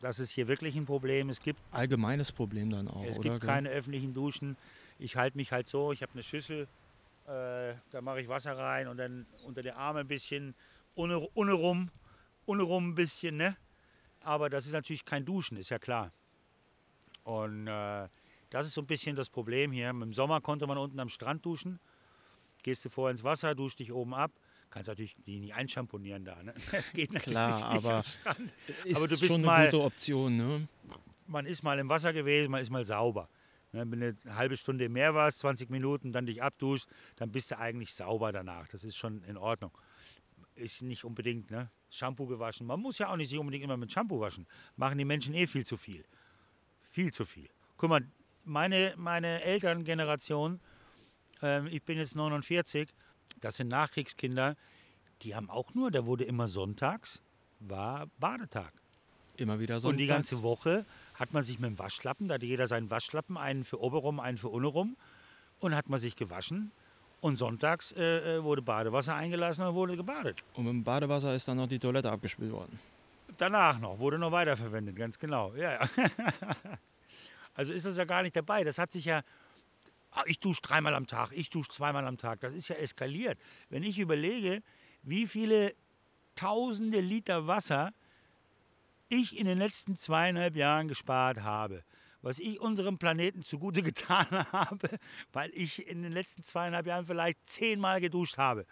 Das 0.00 0.18
ist 0.18 0.30
hier 0.30 0.46
wirklich 0.46 0.76
ein 0.76 0.84
Problem. 0.84 1.30
Es 1.30 1.40
gibt, 1.40 1.58
Allgemeines 1.70 2.32
Problem 2.32 2.70
dann 2.70 2.88
auch, 2.88 3.04
es 3.04 3.18
oder? 3.18 3.30
gibt 3.30 3.44
keine 3.44 3.70
öffentlichen 3.70 4.12
Duschen. 4.12 4.56
Ich 4.98 5.16
halte 5.16 5.36
mich 5.38 5.52
halt 5.52 5.68
so, 5.68 5.92
ich 5.92 6.02
habe 6.02 6.12
eine 6.12 6.22
Schüssel, 6.22 6.68
äh, 7.26 7.74
da 7.90 8.00
mache 8.02 8.20
ich 8.20 8.28
Wasser 8.28 8.56
rein 8.56 8.88
und 8.88 8.98
dann 8.98 9.26
unter 9.46 9.62
die 9.62 9.72
Arme 9.72 10.00
ein 10.00 10.08
bisschen, 10.08 10.54
ohne, 10.98 11.26
ohne 11.34 11.52
rum, 11.52 11.90
ohne 12.46 12.62
rum 12.64 12.88
ein 12.90 12.94
bisschen, 12.94 13.36
ne? 13.36 13.56
Aber 14.20 14.50
das 14.50 14.66
ist 14.66 14.72
natürlich 14.72 15.04
kein 15.04 15.24
Duschen, 15.24 15.56
ist 15.56 15.68
ja 15.70 15.78
klar. 15.78 16.12
Und 17.22 17.68
äh, 17.68 18.08
das 18.50 18.66
ist 18.66 18.74
so 18.74 18.80
ein 18.80 18.86
bisschen 18.86 19.14
das 19.14 19.30
Problem 19.30 19.70
hier. 19.70 19.90
Im 19.90 20.12
Sommer 20.12 20.40
konnte 20.40 20.66
man 20.66 20.76
unten 20.76 20.98
am 20.98 21.08
Strand 21.08 21.44
duschen. 21.46 21.78
Gehst 22.64 22.84
du 22.84 22.88
vorher 22.88 23.12
ins 23.12 23.22
Wasser, 23.22 23.54
duschst 23.54 23.78
dich 23.78 23.92
oben 23.92 24.12
ab. 24.14 24.32
Kannst 24.70 24.88
natürlich 24.88 25.14
die 25.26 25.38
nicht 25.38 25.54
einschamponieren 25.54 26.24
da. 26.24 26.42
Ne? 26.42 26.52
Das 26.72 26.90
geht 26.92 27.12
natürlich 27.12 27.32
Klar, 27.32 27.54
nicht 27.56 27.84
aber 27.84 27.94
am 27.98 28.02
Strand. 28.02 28.52
Ist 28.84 28.96
aber 28.96 29.06
du 29.06 29.18
bist 29.18 29.24
schon 29.26 29.36
eine 29.36 29.46
mal- 29.46 29.70
gute 29.70 29.82
Option, 29.84 30.36
ne? 30.36 30.68
Man 31.26 31.46
ist 31.46 31.62
mal 31.62 31.78
im 31.78 31.88
Wasser 31.88 32.12
gewesen, 32.12 32.50
man 32.50 32.60
ist 32.62 32.70
mal 32.70 32.84
sauber. 32.84 33.28
Ne, 33.72 33.80
Wenn 33.90 34.00
du 34.00 34.16
eine 34.24 34.34
halbe 34.36 34.56
Stunde 34.56 34.86
im 34.86 34.92
Meer 34.94 35.14
warst, 35.14 35.40
20 35.40 35.68
Minuten, 35.70 36.10
dann 36.10 36.24
dich 36.26 36.42
abduschst, 36.42 36.88
dann 37.16 37.30
bist 37.30 37.50
du 37.50 37.58
eigentlich 37.58 37.92
sauber 37.94 38.32
danach. 38.32 38.66
Das 38.68 38.82
ist 38.82 38.96
schon 38.96 39.22
in 39.24 39.36
Ordnung. 39.36 39.70
Ist 40.58 40.82
nicht 40.82 41.04
unbedingt, 41.04 41.50
ne? 41.50 41.70
Shampoo 41.90 42.26
gewaschen. 42.26 42.66
Man 42.66 42.80
muss 42.80 42.98
ja 42.98 43.08
auch 43.08 43.16
nicht 43.16 43.28
sich 43.28 43.38
unbedingt 43.38 43.64
immer 43.64 43.76
mit 43.76 43.90
Shampoo 43.90 44.20
waschen. 44.20 44.46
Machen 44.76 44.98
die 44.98 45.04
Menschen 45.04 45.34
eh 45.34 45.46
viel 45.46 45.64
zu 45.64 45.76
viel. 45.76 46.04
Viel 46.90 47.12
zu 47.12 47.24
viel. 47.24 47.48
Guck 47.76 47.90
mal, 47.90 48.06
meine, 48.44 48.94
meine 48.96 49.42
Elterngeneration, 49.42 50.60
ähm, 51.42 51.66
ich 51.68 51.82
bin 51.82 51.98
jetzt 51.98 52.16
49, 52.16 52.88
das 53.40 53.56
sind 53.56 53.68
Nachkriegskinder, 53.68 54.56
die 55.22 55.34
haben 55.34 55.50
auch 55.50 55.74
nur, 55.74 55.90
da 55.90 56.06
wurde 56.06 56.24
immer 56.24 56.48
sonntags, 56.48 57.22
war 57.60 58.06
Badetag. 58.18 58.72
Immer 59.36 59.60
wieder 59.60 59.78
so. 59.78 59.88
Und 59.88 59.98
die 59.98 60.06
ganze 60.06 60.42
Woche 60.42 60.84
hat 61.14 61.32
man 61.32 61.44
sich 61.44 61.60
mit 61.60 61.70
dem 61.70 61.78
Waschlappen, 61.78 62.26
da 62.26 62.34
hatte 62.34 62.46
jeder 62.46 62.66
seinen 62.66 62.90
Waschlappen, 62.90 63.36
einen 63.36 63.64
für 63.64 63.80
oberum, 63.80 64.18
einen 64.18 64.36
für 64.36 64.48
unterrum, 64.48 64.96
und 65.60 65.74
hat 65.74 65.88
man 65.88 65.98
sich 65.98 66.16
gewaschen. 66.16 66.72
Und 67.20 67.36
sonntags 67.36 67.92
äh, 67.92 68.36
äh, 68.36 68.42
wurde 68.42 68.62
Badewasser 68.62 69.14
eingelassen 69.14 69.66
und 69.66 69.74
wurde 69.74 69.96
gebadet. 69.96 70.44
Und 70.54 70.64
mit 70.64 70.72
dem 70.72 70.84
Badewasser 70.84 71.34
ist 71.34 71.48
dann 71.48 71.56
noch 71.56 71.66
die 71.66 71.78
Toilette 71.78 72.10
abgespült 72.10 72.52
worden. 72.52 72.78
Danach 73.36 73.78
noch, 73.78 73.98
wurde 73.98 74.18
noch 74.18 74.30
weiterverwendet, 74.32 74.96
ganz 74.96 75.18
genau. 75.18 75.54
Ja, 75.54 75.72
ja. 75.72 75.80
also 77.54 77.72
ist 77.72 77.86
das 77.86 77.96
ja 77.96 78.04
gar 78.04 78.22
nicht 78.22 78.36
dabei. 78.36 78.62
Das 78.64 78.78
hat 78.78 78.92
sich 78.92 79.04
ja. 79.04 79.22
Ah, 80.12 80.22
Ich 80.26 80.38
dusche 80.38 80.62
dreimal 80.62 80.94
am 80.94 81.06
Tag, 81.06 81.32
ich 81.32 81.50
dusche 81.50 81.70
zweimal 81.70 82.06
am 82.06 82.18
Tag. 82.18 82.40
Das 82.40 82.54
ist 82.54 82.68
ja 82.68 82.76
eskaliert. 82.76 83.38
Wenn 83.68 83.82
ich 83.82 83.98
überlege, 83.98 84.62
wie 85.02 85.26
viele 85.26 85.74
tausende 86.34 87.00
Liter 87.00 87.46
Wasser 87.46 87.92
ich 89.08 89.38
in 89.38 89.46
den 89.46 89.58
letzten 89.58 89.96
zweieinhalb 89.96 90.56
Jahren 90.56 90.88
gespart 90.88 91.42
habe, 91.42 91.82
was 92.22 92.38
ich 92.38 92.60
unserem 92.60 92.98
Planeten 92.98 93.42
zugute 93.42 93.82
getan 93.90 94.26
habe, 94.52 94.88
weil 95.32 95.50
ich 95.54 95.86
in 95.88 96.02
den 96.02 96.12
letzten 96.12 96.42
zweieinhalb 96.42 96.86
Jahren 96.86 97.06
vielleicht 97.06 97.38
zehnmal 97.46 98.00
geduscht 98.00 98.38
habe. 98.38 98.66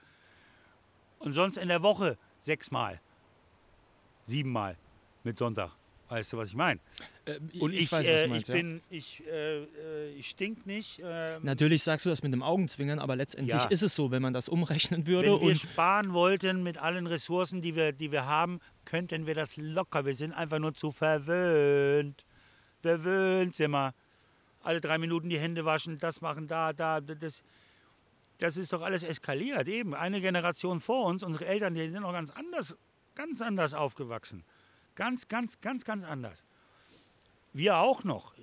Und 1.19 1.33
sonst 1.33 1.57
in 1.57 1.69
der 1.69 1.83
Woche 1.83 2.19
sechsmal, 2.39 3.01
siebenmal 4.25 4.77
mit 5.25 5.39
Sonntag. 5.39 5.73
Weißt 6.09 6.33
du, 6.33 6.37
was 6.37 6.51
ich 6.51 6.55
meine? 6.55 6.79
Äh, 7.25 7.41
Und 7.59 7.73
ich, 7.73 7.91
weiß, 7.91 8.07
was 8.07 8.07
äh, 8.07 8.29
meinst, 8.29 8.49
ich 8.49 8.55
ja. 8.55 8.55
bin, 8.55 8.81
ich, 8.91 9.27
äh, 9.27 9.63
äh, 9.65 10.11
ich 10.15 10.29
stink 10.29 10.65
nicht. 10.65 11.01
ähm, 11.05 11.43
Natürlich 11.43 11.83
sagst 11.83 12.07
du 12.07 12.11
das 12.11 12.23
mit 12.23 12.33
dem 12.33 12.45
Augenzwinkern, 12.45 13.01
aber 13.01 13.17
letztendlich 13.17 13.57
Ja. 13.61 13.67
ist 13.67 13.83
es 13.83 13.97
so, 13.97 14.13
wenn 14.13 14.23
man 14.23 14.33
das 14.33 14.49
umrechnen 14.49 15.07
würde 15.09 15.33
Wenn 15.33 15.41
wir 15.49 15.55
sparen 15.57 16.13
wollten 16.13 16.63
mit 16.63 16.79
allen 16.79 17.09
Ressourcen, 17.09 17.61
die 17.61 17.75
wir, 17.75 17.91
die 17.93 18.13
wir 18.13 18.25
haben, 18.27 18.61
könnten 18.85 19.27
wir 19.27 19.35
das 19.35 19.57
locker. 19.57 20.05
Wir 20.05 20.15
sind 20.15 20.33
einfach 20.33 20.61
nur 20.61 20.75
zu 20.75 20.93
verwöhnt. 20.93 22.25
Wir. 22.87 23.95
Alle 24.63 24.81
drei 24.81 24.99
Minuten 24.99 25.29
die 25.29 25.39
Hände 25.39 25.65
waschen, 25.65 25.99
das 25.99 26.21
machen, 26.21 26.49
da, 26.49 26.73
da. 26.73 27.01
Das, 27.01 27.43
das 28.39 28.57
ist 28.57 28.73
doch 28.73 28.83
alles 28.83 29.03
eskaliert. 29.03 29.69
Eben, 29.69 29.95
eine 29.95 30.21
Generation 30.21 30.81
vor 30.81 31.07
uns, 31.07 31.23
unsere 31.23 31.47
Eltern, 31.47 31.75
die 31.75 31.89
sind 31.89 32.03
noch 32.03 32.13
ganz 32.13 32.31
anders, 32.31 32.77
ganz 33.15 33.41
anders 33.41 33.75
aufgewachsen. 33.75 34.45
Ganz, 34.95 35.29
ganz, 35.29 35.61
ganz, 35.61 35.85
ganz 35.85 36.05
anders. 36.05 36.45
Wir 37.53 37.79
auch 37.79 38.05
noch. 38.05 38.35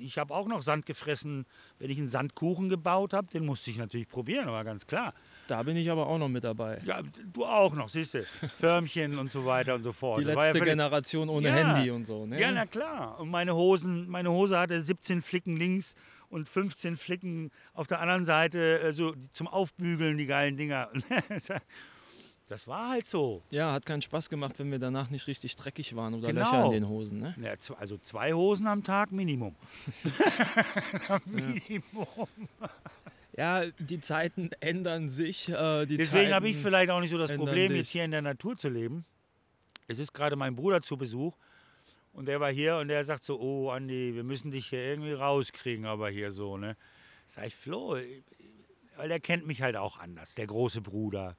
Ich 0.00 0.18
habe 0.18 0.34
auch 0.34 0.46
noch 0.46 0.62
Sand 0.62 0.86
gefressen, 0.86 1.46
wenn 1.78 1.90
ich 1.90 1.98
einen 1.98 2.08
Sandkuchen 2.08 2.68
gebaut 2.68 3.12
habe. 3.12 3.28
Den 3.28 3.44
musste 3.44 3.70
ich 3.70 3.78
natürlich 3.78 4.08
probieren, 4.08 4.48
aber 4.48 4.64
ganz 4.64 4.86
klar. 4.86 5.14
Da 5.50 5.62
bin 5.62 5.76
ich 5.76 5.90
aber 5.90 6.06
auch 6.06 6.18
noch 6.18 6.28
mit 6.28 6.44
dabei. 6.44 6.80
Ja, 6.84 7.00
du 7.32 7.44
auch 7.44 7.74
noch, 7.74 7.88
siehst 7.88 8.14
du. 8.14 8.24
Förmchen 8.56 9.18
und 9.18 9.30
so 9.32 9.44
weiter 9.44 9.74
und 9.74 9.82
so 9.82 9.92
fort. 9.92 10.20
Die 10.20 10.24
Das 10.24 10.36
war 10.36 10.44
letzte 10.46 10.58
ja 10.60 10.64
Generation 10.64 11.28
ohne 11.28 11.48
Ja. 11.48 11.54
Handy 11.54 11.90
und 11.90 12.06
so. 12.06 12.26
Ne? 12.26 12.40
Ja, 12.40 12.50
na 12.52 12.66
klar. 12.66 13.18
Und 13.20 13.30
meine 13.30 13.54
Hosen, 13.54 14.08
meine 14.08 14.30
Hose 14.30 14.58
hatte 14.58 14.80
17 14.82 15.22
Flicken 15.22 15.56
links 15.56 15.94
und 16.28 16.48
15 16.48 16.96
Flicken 16.96 17.50
auf 17.74 17.86
der 17.88 18.00
anderen 18.00 18.24
Seite, 18.24 18.80
äh, 18.80 18.92
so 18.92 19.14
zum 19.32 19.48
Aufbügeln, 19.48 20.16
die 20.18 20.26
geilen 20.26 20.56
Dinger. 20.56 20.88
Das 22.48 22.66
war 22.66 22.88
halt 22.88 23.06
so. 23.06 23.44
Ja, 23.50 23.72
hat 23.72 23.86
keinen 23.86 24.02
Spaß 24.02 24.28
gemacht, 24.28 24.54
wenn 24.58 24.72
wir 24.72 24.80
danach 24.80 25.08
nicht 25.08 25.28
richtig 25.28 25.54
dreckig 25.54 25.94
waren 25.94 26.14
oder 26.14 26.26
Genau. 26.32 26.40
Löcher 26.40 26.64
in 26.64 26.70
den 26.72 26.88
Hosen. 26.88 27.20
Ne? 27.20 27.32
Ja, 27.40 27.52
also 27.78 27.96
zwei 27.98 28.32
Hosen 28.32 28.66
am 28.66 28.82
Tag 28.82 29.12
Minimum. 29.12 29.54
Minimum. 31.26 32.08
Ja, 33.40 33.64
die 33.78 34.02
Zeiten 34.02 34.50
ändern 34.60 35.08
sich. 35.08 35.48
Äh, 35.48 35.86
Deswegen 35.86 36.34
habe 36.34 36.50
ich 36.50 36.58
vielleicht 36.58 36.90
auch 36.90 37.00
nicht 37.00 37.08
so 37.10 37.16
das 37.16 37.34
Problem, 37.34 37.70
dich. 37.70 37.78
jetzt 37.78 37.90
hier 37.90 38.04
in 38.04 38.10
der 38.10 38.20
Natur 38.20 38.58
zu 38.58 38.68
leben. 38.68 39.06
Es 39.88 39.98
ist 39.98 40.12
gerade 40.12 40.36
mein 40.36 40.54
Bruder 40.54 40.82
zu 40.82 40.98
Besuch 40.98 41.38
und 42.12 42.26
der 42.26 42.38
war 42.38 42.52
hier 42.52 42.76
und 42.76 42.88
der 42.88 43.02
sagt 43.02 43.24
so, 43.24 43.40
oh 43.40 43.70
Andi, 43.70 44.14
wir 44.14 44.24
müssen 44.24 44.50
dich 44.50 44.66
hier 44.66 44.84
irgendwie 44.84 45.14
rauskriegen, 45.14 45.86
aber 45.86 46.10
hier 46.10 46.32
so, 46.32 46.58
ne? 46.58 46.76
Sag 47.28 47.46
ich, 47.46 47.56
Flo, 47.56 47.96
weil 48.96 49.08
der 49.08 49.20
kennt 49.20 49.46
mich 49.46 49.62
halt 49.62 49.76
auch 49.76 49.98
anders, 49.98 50.34
der 50.34 50.46
große 50.46 50.82
Bruder. 50.82 51.34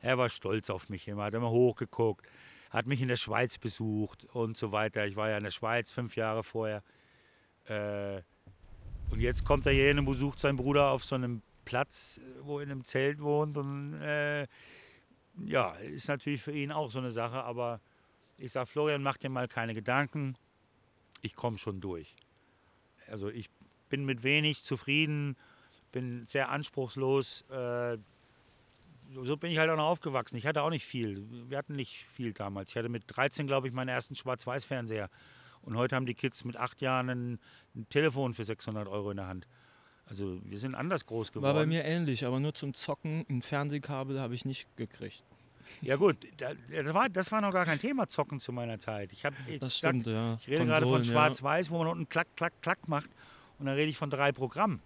Er 0.00 0.18
war 0.18 0.28
stolz 0.28 0.68
auf 0.68 0.90
mich 0.90 1.08
immer, 1.08 1.24
hat 1.24 1.32
immer 1.32 1.48
hochgeguckt, 1.48 2.26
hat 2.68 2.86
mich 2.86 3.00
in 3.00 3.08
der 3.08 3.16
Schweiz 3.16 3.56
besucht 3.56 4.26
und 4.34 4.58
so 4.58 4.70
weiter. 4.70 5.06
Ich 5.06 5.16
war 5.16 5.30
ja 5.30 5.38
in 5.38 5.44
der 5.44 5.50
Schweiz 5.50 5.92
fünf 5.92 6.14
Jahre 6.14 6.42
vorher. 6.42 6.82
Äh, 7.64 8.20
und 9.10 9.20
jetzt 9.20 9.44
kommt 9.44 9.66
er 9.66 9.72
hier 9.72 9.88
hin 9.88 9.98
und 9.98 10.04
besucht 10.04 10.40
seinen 10.40 10.56
Bruder 10.56 10.90
auf 10.90 11.04
so 11.04 11.14
einem 11.14 11.42
Platz, 11.64 12.20
wo 12.42 12.58
er 12.58 12.64
in 12.64 12.70
einem 12.70 12.84
Zelt 12.84 13.20
wohnt. 13.20 13.56
Und 13.56 13.94
äh, 14.00 14.46
ja, 15.44 15.72
ist 15.74 16.08
natürlich 16.08 16.42
für 16.42 16.52
ihn 16.52 16.72
auch 16.72 16.90
so 16.90 16.98
eine 16.98 17.10
Sache. 17.10 17.42
Aber 17.42 17.80
ich 18.38 18.52
sage, 18.52 18.66
Florian, 18.66 19.02
mach 19.02 19.16
dir 19.16 19.28
mal 19.28 19.48
keine 19.48 19.74
Gedanken. 19.74 20.36
Ich 21.22 21.34
komme 21.34 21.58
schon 21.58 21.80
durch. 21.80 22.14
Also 23.10 23.28
ich 23.28 23.50
bin 23.88 24.04
mit 24.04 24.22
wenig 24.22 24.62
zufrieden, 24.62 25.36
bin 25.92 26.26
sehr 26.26 26.50
anspruchslos. 26.50 27.42
Äh, 27.50 27.98
so 29.22 29.36
bin 29.36 29.50
ich 29.50 29.58
halt 29.58 29.70
auch 29.70 29.76
noch 29.76 29.88
aufgewachsen. 29.88 30.36
Ich 30.36 30.46
hatte 30.46 30.62
auch 30.62 30.70
nicht 30.70 30.84
viel. 30.84 31.26
Wir 31.48 31.58
hatten 31.58 31.74
nicht 31.74 32.04
viel 32.10 32.32
damals. 32.32 32.70
Ich 32.70 32.76
hatte 32.76 32.88
mit 32.88 33.04
13, 33.06 33.46
glaube 33.46 33.66
ich, 33.66 33.72
meinen 33.72 33.88
ersten 33.88 34.14
Schwarz-Weiß-Fernseher. 34.14 35.08
Und 35.62 35.76
heute 35.76 35.96
haben 35.96 36.06
die 36.06 36.14
Kids 36.14 36.44
mit 36.44 36.56
acht 36.56 36.80
Jahren 36.80 37.10
ein, 37.10 37.38
ein 37.74 37.88
Telefon 37.88 38.34
für 38.34 38.44
600 38.44 38.88
Euro 38.88 39.10
in 39.10 39.16
der 39.18 39.26
Hand. 39.26 39.46
Also 40.06 40.40
wir 40.44 40.58
sind 40.58 40.74
anders 40.74 41.04
groß 41.04 41.32
geworden. 41.32 41.54
War 41.54 41.54
bei 41.54 41.66
mir 41.66 41.84
ähnlich, 41.84 42.24
aber 42.24 42.40
nur 42.40 42.54
zum 42.54 42.74
Zocken. 42.74 43.26
Ein 43.28 43.42
Fernsehkabel 43.42 44.18
habe 44.18 44.34
ich 44.34 44.44
nicht 44.44 44.66
gekriegt. 44.76 45.22
Ja 45.82 45.96
gut, 45.96 46.16
da, 46.38 46.52
das, 46.70 46.94
war, 46.94 47.08
das 47.10 47.30
war 47.30 47.42
noch 47.42 47.52
gar 47.52 47.66
kein 47.66 47.78
Thema 47.78 48.08
Zocken 48.08 48.40
zu 48.40 48.52
meiner 48.52 48.78
Zeit. 48.78 49.12
Ich, 49.12 49.26
hab, 49.26 49.34
ich, 49.46 49.60
Das 49.60 49.78
sag, 49.78 49.90
stimmt, 49.90 50.06
ja. 50.06 50.38
ich 50.40 50.48
rede 50.48 50.64
gerade 50.64 50.86
von 50.86 50.94
Konsolen, 50.94 51.04
ja. 51.04 51.10
Schwarz-Weiß, 51.12 51.70
wo 51.70 51.78
man 51.78 51.88
unten 51.88 52.08
klack, 52.08 52.28
klack, 52.36 52.54
klack 52.62 52.88
macht. 52.88 53.10
Und 53.58 53.66
dann 53.66 53.74
rede 53.74 53.90
ich 53.90 53.98
von 53.98 54.08
drei 54.08 54.32
Programmen. 54.32 54.80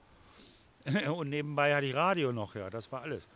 Und 1.17 1.29
nebenbei 1.29 1.75
hatte 1.75 1.87
ich 1.87 1.95
Radio 1.95 2.33
noch, 2.33 2.57
ja, 2.57 2.69
das 2.69 2.91
war 2.91 3.03
alles. 3.03 3.29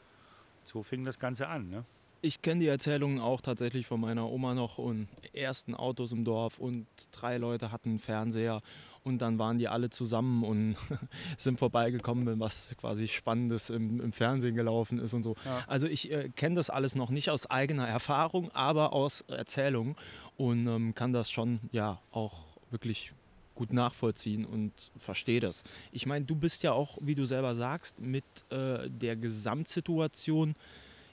So 0.65 0.83
fing 0.83 1.05
das 1.05 1.21
Ganze 1.21 1.47
an. 1.47 1.69
Ne? 1.71 1.85
Ich 2.27 2.43
kenne 2.43 2.59
die 2.59 2.67
Erzählungen 2.67 3.21
auch 3.21 3.41
tatsächlich 3.41 3.87
von 3.87 4.01
meiner 4.01 4.29
Oma 4.29 4.53
noch 4.53 4.79
und 4.79 5.07
ersten 5.33 5.77
Autos 5.77 6.11
im 6.11 6.25
Dorf 6.25 6.59
und 6.59 6.89
drei 7.13 7.39
Leute 7.39 7.71
hatten 7.71 7.91
einen 7.91 7.99
Fernseher 8.01 8.59
und 9.05 9.19
dann 9.19 9.39
waren 9.39 9.59
die 9.59 9.69
alle 9.69 9.91
zusammen 9.91 10.43
und 10.43 10.75
sind 11.37 11.61
vorbeigekommen, 11.61 12.27
wenn 12.27 12.41
was 12.41 12.75
quasi 12.81 13.07
Spannendes 13.07 13.71
im, 13.71 14.01
im 14.01 14.13
Fernsehen 14.13 14.57
gelaufen 14.57 14.99
ist 14.99 15.15
und 15.15 15.23
so. 15.23 15.37
Ja. 15.45 15.63
Also 15.69 15.87
ich 15.87 16.11
äh, 16.11 16.29
kenne 16.35 16.57
das 16.57 16.69
alles 16.69 16.97
noch 16.97 17.11
nicht 17.11 17.31
aus 17.31 17.49
eigener 17.49 17.87
Erfahrung, 17.87 18.51
aber 18.51 18.93
aus 18.93 19.21
Erzählung 19.29 19.97
und 20.37 20.67
ähm, 20.67 20.97
kann 20.97 21.13
das 21.13 21.31
schon 21.31 21.61
ja 21.71 22.01
auch 22.11 22.43
wirklich 22.73 23.13
gut 23.55 23.73
nachvollziehen 23.73 24.45
und 24.45 24.73
verstehe 24.99 25.39
das. 25.39 25.63
Ich 25.93 26.07
meine, 26.07 26.25
du 26.25 26.35
bist 26.35 26.65
ja 26.65 26.73
auch, 26.73 26.99
wie 27.01 27.15
du 27.15 27.25
selber 27.25 27.55
sagst, 27.55 28.01
mit 28.01 28.25
äh, 28.51 28.91
der 28.91 29.15
Gesamtsituation 29.15 30.57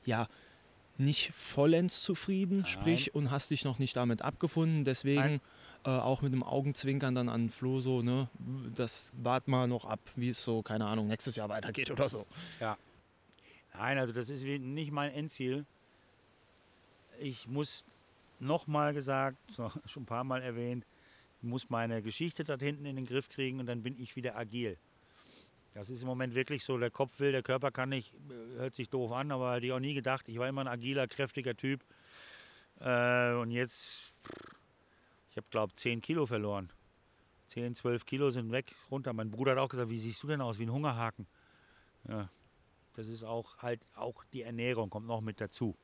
ja 0.05 0.27
nicht 1.03 1.31
vollends 1.33 2.01
zufrieden, 2.01 2.57
Nein. 2.57 2.65
sprich 2.65 3.15
und 3.15 3.31
hast 3.31 3.51
dich 3.51 3.65
noch 3.65 3.79
nicht 3.79 3.95
damit 3.95 4.21
abgefunden. 4.21 4.85
Deswegen 4.85 5.41
äh, 5.85 5.89
auch 5.89 6.21
mit 6.21 6.33
dem 6.33 6.43
Augenzwinkern 6.43 7.15
dann 7.15 7.29
an 7.29 7.49
Flo 7.49 7.79
so, 7.79 8.01
ne, 8.01 8.29
das 8.73 9.11
wart 9.21 9.47
mal 9.47 9.67
noch 9.67 9.85
ab, 9.85 9.99
wie 10.15 10.29
es 10.29 10.43
so, 10.43 10.61
keine 10.61 10.85
Ahnung, 10.85 11.07
nächstes 11.07 11.35
Jahr 11.35 11.49
weitergeht 11.49 11.91
oder 11.91 12.09
so. 12.09 12.25
Nein, 13.75 13.97
also 13.97 14.13
das 14.13 14.29
ist 14.29 14.43
nicht 14.43 14.91
mein 14.91 15.11
Endziel. 15.11 15.65
Ich 17.19 17.47
muss 17.47 17.85
nochmal 18.39 18.93
gesagt, 18.93 19.37
schon 19.85 20.03
ein 20.03 20.05
paar 20.05 20.23
Mal 20.23 20.41
erwähnt, 20.41 20.85
ich 21.41 21.49
muss 21.49 21.69
meine 21.69 22.01
Geschichte 22.01 22.43
dort 22.43 22.61
hinten 22.61 22.85
in 22.85 22.95
den 22.95 23.05
Griff 23.05 23.29
kriegen 23.29 23.59
und 23.59 23.65
dann 23.65 23.83
bin 23.83 23.99
ich 23.99 24.15
wieder 24.15 24.35
agil. 24.37 24.77
Das 25.73 25.89
ist 25.89 26.03
im 26.03 26.07
Moment 26.07 26.35
wirklich 26.35 26.63
so, 26.63 26.77
der 26.77 26.91
Kopf 26.91 27.19
will, 27.19 27.31
der 27.31 27.41
Körper 27.41 27.71
kann 27.71 27.89
nicht, 27.89 28.13
hört 28.57 28.75
sich 28.75 28.89
doof 28.89 29.11
an, 29.11 29.31
aber 29.31 29.55
hätte 29.55 29.65
ich 29.65 29.71
auch 29.71 29.79
nie 29.79 29.95
gedacht. 29.95 30.29
Ich 30.29 30.37
war 30.37 30.47
immer 30.47 30.61
ein 30.61 30.67
agiler, 30.67 31.07
kräftiger 31.07 31.55
Typ. 31.55 31.83
Äh, 32.79 33.33
und 33.33 33.49
jetzt, 33.49 34.13
ich 35.31 35.37
habe 35.37 35.47
glaube 35.49 35.73
10 35.75 36.01
Kilo 36.01 36.25
verloren. 36.27 36.71
10, 37.47 37.75
12 37.75 38.05
Kilo 38.05 38.29
sind 38.29 38.51
weg, 38.51 38.75
runter. 38.91 39.13
Mein 39.13 39.31
Bruder 39.31 39.53
hat 39.53 39.59
auch 39.59 39.69
gesagt, 39.69 39.89
wie 39.89 39.97
siehst 39.97 40.21
du 40.21 40.27
denn 40.27 40.41
aus, 40.41 40.59
wie 40.59 40.65
ein 40.65 40.71
Hungerhaken? 40.71 41.27
Ja, 42.07 42.29
das 42.93 43.07
ist 43.07 43.23
auch 43.23 43.57
halt 43.59 43.81
auch 43.95 44.23
die 44.33 44.43
Ernährung, 44.43 44.89
kommt 44.89 45.07
noch 45.07 45.21
mit 45.21 45.41
dazu. 45.41 45.75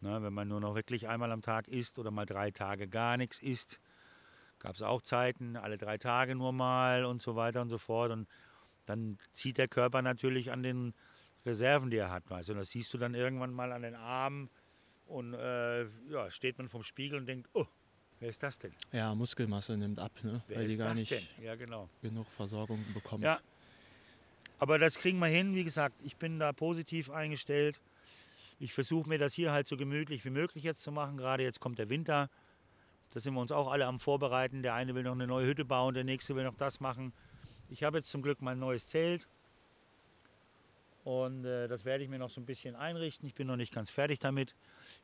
Ne, 0.00 0.22
wenn 0.22 0.32
man 0.32 0.46
nur 0.46 0.60
noch 0.60 0.74
wirklich 0.76 1.08
einmal 1.08 1.32
am 1.32 1.42
Tag 1.42 1.66
isst 1.66 1.98
oder 1.98 2.12
mal 2.12 2.26
drei 2.26 2.52
Tage 2.52 2.86
gar 2.86 3.16
nichts 3.16 3.40
isst, 3.40 3.80
gab 4.60 4.76
es 4.76 4.82
auch 4.82 5.02
Zeiten, 5.02 5.56
alle 5.56 5.76
drei 5.76 5.98
Tage 5.98 6.36
nur 6.36 6.52
mal 6.52 7.04
und 7.04 7.20
so 7.20 7.34
weiter 7.34 7.62
und 7.62 7.68
so 7.68 7.78
fort. 7.78 8.12
Und 8.12 8.28
dann 8.88 9.18
zieht 9.32 9.58
der 9.58 9.68
Körper 9.68 10.02
natürlich 10.02 10.50
an 10.50 10.62
den 10.62 10.94
Reserven, 11.44 11.90
die 11.90 11.96
er 11.96 12.10
hat. 12.10 12.28
Weißt 12.28 12.48
du? 12.48 12.52
Und 12.52 12.58
das 12.58 12.70
siehst 12.70 12.92
du 12.94 12.98
dann 12.98 13.14
irgendwann 13.14 13.52
mal 13.52 13.72
an 13.72 13.82
den 13.82 13.94
Armen. 13.94 14.50
Und 15.06 15.34
äh, 15.34 15.84
ja, 16.10 16.30
steht 16.30 16.58
man 16.58 16.68
vom 16.68 16.82
Spiegel 16.82 17.18
und 17.18 17.26
denkt, 17.26 17.48
oh, 17.54 17.66
wer 18.20 18.28
ist 18.28 18.42
das 18.42 18.58
denn? 18.58 18.72
Ja, 18.92 19.14
Muskelmasse 19.14 19.76
nimmt 19.76 19.98
ab, 19.98 20.12
ne? 20.22 20.42
Wer 20.48 20.58
weil 20.58 20.66
ist 20.66 20.72
die 20.72 20.78
gar 20.78 20.88
das 20.88 20.98
nicht 20.98 21.10
denn? 21.10 21.26
Ja, 21.42 21.54
genau. 21.54 21.88
genug 22.02 22.26
Versorgung 22.30 22.84
bekommt. 22.92 23.24
Ja. 23.24 23.40
Aber 24.58 24.78
das 24.78 24.98
kriegen 24.98 25.18
wir 25.18 25.28
hin. 25.28 25.54
Wie 25.54 25.64
gesagt, 25.64 25.94
ich 26.04 26.16
bin 26.16 26.38
da 26.38 26.52
positiv 26.52 27.10
eingestellt. 27.10 27.80
Ich 28.58 28.74
versuche 28.74 29.08
mir 29.08 29.18
das 29.18 29.34
hier 29.34 29.52
halt 29.52 29.68
so 29.68 29.76
gemütlich 29.76 30.24
wie 30.24 30.30
möglich 30.30 30.64
jetzt 30.64 30.82
zu 30.82 30.90
machen. 30.90 31.16
Gerade 31.16 31.44
jetzt 31.44 31.60
kommt 31.60 31.78
der 31.78 31.88
Winter. 31.88 32.28
Da 33.10 33.20
sind 33.20 33.34
wir 33.34 33.40
uns 33.40 33.52
auch 33.52 33.70
alle 33.70 33.86
am 33.86 34.00
Vorbereiten. 34.00 34.62
Der 34.62 34.74
eine 34.74 34.94
will 34.94 35.04
noch 35.04 35.12
eine 35.12 35.26
neue 35.26 35.46
Hütte 35.46 35.64
bauen, 35.64 35.94
der 35.94 36.04
nächste 36.04 36.34
will 36.34 36.44
noch 36.44 36.56
das 36.56 36.80
machen. 36.80 37.12
Ich 37.70 37.82
habe 37.82 37.98
jetzt 37.98 38.10
zum 38.10 38.22
Glück 38.22 38.40
mein 38.40 38.58
neues 38.58 38.86
Zelt. 38.86 39.28
Und 41.04 41.44
äh, 41.44 41.68
das 41.68 41.84
werde 41.84 42.02
ich 42.02 42.10
mir 42.10 42.18
noch 42.18 42.30
so 42.30 42.40
ein 42.40 42.46
bisschen 42.46 42.74
einrichten. 42.76 43.26
Ich 43.26 43.34
bin 43.34 43.46
noch 43.46 43.56
nicht 43.56 43.74
ganz 43.74 43.90
fertig 43.90 44.18
damit. 44.18 44.54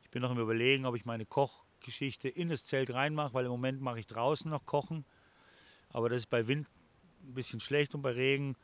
Ich 0.03 0.09
bin 0.09 0.21
noch 0.21 0.31
im 0.31 0.39
Überlegen, 0.39 0.85
ob 0.85 0.95
ich 0.95 1.05
meine 1.05 1.25
Kochgeschichte 1.25 2.27
in 2.27 2.49
das 2.49 2.65
Zelt 2.65 2.93
reinmache, 2.93 3.33
weil 3.33 3.45
im 3.45 3.51
Moment 3.51 3.81
mache 3.81 3.99
ich 3.99 4.07
draußen 4.07 4.49
noch 4.49 4.65
Kochen. 4.65 5.05
Aber 5.89 6.09
das 6.09 6.21
ist 6.21 6.29
bei 6.29 6.47
Wind 6.47 6.67
ein 7.23 7.33
bisschen 7.33 7.59
schlecht 7.59 7.93
und 7.93 8.01
bei 8.01 8.11
Regen. 8.11 8.55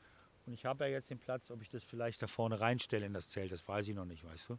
Und 0.45 0.53
ich 0.53 0.65
habe 0.65 0.85
ja 0.85 0.91
jetzt 0.91 1.09
den 1.11 1.19
Platz, 1.19 1.51
ob 1.51 1.61
ich 1.61 1.69
das 1.69 1.83
vielleicht 1.83 2.21
da 2.23 2.27
vorne 2.27 2.59
reinstelle 2.59 3.05
in 3.05 3.13
das 3.13 3.27
Zelt. 3.27 3.51
Das 3.51 3.67
weiß 3.67 3.87
ich 3.87 3.95
noch 3.95 4.05
nicht, 4.05 4.23
weißt 4.23 4.49
du. 4.49 4.57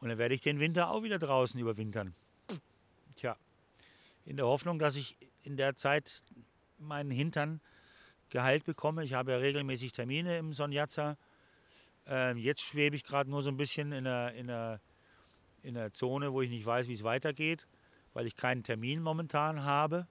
Und 0.00 0.08
dann 0.08 0.18
werde 0.18 0.34
ich 0.34 0.40
den 0.40 0.60
Winter 0.60 0.90
auch 0.90 1.02
wieder 1.02 1.18
draußen 1.18 1.58
überwintern. 1.58 2.14
Tja, 3.16 3.36
in 4.24 4.36
der 4.36 4.46
Hoffnung, 4.46 4.78
dass 4.78 4.96
ich 4.96 5.16
in 5.42 5.56
der 5.56 5.74
Zeit 5.74 6.22
meinen 6.78 7.10
Hintern 7.10 7.60
geheilt 8.32 8.64
bekomme. 8.64 9.04
Ich 9.04 9.12
habe 9.12 9.32
ja 9.32 9.38
regelmäßig 9.38 9.92
Termine 9.92 10.38
im 10.38 10.54
Sonjatza. 10.54 11.18
Ähm, 12.06 12.38
jetzt 12.38 12.62
schwebe 12.62 12.96
ich 12.96 13.04
gerade 13.04 13.30
nur 13.30 13.42
so 13.42 13.50
ein 13.50 13.58
bisschen 13.58 13.92
in 13.92 14.06
einer, 14.06 14.32
in, 14.32 14.50
einer, 14.50 14.80
in 15.62 15.76
einer 15.76 15.92
Zone, 15.92 16.32
wo 16.32 16.40
ich 16.40 16.48
nicht 16.48 16.64
weiß, 16.64 16.88
wie 16.88 16.94
es 16.94 17.04
weitergeht, 17.04 17.68
weil 18.14 18.26
ich 18.26 18.34
keinen 18.34 18.64
Termin 18.64 19.02
momentan 19.02 19.64
habe. 19.64 20.06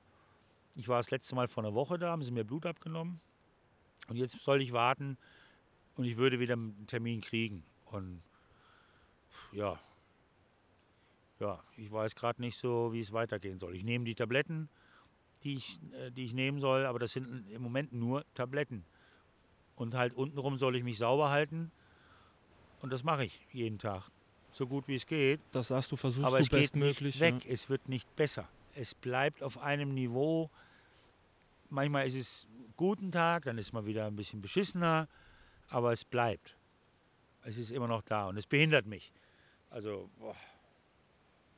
Ich 0.76 0.88
war 0.88 0.98
das 0.98 1.10
letzte 1.10 1.36
Mal 1.36 1.48
vor 1.48 1.64
einer 1.64 1.74
Woche 1.74 1.98
da, 1.98 2.12
haben 2.12 2.22
sie 2.22 2.32
mir 2.32 2.46
Blut 2.46 2.68
abgenommen. 2.68 3.20
Und 4.08 4.18
jetzt 4.18 4.40
soll 4.40 4.62
ich 4.62 4.72
warten 4.72 5.18
und 5.96 6.06
ich 6.06 6.16
würde 6.16 6.40
wieder 6.40 6.54
einen 6.54 6.86
Termin 6.86 7.22
kriegen. 7.22 7.64
Und 7.86 8.22
ja, 9.52 9.80
ja, 11.40 11.60
ich 11.76 11.92
weiß 11.92 12.14
gerade 12.14 12.40
nicht 12.40 12.56
so, 12.56 12.94
wie 12.94 13.00
es 13.00 13.12
weitergehen 13.14 13.58
soll. 13.58 13.76
Ich 13.76 13.84
nehme 13.84 14.06
die 14.06 14.16
Tabletten, 14.16 14.70
die 15.44 15.56
ich, 15.56 15.80
äh, 15.94 16.12
die 16.12 16.26
ich 16.26 16.34
nehmen 16.34 16.60
soll, 16.60 16.86
aber 16.86 17.00
das 17.00 17.14
sind 17.14 17.50
im 17.50 17.62
Moment 17.62 17.94
nur 17.94 18.26
Tabletten. 18.36 18.86
Und 19.76 19.96
halt 19.96 20.14
untenrum 20.14 20.58
soll 20.58 20.76
ich 20.76 20.84
mich 20.84 20.98
sauber 20.98 21.30
halten. 21.30 21.72
Und 22.82 22.92
das 22.92 23.04
mache 23.04 23.26
ich 23.26 23.40
jeden 23.52 23.80
Tag. 23.80 24.10
So 24.52 24.68
gut 24.68 24.88
wie 24.88 24.96
es 24.96 25.08
geht. 25.08 25.40
Das 25.52 25.70
sagst 25.70 25.92
du, 25.92 25.96
versuchst 25.96 26.28
aber 26.28 26.38
du 26.38 26.44
es 26.44 26.50
geht 26.50 26.60
bestmöglich. 26.60 27.02
nicht 27.02 27.20
weg. 27.20 27.46
ne? 27.46 27.52
Es 27.52 27.70
wird 27.70 27.88
nicht 27.88 28.16
besser. 28.16 28.48
Es 28.76 28.94
bleibt 28.94 29.42
auf 29.44 29.58
einem 29.58 29.94
Niveau. 29.94 30.50
Manchmal 31.70 32.06
ist 32.06 32.16
es 32.16 32.48
guten 32.76 33.12
Tag, 33.12 33.44
dann 33.46 33.58
ist 33.58 33.72
man 33.74 33.86
wieder 33.86 34.08
ein 34.08 34.16
bisschen 34.16 34.42
beschissener. 34.42 35.08
Aber 35.70 35.92
es 35.92 36.04
bleibt. 36.04 36.56
Es 37.44 37.58
ist 37.58 37.72
immer 37.72 37.88
noch 37.88 38.02
da 38.02 38.28
und 38.28 38.38
es 38.38 38.46
behindert 38.46 38.86
mich. 38.86 39.12
Also, 39.70 40.10
boah. 40.20 40.36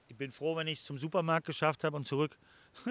ich 0.07 0.15
bin 0.15 0.31
froh, 0.31 0.55
wenn 0.55 0.67
ich 0.67 0.79
es 0.79 0.85
zum 0.85 0.97
Supermarkt 0.97 1.47
geschafft 1.47 1.83
habe 1.83 1.95
und 1.97 2.05
zurück. 2.05 2.37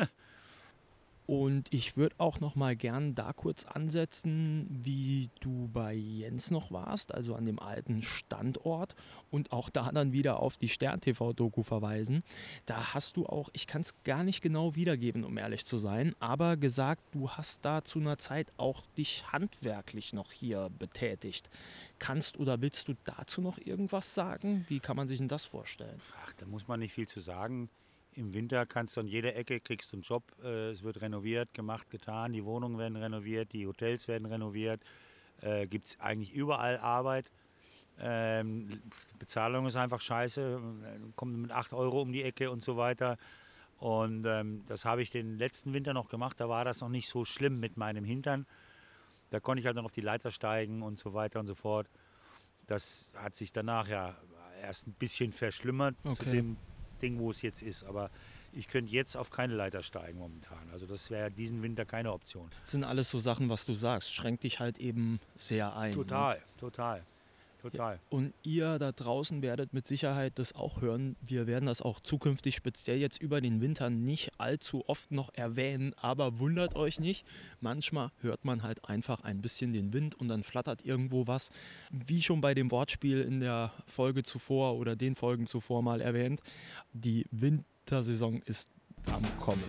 Und 1.26 1.72
ich 1.72 1.96
würde 1.96 2.16
auch 2.18 2.40
noch 2.40 2.56
mal 2.56 2.74
gern 2.74 3.14
da 3.14 3.32
kurz 3.32 3.64
ansetzen, 3.64 4.66
wie 4.68 5.30
du 5.40 5.68
bei 5.72 5.94
Jens 5.94 6.50
noch 6.50 6.72
warst, 6.72 7.14
also 7.14 7.34
an 7.34 7.46
dem 7.46 7.60
alten 7.60 8.02
Standort 8.02 8.96
und 9.30 9.52
auch 9.52 9.70
da 9.70 9.92
dann 9.92 10.12
wieder 10.12 10.40
auf 10.40 10.56
die 10.56 10.68
Stern-TV-Doku 10.68 11.62
verweisen. 11.62 12.24
Da 12.66 12.92
hast 12.94 13.16
du 13.16 13.26
auch, 13.26 13.50
ich 13.52 13.66
kann 13.66 13.82
es 13.82 13.94
gar 14.02 14.24
nicht 14.24 14.42
genau 14.42 14.74
wiedergeben, 14.74 15.24
um 15.24 15.38
ehrlich 15.38 15.64
zu 15.64 15.78
sein, 15.78 16.14
aber 16.18 16.56
gesagt, 16.56 17.02
du 17.12 17.30
hast 17.30 17.64
da 17.64 17.84
zu 17.84 18.00
einer 18.00 18.18
Zeit 18.18 18.52
auch 18.56 18.82
dich 18.98 19.24
handwerklich 19.30 20.12
noch 20.12 20.32
hier 20.32 20.70
betätigt. 20.78 21.50
Kannst 21.98 22.36
oder 22.36 22.60
willst 22.60 22.88
du 22.88 22.94
dazu 23.04 23.40
noch 23.40 23.58
irgendwas 23.58 24.12
sagen? 24.14 24.64
Wie 24.68 24.80
kann 24.80 24.96
man 24.96 25.06
sich 25.06 25.18
denn 25.18 25.28
das 25.28 25.44
vorstellen? 25.44 26.00
Ach, 26.24 26.32
da 26.34 26.46
muss 26.46 26.66
man 26.66 26.80
nicht 26.80 26.92
viel 26.92 27.06
zu 27.06 27.20
sagen. 27.20 27.68
Im 28.14 28.34
Winter 28.34 28.66
kannst 28.66 28.96
du 28.96 29.00
an 29.00 29.06
jeder 29.06 29.34
Ecke, 29.36 29.60
kriegst 29.60 29.92
du 29.92 29.96
einen 29.96 30.02
Job. 30.02 30.24
Äh, 30.42 30.70
es 30.70 30.82
wird 30.82 31.00
renoviert, 31.00 31.54
gemacht, 31.54 31.90
getan. 31.90 32.32
Die 32.32 32.44
Wohnungen 32.44 32.78
werden 32.78 32.96
renoviert, 32.96 33.52
die 33.52 33.66
Hotels 33.66 34.08
werden 34.08 34.26
renoviert. 34.26 34.82
Äh, 35.40 35.66
Gibt 35.66 35.86
es 35.86 36.00
eigentlich 36.00 36.32
überall 36.32 36.78
Arbeit. 36.78 37.30
Ähm, 37.98 38.68
die 38.68 39.18
Bezahlung 39.18 39.66
ist 39.66 39.76
einfach 39.76 40.00
scheiße. 40.00 40.60
Kommt 41.16 41.36
mit 41.36 41.50
8 41.50 41.72
Euro 41.72 42.02
um 42.02 42.12
die 42.12 42.22
Ecke 42.22 42.50
und 42.50 42.62
so 42.62 42.76
weiter. 42.76 43.16
Und 43.78 44.26
ähm, 44.26 44.64
das 44.68 44.84
habe 44.84 45.02
ich 45.02 45.10
den 45.10 45.38
letzten 45.38 45.72
Winter 45.72 45.92
noch 45.92 46.08
gemacht. 46.08 46.38
Da 46.38 46.48
war 46.48 46.64
das 46.64 46.80
noch 46.80 46.88
nicht 46.88 47.08
so 47.08 47.24
schlimm 47.24 47.58
mit 47.60 47.76
meinem 47.76 48.04
Hintern. 48.04 48.46
Da 49.30 49.40
konnte 49.40 49.60
ich 49.60 49.66
halt 49.66 49.76
noch 49.76 49.84
auf 49.84 49.92
die 49.92 50.02
Leiter 50.02 50.30
steigen 50.30 50.82
und 50.82 51.00
so 51.00 51.14
weiter 51.14 51.40
und 51.40 51.46
so 51.46 51.54
fort. 51.54 51.88
Das 52.66 53.10
hat 53.16 53.34
sich 53.34 53.52
danach 53.52 53.88
ja 53.88 54.16
erst 54.60 54.86
ein 54.86 54.92
bisschen 54.92 55.32
verschlimmert 55.32 55.96
zu 56.04 56.10
Okay. 56.10 56.30
dem 56.30 56.56
Ding, 57.02 57.18
wo 57.18 57.30
es 57.30 57.42
jetzt 57.42 57.62
ist. 57.62 57.84
Aber 57.84 58.10
ich 58.52 58.68
könnte 58.68 58.92
jetzt 58.92 59.16
auf 59.16 59.30
keine 59.30 59.54
Leiter 59.54 59.82
steigen 59.82 60.18
momentan. 60.18 60.70
Also 60.72 60.86
das 60.86 61.10
wäre 61.10 61.30
diesen 61.30 61.62
Winter 61.62 61.84
keine 61.84 62.12
Option. 62.12 62.50
Das 62.62 62.72
sind 62.72 62.84
alles 62.84 63.10
so 63.10 63.18
Sachen, 63.18 63.48
was 63.48 63.64
du 63.66 63.74
sagst. 63.74 64.14
Schränkt 64.14 64.44
dich 64.44 64.60
halt 64.60 64.78
eben 64.78 65.20
sehr 65.36 65.76
ein. 65.76 65.90
Ne? 65.90 65.96
Total, 66.58 67.04
total. 67.62 68.00
Und 68.10 68.34
ihr 68.42 68.78
da 68.78 68.92
draußen 68.92 69.42
werdet 69.42 69.72
mit 69.72 69.86
Sicherheit 69.86 70.38
das 70.38 70.54
auch 70.54 70.80
hören. 70.80 71.16
Wir 71.22 71.46
werden 71.46 71.66
das 71.66 71.80
auch 71.80 72.00
zukünftig 72.00 72.56
speziell 72.56 72.98
jetzt 72.98 73.20
über 73.20 73.40
den 73.40 73.60
Winter 73.60 73.90
nicht 73.90 74.32
allzu 74.38 74.84
oft 74.88 75.10
noch 75.10 75.32
erwähnen, 75.34 75.94
aber 75.96 76.38
wundert 76.38 76.76
euch 76.76 77.00
nicht. 77.00 77.26
Manchmal 77.60 78.10
hört 78.20 78.44
man 78.44 78.62
halt 78.62 78.88
einfach 78.88 79.22
ein 79.22 79.40
bisschen 79.40 79.72
den 79.72 79.92
Wind 79.92 80.14
und 80.14 80.28
dann 80.28 80.42
flattert 80.42 80.84
irgendwo 80.84 81.26
was. 81.26 81.50
Wie 81.90 82.22
schon 82.22 82.40
bei 82.40 82.54
dem 82.54 82.70
Wortspiel 82.70 83.22
in 83.22 83.40
der 83.40 83.72
Folge 83.86 84.22
zuvor 84.22 84.76
oder 84.76 84.96
den 84.96 85.14
Folgen 85.14 85.46
zuvor 85.46 85.82
mal 85.82 86.00
erwähnt, 86.00 86.40
die 86.92 87.26
Wintersaison 87.30 88.42
ist 88.42 88.70
am 89.06 89.22
Kommen. 89.38 89.64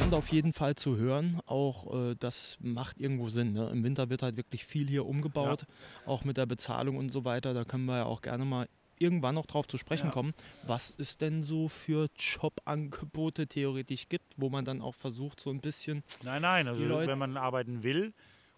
Spannend 0.00 0.14
auf 0.14 0.32
jeden 0.32 0.54
Fall 0.54 0.76
zu 0.76 0.96
hören. 0.96 1.42
Auch 1.44 1.94
äh, 1.94 2.14
das 2.18 2.56
macht 2.62 2.98
irgendwo 2.98 3.28
Sinn. 3.28 3.52
Ne? 3.52 3.68
Im 3.68 3.84
Winter 3.84 4.08
wird 4.08 4.22
halt 4.22 4.38
wirklich 4.38 4.64
viel 4.64 4.88
hier 4.88 5.04
umgebaut, 5.04 5.66
auch 6.06 6.24
mit 6.24 6.38
der 6.38 6.46
Bezahlung 6.46 6.96
und 6.96 7.10
so 7.10 7.26
weiter. 7.26 7.52
Da 7.52 7.64
können 7.66 7.84
wir 7.84 7.98
ja 7.98 8.04
auch 8.06 8.22
gerne 8.22 8.46
mal 8.46 8.66
irgendwann 8.98 9.34
noch 9.34 9.44
drauf 9.44 9.68
zu 9.68 9.76
sprechen 9.76 10.06
Ja. 10.06 10.12
kommen, 10.12 10.32
was 10.66 10.94
es 10.96 11.18
denn 11.18 11.42
so 11.42 11.68
für 11.68 12.08
Jobangebote 12.16 13.46
theoretisch 13.46 14.08
gibt, 14.08 14.32
wo 14.38 14.48
man 14.48 14.64
dann 14.64 14.80
auch 14.80 14.94
versucht, 14.94 15.38
so 15.38 15.50
ein 15.50 15.60
bisschen. 15.60 16.02
Nein, 16.22 16.40
nein, 16.40 16.66
also 16.66 16.82
wenn 16.82 17.18
man 17.18 17.36
arbeiten 17.36 17.82
will 17.82 18.14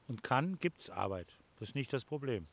und 0.06 0.22
kann, 0.22 0.60
gibt 0.60 0.82
es 0.82 0.90
Arbeit. 0.90 1.38
Das 1.58 1.70
ist 1.70 1.74
nicht 1.74 1.92
das 1.92 2.04
Problem. 2.04 2.46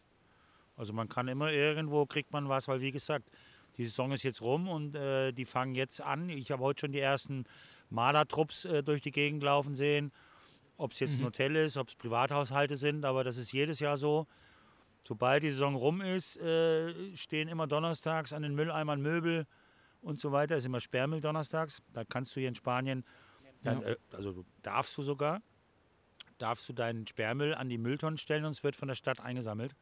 Also 0.75 0.93
man 0.93 1.09
kann 1.09 1.27
immer 1.27 1.51
irgendwo, 1.51 2.07
kriegt 2.07 2.33
man 2.33 2.49
was, 2.49 2.67
weil 2.67 2.81
wie 2.81 2.91
gesagt, 2.91 3.29
die 3.77 3.85
Saison 3.85 4.11
ist 4.13 4.23
jetzt 4.23 4.41
rum 4.41 4.67
und 4.67 4.95
äh, 4.95 5.31
die 5.31 5.45
fangen 5.45 5.75
jetzt 5.75 6.01
an. 6.01 6.29
Ich 6.29 6.51
habe 6.51 6.63
heute 6.63 6.81
schon 6.81 6.91
die 6.91 6.99
ersten 6.99 7.45
Mardertrupps 7.89 8.65
äh, 8.65 8.83
durch 8.83 9.01
die 9.01 9.11
Gegend 9.11 9.43
laufen 9.43 9.75
sehen. 9.75 10.11
Ob 10.77 10.93
es 10.93 10.99
jetzt 10.99 11.19
ein 11.19 11.25
Hotel 11.25 11.55
ist, 11.57 11.75
ob 11.75 11.89
es 11.89 11.95
Privathaushalte 11.95 12.77
sind, 12.77 13.03
aber 13.03 13.23
das 13.25 13.35
ist 13.37 13.51
jedes 13.51 13.79
Jahr 13.81 13.97
so. 13.97 14.27
Sobald 15.01 15.43
die 15.43 15.49
Saison 15.49 15.75
rum 15.75 16.01
ist, 16.01 16.37
äh, 16.37 17.15
stehen 17.17 17.47
immer 17.49 17.67
donnerstags 17.67 18.31
an 18.31 18.43
den 18.43 18.55
Mülleimern 18.55 19.01
Möbel 19.01 19.45
und 20.01 20.19
so 20.19 20.31
weiter. 20.31 20.55
Es 20.55 20.59
ist 20.59 20.67
immer 20.67 20.79
Sperrmüll 20.79 21.19
donnerstags. 21.21 21.81
Da 21.93 22.05
kannst 22.05 22.35
du 22.35 22.39
hier 22.39 22.49
in 22.49 22.55
Spanien, 22.55 23.03
dann, 23.63 23.81
Ja. 23.81 23.89
äh, 23.89 23.97
also 24.13 24.31
du 24.31 24.45
darfst 24.61 24.97
du 24.97 25.01
sogar, 25.01 25.41
darfst 26.37 26.67
du 26.69 26.73
deinen 26.73 27.05
Sperrmüll 27.07 27.53
an 27.53 27.67
die 27.69 27.77
Mülltonnen 27.77 28.17
stellen 28.17 28.45
und 28.45 28.51
es 28.51 28.63
wird 28.63 28.75
von 28.75 28.87
der 28.87 28.95
Stadt 28.95 29.19
eingesammelt. 29.19 29.75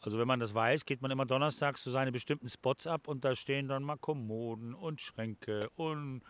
Also 0.00 0.18
wenn 0.18 0.28
man 0.28 0.40
das 0.40 0.54
weiß, 0.54 0.84
geht 0.84 1.02
man 1.02 1.10
immer 1.10 1.26
donnerstags 1.26 1.82
zu 1.82 1.90
seinen 1.90 2.12
bestimmten 2.12 2.48
Spots 2.48 2.86
ab 2.86 3.08
und 3.08 3.24
da 3.24 3.34
stehen 3.34 3.68
dann 3.68 3.82
mal 3.82 3.96
Kommoden 3.96 4.74
und 4.74 5.00
Schränke 5.00 5.68
und 5.76 6.22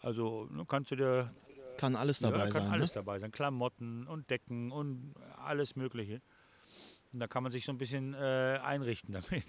also 0.00 0.46
ne, 0.50 0.64
kannst 0.66 0.90
du 0.90 0.96
dir 0.96 1.34
Kann 1.76 1.96
alles 1.96 2.20
dabei 2.20 2.38
ja, 2.38 2.44
kann 2.44 2.62
sein. 2.62 2.70
alles 2.72 2.90
ne? 2.90 2.94
dabei 2.94 3.18
sein. 3.18 3.30
Klamotten 3.30 4.06
und 4.06 4.28
Decken 4.30 4.70
und 4.70 5.14
alles 5.36 5.76
Mögliche. 5.76 6.20
Und 7.12 7.20
da 7.20 7.26
kann 7.26 7.42
man 7.42 7.50
sich 7.50 7.64
so 7.64 7.72
ein 7.72 7.78
bisschen 7.78 8.14
äh, 8.14 8.60
einrichten 8.62 9.12
damit. 9.20 9.44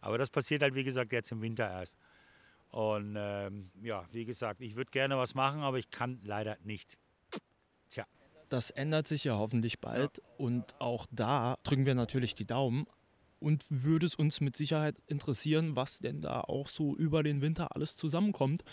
Aber 0.00 0.18
das 0.18 0.30
passiert 0.30 0.62
halt, 0.62 0.74
wie 0.74 0.84
gesagt, 0.84 1.12
jetzt 1.12 1.32
im 1.32 1.42
Winter 1.42 1.68
erst. 1.68 1.96
Und 2.70 3.14
ähm, 3.16 3.70
ja, 3.82 4.04
wie 4.10 4.24
gesagt, 4.24 4.60
ich 4.60 4.74
würde 4.74 4.90
gerne 4.90 5.16
was 5.16 5.34
machen, 5.34 5.62
aber 5.62 5.78
ich 5.78 5.90
kann 5.90 6.20
leider 6.24 6.56
nicht. 6.64 6.98
Tja, 7.88 8.04
Das 8.48 8.70
ändert 8.70 9.06
sich 9.06 9.22
ja 9.24 9.38
hoffentlich 9.38 9.80
bald 9.80 10.20
und 10.38 10.74
auch 10.80 11.06
da 11.12 11.56
drücken 11.62 11.86
wir 11.86 11.94
natürlich 11.94 12.34
die 12.34 12.46
Daumen. 12.46 12.86
Und 13.40 13.64
würde 13.68 14.06
es 14.06 14.14
uns 14.14 14.40
mit 14.40 14.56
Sicherheit 14.56 14.96
interessieren, 15.06 15.76
was 15.76 15.98
denn 15.98 16.22
da 16.22 16.40
auch 16.40 16.66
so 16.66 16.96
über 16.96 17.22
den 17.22 17.42
Winter 17.42 17.76
alles 17.76 17.94
zusammenkommt, 17.94 18.64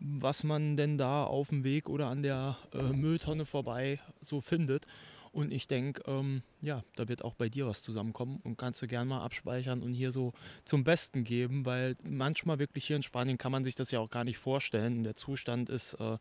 was 0.00 0.44
man 0.44 0.76
denn 0.76 0.98
da 0.98 1.24
auf 1.24 1.48
dem 1.48 1.64
Weg 1.64 1.88
oder 1.88 2.06
an 2.06 2.22
der 2.22 2.56
äh, 2.72 2.82
Mülltonne 2.82 3.44
vorbei 3.44 4.00
so 4.22 4.40
findet. 4.40 4.86
Und 5.32 5.52
ich 5.52 5.66
denke, 5.66 6.02
ähm, 6.06 6.42
ja, 6.62 6.82
da 6.96 7.08
wird 7.08 7.22
auch 7.22 7.34
bei 7.34 7.48
dir 7.48 7.66
was 7.66 7.82
zusammenkommen 7.82 8.40
und 8.44 8.56
kannst 8.56 8.80
du 8.82 8.86
gerne 8.86 9.08
mal 9.08 9.22
abspeichern 9.22 9.82
und 9.82 9.92
hier 9.92 10.10
so 10.10 10.32
zum 10.64 10.84
Besten 10.84 11.22
geben, 11.22 11.66
weil 11.66 11.96
manchmal 12.02 12.58
wirklich 12.58 12.86
hier 12.86 12.96
in 12.96 13.02
Spanien 13.02 13.38
kann 13.38 13.52
man 13.52 13.64
sich 13.64 13.74
das 13.74 13.90
ja 13.90 14.00
auch 14.00 14.10
gar 14.10 14.24
nicht 14.24 14.38
vorstellen. 14.38 15.02
Der 15.02 15.16
Zustand 15.16 15.68
ist 15.68 15.94
äh, 15.94 16.18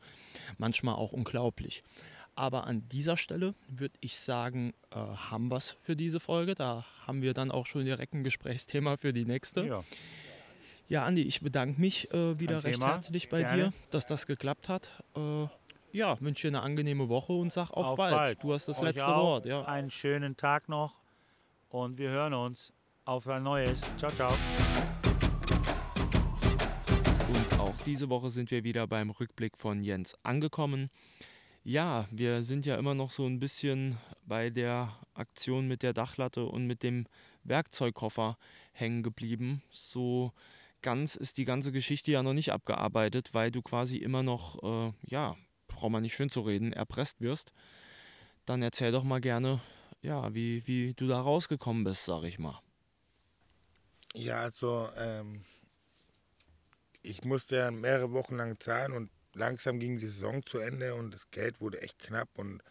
manchmal 0.57 0.95
auch 0.95 1.13
unglaublich. 1.13 1.83
Aber 2.35 2.67
an 2.67 2.87
dieser 2.89 3.17
Stelle 3.17 3.55
würde 3.67 3.95
ich 3.99 4.17
sagen, 4.17 4.73
äh, 4.91 4.97
haben 4.97 5.49
wir 5.49 5.57
es 5.57 5.75
für 5.81 5.95
diese 5.95 6.19
Folge. 6.19 6.53
Da 6.53 6.85
haben 7.05 7.23
wir 7.23 7.33
dann 7.33 7.49
auch 7.49 7.65
schon 7.65 7.85
direkt 7.85 8.13
ein 8.13 8.23
Gesprächsthema 8.23 8.97
für 8.97 9.13
die 9.13 9.25
nächste. 9.25 9.65
Ja, 9.65 9.83
ja 10.87 11.03
Andi, 11.03 11.21
ich 11.21 11.41
bedanke 11.41 11.79
mich 11.79 12.11
äh, 12.13 12.39
wieder 12.39 12.63
recht 12.63 12.81
herzlich 12.81 13.29
bei 13.29 13.41
Gerne. 13.41 13.63
dir, 13.63 13.73
dass 13.91 14.05
das 14.05 14.25
geklappt 14.25 14.69
hat. 14.69 15.03
Äh, 15.15 15.47
ja, 15.91 16.19
wünsche 16.21 16.49
dir 16.49 16.57
eine 16.57 16.61
angenehme 16.63 17.09
Woche 17.09 17.33
und 17.33 17.51
sag 17.51 17.71
auf, 17.71 17.85
auf 17.85 17.97
bald. 17.97 18.15
bald. 18.15 18.43
Du 18.43 18.53
hast 18.53 18.67
das 18.67 18.79
Euch 18.79 18.85
letzte 18.85 19.07
Wort. 19.07 19.45
Ja. 19.45 19.63
Einen 19.65 19.89
schönen 19.89 20.37
Tag 20.37 20.69
noch 20.69 20.99
und 21.69 21.97
wir 21.97 22.09
hören 22.09 22.33
uns 22.33 22.73
auf 23.05 23.27
ein 23.27 23.43
neues. 23.43 23.81
Ciao, 23.97 24.11
ciao. 24.11 24.33
Und 27.29 27.59
auch 27.59 27.75
diese 27.85 28.09
Woche 28.09 28.29
sind 28.29 28.51
wir 28.51 28.63
wieder 28.63 28.87
beim 28.87 29.09
Rückblick 29.09 29.57
von 29.57 29.81
Jens 29.83 30.15
angekommen. 30.23 30.89
Ja, 31.63 32.05
wir 32.11 32.43
sind 32.43 32.65
ja 32.65 32.77
immer 32.77 32.93
noch 32.93 33.11
so 33.11 33.25
ein 33.25 33.39
bisschen 33.39 33.97
bei 34.25 34.49
der 34.49 34.93
Aktion 35.13 35.67
mit 35.67 35.83
der 35.83 35.91
Dachlatte 35.91 36.45
und 36.45 36.65
mit 36.65 36.81
dem 36.81 37.07
Werkzeugkoffer 37.43 38.37
hängen 38.71 39.03
geblieben. 39.03 39.61
So 39.69 40.31
ganz 40.87 41.17
ist 41.17 41.37
die 41.37 41.43
ganze 41.43 41.73
Geschichte 41.73 42.13
ja 42.13 42.23
noch 42.23 42.31
nicht 42.31 42.53
abgearbeitet, 42.53 43.33
weil 43.33 43.51
du 43.51 43.61
quasi 43.61 43.97
immer 43.97 44.23
noch, 44.23 44.63
äh, 44.63 44.93
ja, 45.05 45.35
braucht 45.67 45.91
man 45.91 46.01
nicht 46.01 46.15
schön 46.15 46.29
zu 46.29 46.39
reden, 46.39 46.71
erpresst 46.71 47.19
wirst. 47.19 47.51
Dann 48.45 48.61
erzähl 48.61 48.93
doch 48.93 49.03
mal 49.03 49.19
gerne, 49.19 49.59
ja, 50.01 50.33
wie, 50.33 50.65
wie 50.65 50.93
du 50.93 51.05
da 51.07 51.19
rausgekommen 51.19 51.83
bist, 51.83 52.05
sag 52.05 52.23
ich 52.23 52.39
mal. 52.39 52.61
Ja, 54.13 54.37
also 54.37 54.89
ähm, 54.95 55.43
ich 57.01 57.25
musste 57.25 57.57
ja 57.57 57.69
mehrere 57.69 58.13
Wochen 58.13 58.37
lang 58.37 58.57
zahlen 58.61 58.93
und 58.93 59.09
langsam 59.33 59.81
ging 59.81 59.97
die 59.97 60.07
Saison 60.07 60.41
zu 60.45 60.59
Ende 60.59 60.95
und 60.95 61.11
das 61.11 61.29
Geld 61.31 61.59
wurde 61.59 61.81
echt 61.81 61.99
knapp 61.99 62.29
und 62.35 62.63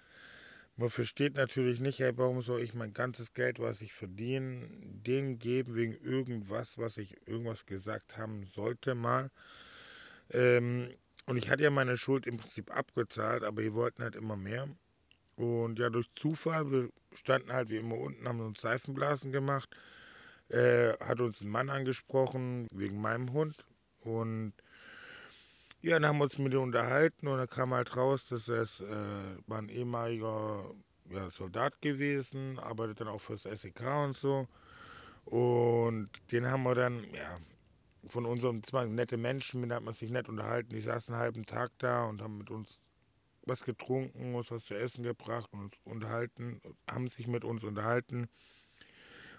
man 0.77 0.91
versteht 0.91 1.37
natürlich 1.37 1.81
nicht, 1.81 2.01
hey, 2.01 2.13
warum 2.17 2.43
soll 2.43 2.61
ich 2.61 2.75
mein 2.75 2.93
ganzes 2.93 3.33
Geld, 3.33 3.59
was 3.59 3.81
ich 3.81 3.93
verdiene, 3.93 4.69
denen 4.71 5.39
geben 5.39 5.75
wegen 5.75 5.95
irgendwas, 5.95 6.77
was 6.77 6.99
ich 6.99 7.17
irgendwas 7.27 7.65
gesagt 7.65 8.19
haben 8.19 8.47
sollte 8.47 8.95
mal. 8.95 9.31
Ähm, 10.31 10.91
und 11.27 11.39
ich 11.39 11.49
hatte 11.49 11.63
ja 11.63 11.71
meine 11.71 11.97
Schuld 11.97 12.27
im 12.27 12.37
Prinzip 12.37 12.71
abgezahlt, 12.71 13.43
aber 13.43 13.63
die 13.63 13.73
wollten 13.73 14.03
halt 14.03 14.17
immer 14.17 14.37
mehr. 14.37 14.69
Und 15.37 15.79
ja, 15.79 15.91
durch 15.91 16.09
Zufall, 16.15 16.71
wir 16.71 16.91
standen 17.13 17.53
halt 17.53 17.71
wie 17.71 17.77
immer 17.79 17.99
unten, 17.99 18.29
haben 18.29 18.41
uns 18.41 18.61
Seifenblasen 18.61 19.33
gemacht. 19.33 19.69
Äh, 20.49 20.93
hat 21.01 21.21
uns 21.21 21.41
ein 21.41 21.49
Mann 21.49 21.71
angesprochen 21.71 22.69
wegen 22.71 23.01
meinem 23.01 23.33
Hund. 23.33 23.65
Und 24.01 24.53
ja, 25.87 26.01
dann 26.01 26.07
haben 26.07 26.19
wir 26.19 26.25
uns 26.25 26.37
mit 26.39 26.53
ihm 26.53 26.63
unterhalten 26.63 27.29
und 27.29 27.39
dann 27.39 27.49
kam 27.49 27.73
halt 27.73 27.97
raus, 27.97 28.27
dass 28.27 28.49
es 28.49 28.81
äh, 28.81 28.87
war 29.47 29.59
ein 29.59 29.69
ehemaliger 29.69 30.65
ja, 31.11 31.31
Soldat 31.31 31.81
gewesen, 31.81 32.59
arbeitet 32.59 33.01
dann 33.01 33.07
auch 33.07 33.21
fürs 33.21 33.45
SEK 33.45 33.83
und 34.05 34.17
so. 34.17 34.49
Und 35.27 36.11
den 36.33 36.49
haben 36.49 36.65
wir 36.65 36.75
dann, 36.75 37.05
ja, 37.15 37.39
von 38.09 38.27
unserem, 38.27 38.65
zwei 38.65 38.85
nette 38.87 39.17
Menschen, 39.17 39.61
mit 39.61 39.71
denen 39.71 39.77
hat 39.77 39.85
man 39.85 39.95
sich 39.95 40.11
nett 40.11 40.29
unterhalten. 40.29 40.71
Die 40.71 40.81
saßen 40.81 41.15
einen 41.15 41.23
halben 41.23 41.47
Tag 41.47 41.71
da 41.79 42.05
und 42.05 42.21
haben 42.21 42.39
mit 42.39 42.51
uns 42.51 42.81
was 43.45 43.63
getrunken, 43.63 44.35
uns 44.35 44.51
was 44.51 44.65
zu 44.65 44.75
essen 44.75 45.05
gebracht 45.05 45.49
und 45.53 45.61
uns 45.61 45.75
unterhalten, 45.85 46.61
haben 46.91 47.07
sich 47.07 47.29
mit 47.29 47.45
uns 47.45 47.63
unterhalten. 47.63 48.29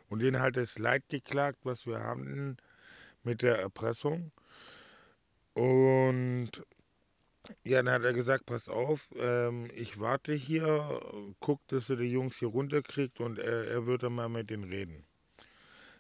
Und 0.07 0.19
denen 0.19 0.39
halt 0.39 0.55
das 0.55 0.79
Leid 0.79 1.09
geklagt, 1.09 1.59
was 1.63 1.85
wir 1.85 1.99
haben 1.99 2.55
mit 3.23 3.41
der 3.41 3.59
Erpressung. 3.59 4.31
Und 5.57 6.51
ja, 7.63 7.81
dann 7.81 7.91
hat 7.91 8.03
er 8.03 8.13
gesagt, 8.13 8.45
pass 8.45 8.69
auf, 8.69 9.09
ähm, 9.17 9.71
ich 9.73 9.99
warte 9.99 10.33
hier, 10.33 11.01
guck, 11.39 11.67
dass 11.69 11.89
er 11.89 11.95
die 11.95 12.11
Jungs 12.11 12.37
hier 12.37 12.49
runterkriegt 12.49 13.19
und 13.19 13.39
er, 13.39 13.67
er 13.67 13.87
wird 13.87 14.03
dann 14.03 14.13
mal 14.13 14.29
mit 14.29 14.51
denen 14.51 14.65
reden. 14.65 15.03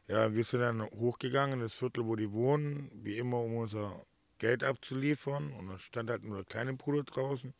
Ja, 0.07 0.35
wir 0.35 0.43
sind 0.43 0.59
dann 0.59 0.83
hochgegangen, 0.83 1.59
das 1.59 1.73
Viertel, 1.73 2.05
wo 2.05 2.15
die 2.15 2.31
wohnen, 2.31 2.91
wie 2.93 3.17
immer, 3.17 3.39
um 3.39 3.57
unser 3.57 4.05
Geld 4.37 4.63
abzuliefern. 4.63 5.51
Und 5.53 5.69
dann 5.69 5.79
stand 5.79 6.11
halt 6.11 6.23
nur 6.23 6.37
der 6.37 6.45
kleine 6.45 6.73
Bruder 6.73 7.03
draußen. 7.03 7.51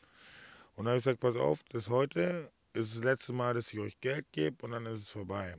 Und 0.75 0.85
dann 0.85 0.89
habe 0.89 0.97
ich 0.99 1.03
gesagt, 1.03 1.21
pass 1.21 1.35
auf, 1.35 1.63
das 1.69 1.89
heute 1.89 2.51
ist 2.73 2.95
das 2.95 3.03
letzte 3.03 3.33
Mal, 3.33 3.55
dass 3.55 3.73
ich 3.73 3.79
euch 3.79 3.99
Geld 4.01 4.27
gebe 4.31 4.63
und 4.63 4.71
dann 4.71 4.85
ist 4.85 4.99
es 4.99 5.09
vorbei. 5.09 5.57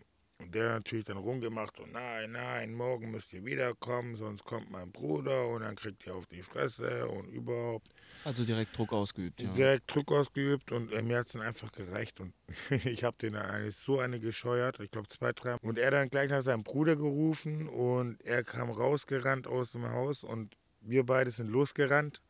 Und 0.49 0.55
der 0.55 0.71
natürlich 0.71 1.05
dann 1.05 1.19
rumgemacht 1.19 1.79
und 1.79 1.93
nein, 1.93 2.33
nein, 2.33 2.73
morgen 2.73 3.11
müsst 3.11 3.35
ihr 3.35 3.45
wiederkommen, 3.45 4.17
sonst 4.17 4.45
kommt 4.45 4.71
mein 4.71 4.91
Bruder 4.91 5.47
und 5.47 5.61
dann 5.61 5.77
kriegt 5.77 6.07
ihr 6.07 6.15
auf 6.15 6.25
die 6.25 6.41
Fresse 6.41 7.07
und 7.07 7.29
überhaupt. 7.29 7.87
Also 8.25 8.47
direkt 8.47 8.75
Druck 8.75 8.95
ausgeübt, 8.95 9.43
ja. 9.43 9.53
Direkt 9.53 9.95
Druck 9.95 10.11
ausgeübt 10.11 10.73
und 10.73 10.91
äh, 10.91 11.03
mir 11.03 11.19
hat 11.19 11.27
es 11.27 11.33
dann 11.35 11.43
einfach 11.43 11.71
gereicht 11.71 12.19
und 12.21 12.33
ich 12.71 13.05
habe 13.05 13.19
den 13.21 13.37
eigentlich 13.37 13.77
so 13.77 13.99
eine 14.01 14.21
gescheuert, 14.21 14.81
ich 14.81 14.91
glaube 14.91 15.09
zwei, 15.09 15.35
drei. 15.35 15.57
Und 15.57 15.79
er 15.79 15.91
dann 15.91 16.09
gleich 16.09 16.31
nach 16.31 16.41
seinem 16.41 16.63
Bruder 16.63 16.97
gerufen 16.97 17.69
und 17.69 18.19
er 18.25 18.43
kam 18.43 18.71
rausgerannt 18.71 19.47
aus 19.47 19.73
dem 19.73 19.87
Haus 19.91 20.25
und 20.25 20.57
wir 20.81 21.05
beide 21.05 21.31
sind 21.31 21.51
losgerannt. 21.51 22.23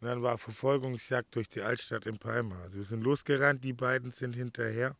Und 0.00 0.08
dann 0.08 0.22
war 0.22 0.38
Verfolgungsjagd 0.38 1.36
durch 1.36 1.50
die 1.50 1.60
Altstadt 1.60 2.06
in 2.06 2.16
Palma. 2.16 2.62
Also 2.62 2.78
wir 2.78 2.84
sind 2.84 3.02
losgerannt, 3.02 3.62
die 3.64 3.74
beiden 3.74 4.12
sind 4.12 4.34
hinterher. 4.34 4.96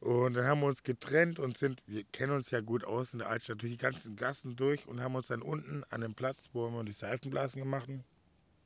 Und 0.00 0.34
dann 0.34 0.44
haben 0.44 0.60
wir 0.60 0.66
uns 0.66 0.82
getrennt 0.82 1.38
und 1.38 1.56
sind, 1.56 1.82
wir 1.86 2.04
kennen 2.04 2.32
uns 2.32 2.50
ja 2.50 2.60
gut 2.60 2.84
aus 2.84 3.12
in 3.12 3.20
der 3.20 3.28
Altstadt, 3.28 3.62
durch 3.62 3.72
die 3.72 3.78
ganzen 3.78 4.14
Gassen 4.14 4.54
durch 4.54 4.86
und 4.86 5.00
haben 5.00 5.14
uns 5.14 5.28
dann 5.28 5.42
unten 5.42 5.84
an 5.90 6.02
dem 6.02 6.14
Platz, 6.14 6.50
wo 6.52 6.68
wir 6.68 6.84
die 6.84 6.92
Seifenblasen 6.92 7.62
gemacht 7.62 7.88
haben, 7.88 8.04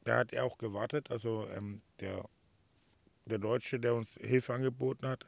da 0.05 0.19
hat 0.19 0.33
er 0.33 0.45
auch 0.45 0.59
gewartet, 0.59 1.11
also 1.11 1.47
ähm, 1.55 1.83
der, 2.01 2.25
der 3.27 3.39
Deutsche, 3.39 3.79
der 3.79 3.95
uns 3.95 4.15
Hilfe 4.21 4.55
angeboten 4.55 5.07
hatte, 5.07 5.27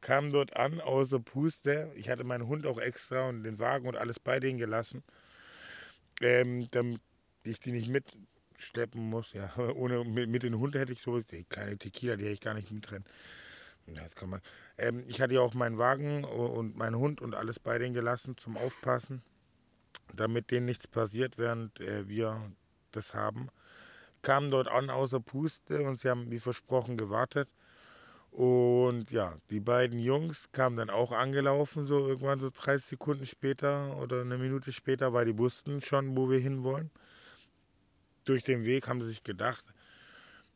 kam 0.00 0.32
dort 0.32 0.56
an, 0.56 0.80
außer 0.80 1.20
Puste. 1.20 1.92
Ich 1.94 2.10
hatte 2.10 2.24
meinen 2.24 2.46
Hund 2.48 2.66
auch 2.66 2.78
extra 2.78 3.28
und 3.28 3.44
den 3.44 3.58
Wagen 3.58 3.86
und 3.88 3.96
alles 3.96 4.18
bei 4.20 4.40
denen 4.40 4.58
gelassen, 4.58 5.02
ähm, 6.20 6.68
damit 6.72 7.00
ich 7.44 7.60
die 7.60 7.72
nicht 7.72 7.88
mitschleppen 7.88 9.08
muss. 9.08 9.32
Ja, 9.32 9.56
ohne 9.74 10.04
mit, 10.04 10.28
mit 10.28 10.42
den 10.42 10.58
Hund 10.58 10.74
hätte 10.74 10.92
ich 10.92 11.00
so, 11.00 11.20
die 11.20 11.44
kleine 11.44 11.78
Tequila, 11.78 12.16
die 12.16 12.24
hätte 12.24 12.34
ich 12.34 12.40
gar 12.40 12.54
nicht 12.54 12.70
mitrennen. 12.70 13.04
Man. 13.86 14.40
Ähm, 14.78 15.04
ich 15.08 15.20
hatte 15.20 15.34
ja 15.34 15.40
auch 15.40 15.54
meinen 15.54 15.78
Wagen 15.78 16.24
und 16.24 16.76
meinen 16.76 16.96
Hund 16.96 17.20
und 17.20 17.34
alles 17.34 17.58
bei 17.58 17.78
denen 17.78 17.94
gelassen 17.94 18.36
zum 18.36 18.56
Aufpassen, 18.56 19.22
damit 20.14 20.50
denen 20.50 20.66
nichts 20.66 20.86
passiert, 20.86 21.38
während 21.38 21.80
äh, 21.80 22.08
wir 22.08 22.52
das 22.92 23.14
haben. 23.14 23.48
Kamen 24.22 24.50
dort 24.50 24.68
an 24.68 24.90
außer 24.90 25.20
Puste 25.20 25.82
und 25.82 25.98
sie 25.98 26.08
haben 26.08 26.30
wie 26.30 26.38
versprochen 26.38 26.96
gewartet. 26.96 27.48
Und 28.30 29.10
ja, 29.10 29.36
die 29.50 29.60
beiden 29.60 29.98
Jungs 29.98 30.50
kamen 30.52 30.76
dann 30.76 30.88
auch 30.88 31.12
angelaufen, 31.12 31.84
so 31.84 32.08
irgendwann 32.08 32.38
so 32.38 32.48
30 32.50 32.86
Sekunden 32.86 33.26
später 33.26 33.96
oder 33.98 34.22
eine 34.22 34.38
Minute 34.38 34.72
später, 34.72 35.12
weil 35.12 35.26
die 35.26 35.36
wussten 35.36 35.82
schon, 35.82 36.16
wo 36.16 36.30
wir 36.30 36.38
hinwollen. 36.38 36.90
Durch 38.24 38.42
den 38.42 38.64
Weg 38.64 38.88
haben 38.88 39.02
sie 39.02 39.08
sich 39.08 39.22
gedacht, 39.22 39.64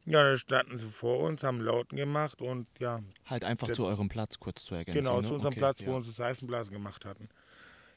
ja, 0.07 0.23
da 0.23 0.37
standen 0.37 0.79
sie 0.79 0.89
vor 0.89 1.19
uns, 1.19 1.43
haben 1.43 1.61
Lauten 1.61 1.97
gemacht 1.97 2.41
und 2.41 2.69
ja. 2.79 3.03
Halt 3.27 3.45
einfach 3.45 3.71
zu 3.73 3.85
eurem 3.85 4.09
Platz 4.09 4.39
kurz 4.39 4.65
zu 4.65 4.77
ergänzen. 4.77 5.01
Genau, 5.01 5.21
ne? 5.21 5.27
zu 5.27 5.35
unserem 5.35 5.53
okay, 5.53 5.59
Platz, 5.59 5.81
ja. 5.81 5.87
wo 5.87 5.91
wir 5.93 5.97
unsere 5.97 6.15
Seifenblasen 6.15 6.73
gemacht 6.73 7.05
hatten. 7.05 7.29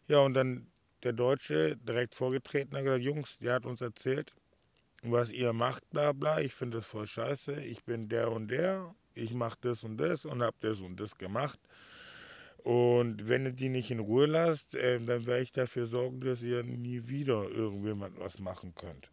Ja, 0.08 0.20
und 0.20 0.34
dann 0.34 0.68
der 1.04 1.14
Deutsche 1.14 1.78
direkt 1.78 2.16
vorgetreten 2.16 2.76
hat 2.76 2.84
gesagt, 2.84 3.04
Jungs, 3.04 3.38
der 3.38 3.54
hat 3.54 3.66
uns 3.66 3.80
erzählt, 3.80 4.34
was 5.04 5.32
ihr 5.32 5.54
macht, 5.54 5.88
bla 5.92 6.12
bla. 6.12 6.42
Ich 6.42 6.54
finde 6.54 6.78
das 6.78 6.88
voll 6.88 7.06
scheiße. 7.08 7.62
Ich 7.62 7.84
bin 7.84 8.10
der 8.10 8.32
und 8.32 8.50
der. 8.50 8.94
Ich 9.14 9.34
mache 9.34 9.58
das 9.62 9.84
und 9.84 9.98
das 9.98 10.26
und 10.26 10.42
habe 10.42 10.58
das 10.62 10.82
und 10.82 11.00
das 11.00 11.16
gemacht. 11.16 11.60
Und 12.64 13.30
wenn 13.30 13.46
ihr 13.46 13.54
die 13.54 13.70
nicht 13.70 13.92
in 13.92 14.00
Ruhe 14.00 14.26
lasst, 14.26 14.76
äh, 14.76 15.00
dann 15.00 15.26
werde 15.26 15.42
ich 15.42 15.52
dafür 15.52 15.86
sorgen, 15.86 16.20
dass 16.22 16.42
ihr 16.42 16.64
nie 16.64 17.08
wieder 17.08 17.50
irgendjemand 17.50 18.20
was 18.20 18.40
machen 18.40 18.74
könnt. 18.76 19.10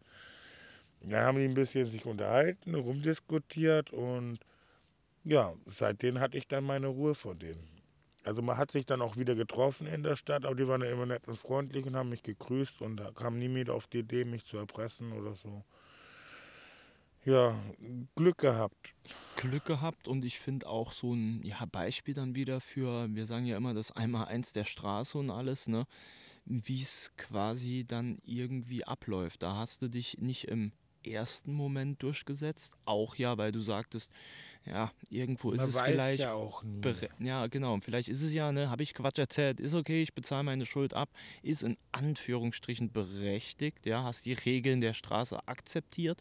Dann 1.09 1.25
haben 1.25 1.39
die 1.39 1.45
ein 1.45 1.55
bisschen 1.55 1.87
sich 1.87 2.05
unterhalten, 2.05 2.75
rumdiskutiert 2.75 3.93
und 3.93 4.41
ja, 5.25 5.55
seitdem 5.67 6.19
hatte 6.19 6.37
ich 6.37 6.49
dann 6.49 6.65
meine 6.65 6.89
Ruhe 6.89 7.15
vor 7.15 7.35
denen. 7.35 7.69
Also 8.25 8.43
man 8.43 8.57
hat 8.57 8.73
sich 8.73 8.87
dann 8.87 9.03
auch 9.03 9.17
wieder 9.17 9.37
getroffen 9.37 9.87
in 9.87 10.03
der 10.03 10.17
Stadt, 10.17 10.45
aber 10.45 10.57
die 10.57 10.67
waren 10.67 10.83
ja 10.83 10.91
immer 10.91 11.07
nett 11.07 11.29
und 11.29 11.39
freundlich 11.39 11.87
und 11.87 11.95
haben 11.95 12.09
mich 12.09 12.25
gegrüßt 12.25 12.83
und 12.83 12.97
da 12.97 13.13
kam 13.13 13.39
nie 13.39 13.55
wieder 13.55 13.75
auf 13.75 13.87
die 13.87 14.01
Idee, 14.01 14.25
mich 14.25 14.45
zu 14.45 14.57
erpressen 14.57 15.13
oder 15.13 15.35
so. 15.35 15.63
Ja, 17.25 17.57
Glück 18.17 18.39
gehabt. 18.39 18.95
Glück 19.37 19.65
gehabt 19.65 20.09
und 20.09 20.25
ich 20.25 20.39
finde 20.41 20.67
auch 20.67 20.91
so 20.91 21.15
ein 21.15 21.41
ja, 21.45 21.65
Beispiel 21.71 22.15
dann 22.15 22.35
wieder 22.35 22.61
für, 22.61 23.09
wir 23.15 23.27
sagen 23.27 23.47
ja 23.47 23.57
immer 23.57 23.75
das 23.75 23.93
Einmal-Eins 23.93 24.53
der 24.53 24.65
Straße 24.65 25.19
und 25.19 25.31
alles, 25.31 25.69
ne? 25.69 25.87
wie 26.47 26.83
es 26.83 27.13
quasi 27.17 27.85
dann 27.87 28.19
irgendwie 28.25 28.85
abläuft. 28.85 29.43
Da 29.43 29.57
hast 29.57 29.83
du 29.83 29.89
dich 29.89 30.19
nicht 30.19 30.49
im 30.49 30.73
ersten 31.07 31.53
Moment 31.53 32.03
durchgesetzt. 32.03 32.75
Auch 32.85 33.17
ja, 33.17 33.37
weil 33.39 33.53
du 33.53 33.61
sagtest, 33.61 34.11
ja, 34.65 34.91
irgendwo 35.09 35.53
ist 35.53 35.61
Man 35.61 35.69
es 35.69 35.75
weiß 35.77 35.91
vielleicht. 35.93 36.21
ja 36.21 36.33
auch 36.33 36.63
nie. 36.65 36.81
Ja, 37.21 37.47
genau. 37.47 37.79
Vielleicht 37.81 38.09
ist 38.09 38.23
es 38.23 38.35
ja, 38.35 38.51
ne, 38.53 38.69
habe 38.69 38.83
ich 38.83 38.95
Quatsch 38.95 39.19
erzählt, 39.19 39.61
ist 39.61 39.75
okay, 39.75 40.03
ich 40.03 40.13
bezahle 40.15 40.43
meine 40.43 40.67
Schuld 40.67 40.93
ab, 40.95 41.09
ist 41.43 41.63
in 41.63 41.77
Anführungsstrichen 41.93 42.91
berechtigt, 42.91 43.87
ja, 43.87 44.03
hast 44.03 44.27
die 44.27 44.33
Regeln 44.33 44.81
der 44.81 44.93
Straße 44.93 45.47
akzeptiert, 45.47 46.21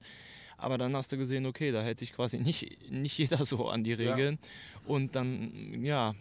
aber 0.57 0.77
dann 0.77 0.95
hast 0.95 1.11
du 1.11 1.17
gesehen, 1.17 1.45
okay, 1.47 1.71
da 1.71 1.81
hält 1.81 1.99
sich 1.99 2.13
quasi 2.13 2.37
nicht, 2.37 2.89
nicht 2.91 3.17
jeder 3.17 3.43
so 3.45 3.67
an 3.67 3.83
die 3.83 3.93
Ja. 3.93 4.13
Regeln 4.13 4.37
und 4.85 5.15
dann, 5.15 5.83
ja, 5.83 6.13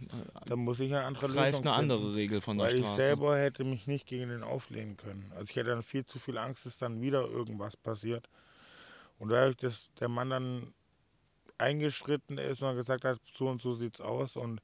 Da 0.46 0.56
muss 0.56 0.80
ich 0.80 0.90
eine 0.92 1.02
andere 1.04 1.28
greift 1.28 1.58
Lösung 1.58 1.66
eine 1.68 1.76
finden. 1.76 1.92
andere 1.92 2.14
Regel 2.14 2.40
von 2.40 2.56
der 2.56 2.66
Weil 2.68 2.74
ich 2.76 2.80
Straße. 2.80 3.02
selber 3.02 3.38
hätte 3.38 3.64
mich 3.64 3.86
nicht 3.86 4.06
gegen 4.06 4.30
den 4.30 4.42
auflehnen 4.42 4.96
können. 4.96 5.30
Also 5.32 5.44
ich 5.50 5.56
hätte 5.56 5.70
dann 5.70 5.82
viel 5.82 6.04
zu 6.06 6.18
viel 6.18 6.38
Angst, 6.38 6.64
dass 6.64 6.78
dann 6.78 7.00
wieder 7.02 7.22
irgendwas 7.28 7.76
passiert. 7.76 8.28
Und 9.18 9.28
dadurch, 9.30 9.56
dass 9.56 9.90
der 10.00 10.08
Mann 10.08 10.30
dann 10.30 10.74
eingeschritten 11.58 12.38
ist 12.38 12.62
und 12.62 12.76
gesagt 12.76 13.04
hat, 13.04 13.20
so 13.36 13.48
und 13.48 13.60
so 13.60 13.74
sieht's 13.74 14.00
aus 14.00 14.36
und 14.36 14.60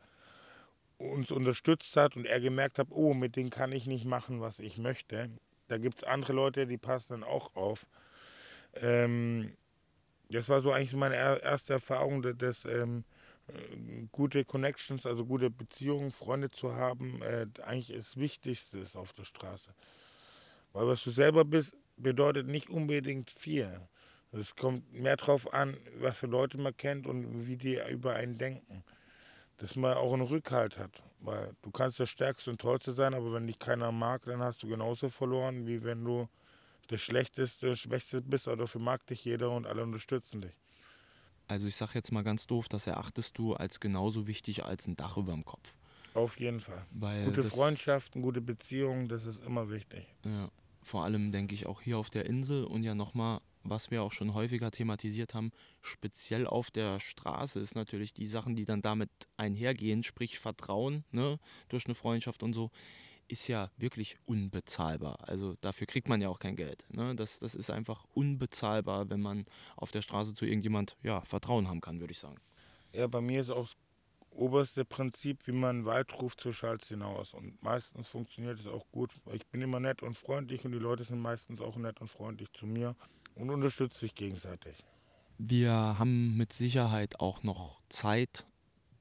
uns 0.98 1.30
unterstützt 1.30 1.96
hat 1.96 2.16
und 2.16 2.26
er 2.26 2.40
gemerkt 2.40 2.78
hat, 2.78 2.88
oh, 2.90 3.14
mit 3.14 3.36
denen 3.36 3.50
kann 3.50 3.72
ich 3.72 3.86
nicht 3.86 4.04
machen, 4.04 4.40
was 4.40 4.58
ich 4.58 4.76
möchte. 4.76 5.30
Da 5.68 5.78
gibt 5.78 5.98
es 5.98 6.04
andere 6.04 6.32
Leute, 6.32 6.66
die 6.66 6.76
passen 6.76 7.12
dann 7.12 7.24
auch 7.24 7.54
auf. 7.54 7.86
Ähm, 8.74 9.56
das 10.30 10.48
war 10.48 10.60
so 10.60 10.72
eigentlich 10.72 10.92
meine 10.92 11.16
er- 11.16 11.42
erste 11.42 11.74
Erfahrung, 11.74 12.22
dass, 12.38 12.64
ähm, 12.64 13.04
äh, 13.48 14.06
gute 14.12 14.44
Connections, 14.44 15.06
also 15.06 15.24
gute 15.24 15.50
Beziehungen, 15.50 16.10
Freunde 16.10 16.50
zu 16.50 16.74
haben, 16.74 17.22
äh, 17.22 17.46
eigentlich 17.62 17.96
das 17.96 18.16
Wichtigste 18.16 18.78
ist 18.80 18.96
auf 18.96 19.12
der 19.12 19.24
Straße. 19.24 19.70
Weil 20.72 20.86
was 20.86 21.02
du 21.02 21.10
selber 21.10 21.44
bist, 21.44 21.76
bedeutet 21.96 22.46
nicht 22.46 22.70
unbedingt 22.70 23.30
viel. 23.30 23.80
Es 24.32 24.54
kommt 24.54 24.92
mehr 24.92 25.16
drauf 25.16 25.52
an, 25.52 25.76
was 25.98 26.18
für 26.18 26.26
Leute 26.26 26.58
man 26.58 26.76
kennt 26.76 27.06
und 27.06 27.46
wie 27.46 27.56
die 27.56 27.80
über 27.90 28.14
einen 28.14 28.38
denken. 28.38 28.84
Dass 29.58 29.76
man 29.76 29.94
auch 29.94 30.12
einen 30.12 30.22
Rückhalt 30.22 30.78
hat. 30.78 31.02
Weil 31.20 31.54
du 31.62 31.70
kannst 31.70 31.98
der 31.98 32.06
Stärkste 32.06 32.50
und 32.50 32.60
Tollste 32.60 32.92
sein, 32.92 33.12
aber 33.12 33.32
wenn 33.34 33.46
dich 33.46 33.58
keiner 33.58 33.92
mag, 33.92 34.24
dann 34.24 34.40
hast 34.40 34.62
du 34.62 34.68
genauso 34.68 35.08
verloren, 35.08 35.66
wie 35.66 35.82
wenn 35.84 36.04
du 36.04 36.28
der 36.88 36.98
Schlechteste, 36.98 37.76
Schwächste 37.76 38.20
bist, 38.22 38.48
aber 38.48 38.58
dafür 38.58 38.80
mag 38.80 39.06
dich 39.06 39.24
jeder 39.24 39.50
und 39.50 39.66
alle 39.66 39.82
unterstützen 39.82 40.40
dich. 40.40 40.54
Also 41.46 41.66
ich 41.66 41.76
sage 41.76 41.92
jetzt 41.94 42.12
mal 42.12 42.22
ganz 42.22 42.46
doof, 42.46 42.68
das 42.68 42.86
erachtest 42.86 43.36
du 43.36 43.54
als 43.54 43.80
genauso 43.80 44.26
wichtig 44.26 44.64
als 44.64 44.86
ein 44.86 44.96
Dach 44.96 45.16
über 45.16 45.32
dem 45.32 45.44
Kopf. 45.44 45.74
Auf 46.14 46.38
jeden 46.38 46.60
Fall. 46.60 46.84
Weil 46.90 47.24
Gute 47.24 47.44
Freundschaften, 47.44 48.22
gute 48.22 48.40
Beziehungen, 48.40 49.08
das 49.08 49.26
ist 49.26 49.44
immer 49.44 49.70
wichtig. 49.70 50.06
Ja, 50.24 50.50
vor 50.82 51.04
allem 51.04 51.32
denke 51.32 51.54
ich 51.54 51.66
auch 51.66 51.80
hier 51.80 51.98
auf 51.98 52.10
der 52.10 52.26
Insel 52.26 52.64
und 52.64 52.82
ja 52.82 52.94
nochmal, 52.94 53.40
was 53.62 53.90
wir 53.90 54.02
auch 54.02 54.12
schon 54.12 54.34
häufiger 54.34 54.70
thematisiert 54.70 55.34
haben, 55.34 55.52
speziell 55.82 56.46
auf 56.46 56.70
der 56.70 57.00
Straße 57.00 57.60
ist 57.60 57.74
natürlich 57.74 58.14
die 58.14 58.26
Sachen, 58.26 58.56
die 58.56 58.64
dann 58.64 58.82
damit 58.82 59.10
einhergehen, 59.36 60.02
sprich 60.02 60.38
Vertrauen 60.38 61.04
ne, 61.10 61.38
durch 61.68 61.86
eine 61.86 61.94
Freundschaft 61.94 62.42
und 62.42 62.52
so, 62.52 62.70
ist 63.28 63.46
ja 63.46 63.70
wirklich 63.76 64.16
unbezahlbar. 64.26 65.28
Also 65.28 65.54
dafür 65.60 65.86
kriegt 65.86 66.08
man 66.08 66.20
ja 66.20 66.28
auch 66.28 66.40
kein 66.40 66.56
Geld. 66.56 66.84
Ne? 66.90 67.14
Das, 67.14 67.38
das 67.38 67.54
ist 67.54 67.70
einfach 67.70 68.04
unbezahlbar, 68.12 69.08
wenn 69.08 69.20
man 69.20 69.46
auf 69.76 69.92
der 69.92 70.02
Straße 70.02 70.34
zu 70.34 70.44
irgendjemand 70.46 70.96
ja, 71.02 71.20
Vertrauen 71.22 71.68
haben 71.68 71.80
kann, 71.80 72.00
würde 72.00 72.12
ich 72.12 72.18
sagen. 72.18 72.38
Ja, 72.92 73.06
bei 73.06 73.20
mir 73.20 73.42
ist 73.42 73.50
auch 73.50 73.66
das 73.66 73.76
oberste 74.30 74.84
Prinzip, 74.84 75.46
wie 75.46 75.52
man 75.52 75.76
einen 75.76 75.84
Wald 75.84 76.20
ruft, 76.20 76.40
so 76.40 76.50
schallt 76.50 76.84
hinaus. 76.84 77.34
Und 77.34 77.62
meistens 77.62 78.08
funktioniert 78.08 78.58
es 78.58 78.66
auch 78.66 78.84
gut. 78.90 79.12
Ich 79.32 79.46
bin 79.46 79.62
immer 79.62 79.78
nett 79.78 80.02
und 80.02 80.14
freundlich 80.16 80.64
und 80.64 80.72
die 80.72 80.78
Leute 80.78 81.04
sind 81.04 81.20
meistens 81.20 81.60
auch 81.60 81.76
nett 81.76 82.00
und 82.00 82.08
freundlich 82.08 82.50
zu 82.52 82.66
mir 82.66 82.96
und 83.34 83.50
unterstützen 83.50 84.00
sich 84.00 84.14
gegenseitig. 84.14 84.76
Wir 85.38 85.72
haben 85.72 86.36
mit 86.36 86.52
Sicherheit 86.52 87.18
auch 87.18 87.42
noch 87.42 87.80
Zeit, 87.88 88.44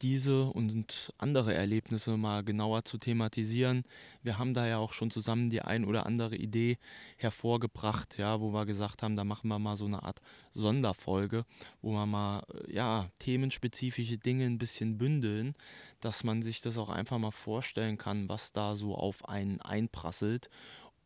diese 0.01 0.45
und 0.45 1.13
andere 1.17 1.53
Erlebnisse 1.53 2.15
mal 2.15 2.43
genauer 2.43 2.85
zu 2.85 2.97
thematisieren. 2.97 3.83
Wir 4.23 4.37
haben 4.37 4.53
da 4.53 4.65
ja 4.65 4.77
auch 4.77 4.93
schon 4.93 5.11
zusammen 5.11 5.49
die 5.49 5.61
ein 5.61 5.83
oder 5.83 6.05
andere 6.05 6.35
Idee 6.35 6.77
hervorgebracht, 7.17 8.17
ja, 8.17 8.39
wo 8.39 8.53
wir 8.53 8.65
gesagt 8.65 9.03
haben, 9.03 9.15
da 9.15 9.23
machen 9.23 9.49
wir 9.49 9.59
mal 9.59 9.75
so 9.75 9.85
eine 9.85 10.03
Art 10.03 10.21
Sonderfolge, 10.53 11.45
wo 11.81 11.91
wir 11.91 12.05
mal 12.05 12.43
ja, 12.67 13.09
themenspezifische 13.19 14.17
Dinge 14.17 14.45
ein 14.45 14.57
bisschen 14.57 14.97
bündeln, 14.97 15.55
dass 15.99 16.23
man 16.23 16.41
sich 16.41 16.61
das 16.61 16.77
auch 16.77 16.89
einfach 16.89 17.17
mal 17.17 17.31
vorstellen 17.31 17.97
kann, 17.97 18.29
was 18.29 18.53
da 18.53 18.75
so 18.75 18.95
auf 18.95 19.27
einen 19.27 19.59
einprasselt, 19.61 20.49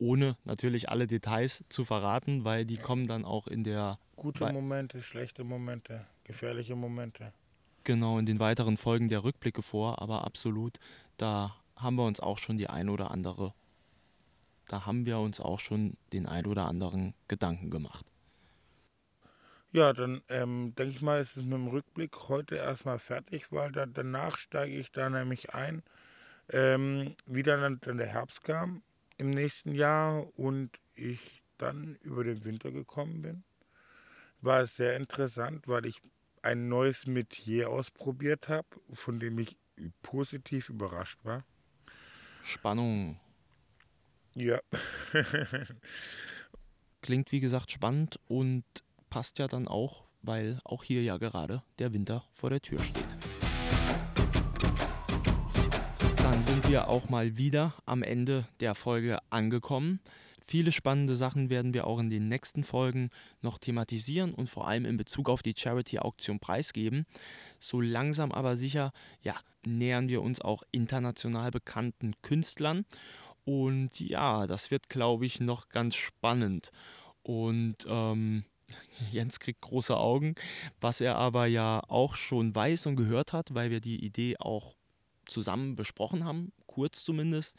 ohne 0.03 0.35
natürlich 0.43 0.89
alle 0.89 1.07
Details 1.07 1.63
zu 1.69 1.85
verraten, 1.85 2.43
weil 2.43 2.65
die 2.65 2.77
kommen 2.77 3.07
dann 3.07 3.23
auch 3.23 3.47
in 3.47 3.63
der 3.63 3.97
Gute 4.17 4.51
Momente, 4.51 5.01
schlechte 5.01 5.43
Momente, 5.43 6.05
gefährliche 6.23 6.75
Momente. 6.75 7.33
genau 7.83 8.19
in 8.19 8.25
den 8.25 8.39
weiteren 8.39 8.77
Folgen 8.77 9.09
der 9.09 9.23
Rückblicke 9.23 9.61
vor, 9.61 10.01
aber 10.01 10.25
absolut, 10.25 10.77
da 11.17 11.55
haben 11.75 11.95
wir 11.95 12.05
uns 12.05 12.19
auch 12.19 12.37
schon 12.37 12.57
die 12.57 12.69
ein 12.69 12.89
oder 12.89 13.11
andere, 13.11 13.53
da 14.67 14.85
haben 14.85 15.05
wir 15.05 15.19
uns 15.19 15.39
auch 15.39 15.59
schon 15.59 15.93
den 16.11 16.25
ein 16.25 16.45
oder 16.45 16.67
anderen 16.67 17.13
Gedanken 17.27 17.69
gemacht. 17.69 18.05
Ja, 19.71 19.91
dann 19.91 20.21
ähm, 20.29 20.75
denke 20.75 20.91
ich 20.91 21.01
mal, 21.01 21.19
ist 21.19 21.35
es 21.35 21.43
mit 21.43 21.53
dem 21.53 21.67
Rückblick 21.67 22.29
heute 22.29 22.55
erstmal 22.55 22.99
fertig, 22.99 23.51
weil 23.51 23.71
da, 23.71 23.85
danach 23.87 24.37
steige 24.37 24.75
ich 24.77 24.91
da 24.91 25.09
nämlich 25.09 25.53
ein, 25.55 25.81
ähm, 26.49 27.15
wie 27.25 27.41
dann, 27.41 27.79
dann 27.81 27.97
der 27.97 28.07
Herbst 28.07 28.43
kam 28.43 28.83
im 29.17 29.29
nächsten 29.29 29.73
Jahr 29.73 30.27
und 30.37 30.71
ich 30.95 31.43
dann 31.57 31.95
über 32.01 32.23
den 32.23 32.43
Winter 32.43 32.71
gekommen 32.71 33.21
bin. 33.21 33.43
War 34.41 34.61
es 34.61 34.75
sehr 34.75 34.95
interessant, 34.97 35.67
weil 35.67 35.85
ich 35.85 36.01
ein 36.41 36.67
neues 36.67 37.07
Metier 37.07 37.69
ausprobiert 37.69 38.49
habe, 38.49 38.67
von 38.91 39.19
dem 39.19 39.39
ich 39.39 39.57
positiv 40.01 40.69
überrascht 40.69 41.19
war. 41.23 41.45
Spannung 42.43 43.19
Ja. 44.35 44.59
klingt 47.01 47.31
wie 47.31 47.39
gesagt 47.39 47.71
spannend 47.71 48.19
und 48.27 48.63
passt 49.09 49.37
ja 49.37 49.47
dann 49.47 49.67
auch, 49.67 50.05
weil 50.23 50.59
auch 50.63 50.83
hier 50.83 51.03
ja 51.03 51.17
gerade 51.17 51.61
der 51.77 51.93
Winter 51.93 52.23
vor 52.33 52.49
der 52.49 52.61
Tür 52.61 52.81
steht. 52.81 53.22
Wir 56.73 56.89
auch 56.89 57.07
mal 57.07 57.37
wieder 57.37 57.75
am 57.85 58.01
Ende 58.01 58.47
der 58.59 58.73
Folge 58.73 59.19
angekommen. 59.29 59.99
Viele 60.47 60.71
spannende 60.71 61.15
Sachen 61.15 61.51
werden 61.51 61.75
wir 61.75 61.85
auch 61.85 61.99
in 61.99 62.09
den 62.09 62.29
nächsten 62.29 62.63
Folgen 62.63 63.11
noch 63.43 63.59
thematisieren 63.59 64.33
und 64.33 64.49
vor 64.49 64.67
allem 64.67 64.85
in 64.85 64.97
Bezug 64.97 65.29
auf 65.29 65.43
die 65.43 65.53
Charity-Auktion 65.55 66.39
preisgeben. 66.39 67.05
So 67.59 67.79
langsam 67.79 68.31
aber 68.31 68.57
sicher, 68.57 68.91
ja, 69.21 69.35
nähern 69.63 70.07
wir 70.07 70.23
uns 70.23 70.41
auch 70.41 70.63
international 70.71 71.51
bekannten 71.51 72.15
Künstlern. 72.23 72.85
Und 73.45 73.99
ja, 73.99 74.47
das 74.47 74.71
wird, 74.71 74.89
glaube 74.89 75.27
ich, 75.27 75.39
noch 75.39 75.69
ganz 75.69 75.93
spannend. 75.93 76.71
Und 77.21 77.85
ähm, 77.85 78.45
Jens 79.11 79.39
kriegt 79.39 79.61
große 79.61 79.95
Augen, 79.95 80.33
was 80.81 81.01
er 81.01 81.17
aber 81.17 81.45
ja 81.45 81.83
auch 81.87 82.15
schon 82.15 82.55
weiß 82.55 82.87
und 82.87 82.95
gehört 82.95 83.31
hat, 83.31 83.53
weil 83.53 83.69
wir 83.69 83.79
die 83.79 84.03
Idee 84.03 84.37
auch 84.39 84.73
zusammen 85.27 85.75
besprochen 85.75 86.23
haben, 86.25 86.51
kurz 86.73 87.03
zumindest. 87.03 87.55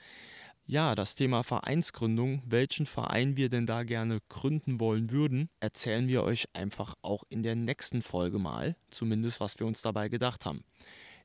Ja, 0.67 0.95
das 0.95 1.15
Thema 1.15 1.43
Vereinsgründung, 1.43 2.43
welchen 2.47 2.87
Verein 2.87 3.37
wir 3.37 3.49
denn 3.49 3.67
da 3.67 3.83
gerne 3.83 4.19
gründen 4.29 4.81
wollen 4.81 5.11
würden, 5.11 5.51
erzählen 5.61 6.09
wir 6.09 6.25
euch 6.25 6.49
einfach 6.55 6.95
auch 7.03 7.23
in 7.29 7.43
der 7.43 7.55
nächsten 7.55 8.03
Folge 8.03 8.39
mal, 8.39 8.75
zumindest 8.91 9.41
was 9.41 9.59
wir 9.61 9.67
uns 9.67 9.83
dabei 9.83 10.09
gedacht 10.09 10.47
haben. 10.47 10.65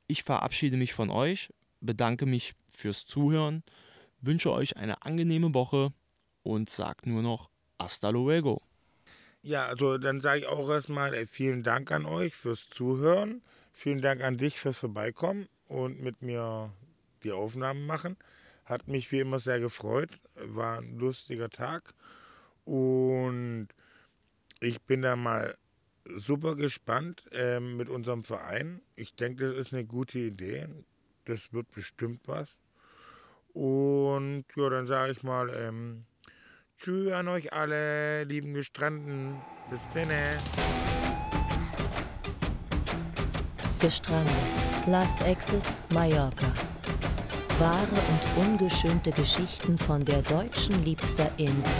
Ich 0.07 0.23
verabschiede 0.23 0.77
mich 0.77 0.93
von 0.93 1.09
euch, 1.09 1.53
bedanke 1.79 2.25
mich 2.25 2.53
fürs 2.69 3.05
Zuhören, 3.05 3.63
wünsche 4.21 4.51
euch 4.51 4.75
eine 4.77 5.03
angenehme 5.03 5.53
Woche 5.53 5.93
und 6.43 6.69
sage 6.69 7.09
nur 7.09 7.21
noch 7.21 7.49
hasta 7.79 8.09
luego. 8.09 8.61
Ja, 9.41 9.65
also 9.67 9.97
dann 9.97 10.19
sage 10.19 10.41
ich 10.41 10.47
auch 10.47 10.69
erstmal 10.69 11.13
äh, 11.13 11.25
vielen 11.25 11.63
Dank 11.63 11.91
an 11.91 12.05
euch 12.05 12.35
fürs 12.35 12.69
Zuhören. 12.69 13.41
Vielen 13.71 14.01
Dank 14.01 14.21
an 14.21 14.37
dich 14.37 14.59
fürs 14.59 14.79
Vorbeikommen 14.79 15.47
und 15.69 16.01
mit 16.01 16.21
mir 16.21 16.73
die 17.19 17.31
Aufnahmen 17.31 17.85
machen. 17.85 18.17
Hat 18.65 18.87
mich 18.87 19.11
wie 19.11 19.19
immer 19.19 19.39
sehr 19.39 19.59
gefreut. 19.59 20.11
War 20.35 20.79
ein 20.79 20.97
lustiger 20.97 21.49
Tag. 21.49 21.93
Und 22.65 23.69
ich 24.59 24.81
bin 24.81 25.01
da 25.01 25.15
mal 25.15 25.55
super 26.15 26.55
gespannt 26.55 27.23
ähm, 27.31 27.77
mit 27.77 27.89
unserem 27.89 28.23
Verein. 28.23 28.81
Ich 28.95 29.15
denke, 29.15 29.49
das 29.49 29.67
ist 29.67 29.73
eine 29.73 29.85
gute 29.85 30.19
Idee. 30.19 30.67
Das 31.25 31.53
wird 31.53 31.71
bestimmt 31.71 32.21
was. 32.27 32.59
Und 33.53 34.45
ja, 34.55 34.69
dann 34.69 34.87
sage 34.87 35.11
ich 35.11 35.23
mal, 35.23 35.49
ähm, 35.49 36.05
Tschüss 36.77 37.11
an 37.11 37.27
euch 37.27 37.51
alle, 37.51 38.23
lieben 38.23 38.53
Gestranden. 38.53 39.41
Bis 39.69 39.85
dann. 39.93 40.09
Gestrandet. 43.81 44.33
Last 44.87 45.21
Exit 45.21 45.63
Mallorca. 45.89 46.68
Wahre 47.59 47.83
und 47.83 48.47
ungeschönte 48.47 49.11
Geschichten 49.11 49.77
von 49.77 50.05
der 50.05 50.21
deutschen 50.21 50.85
liebster 50.85 51.29
Insel. 51.35 51.73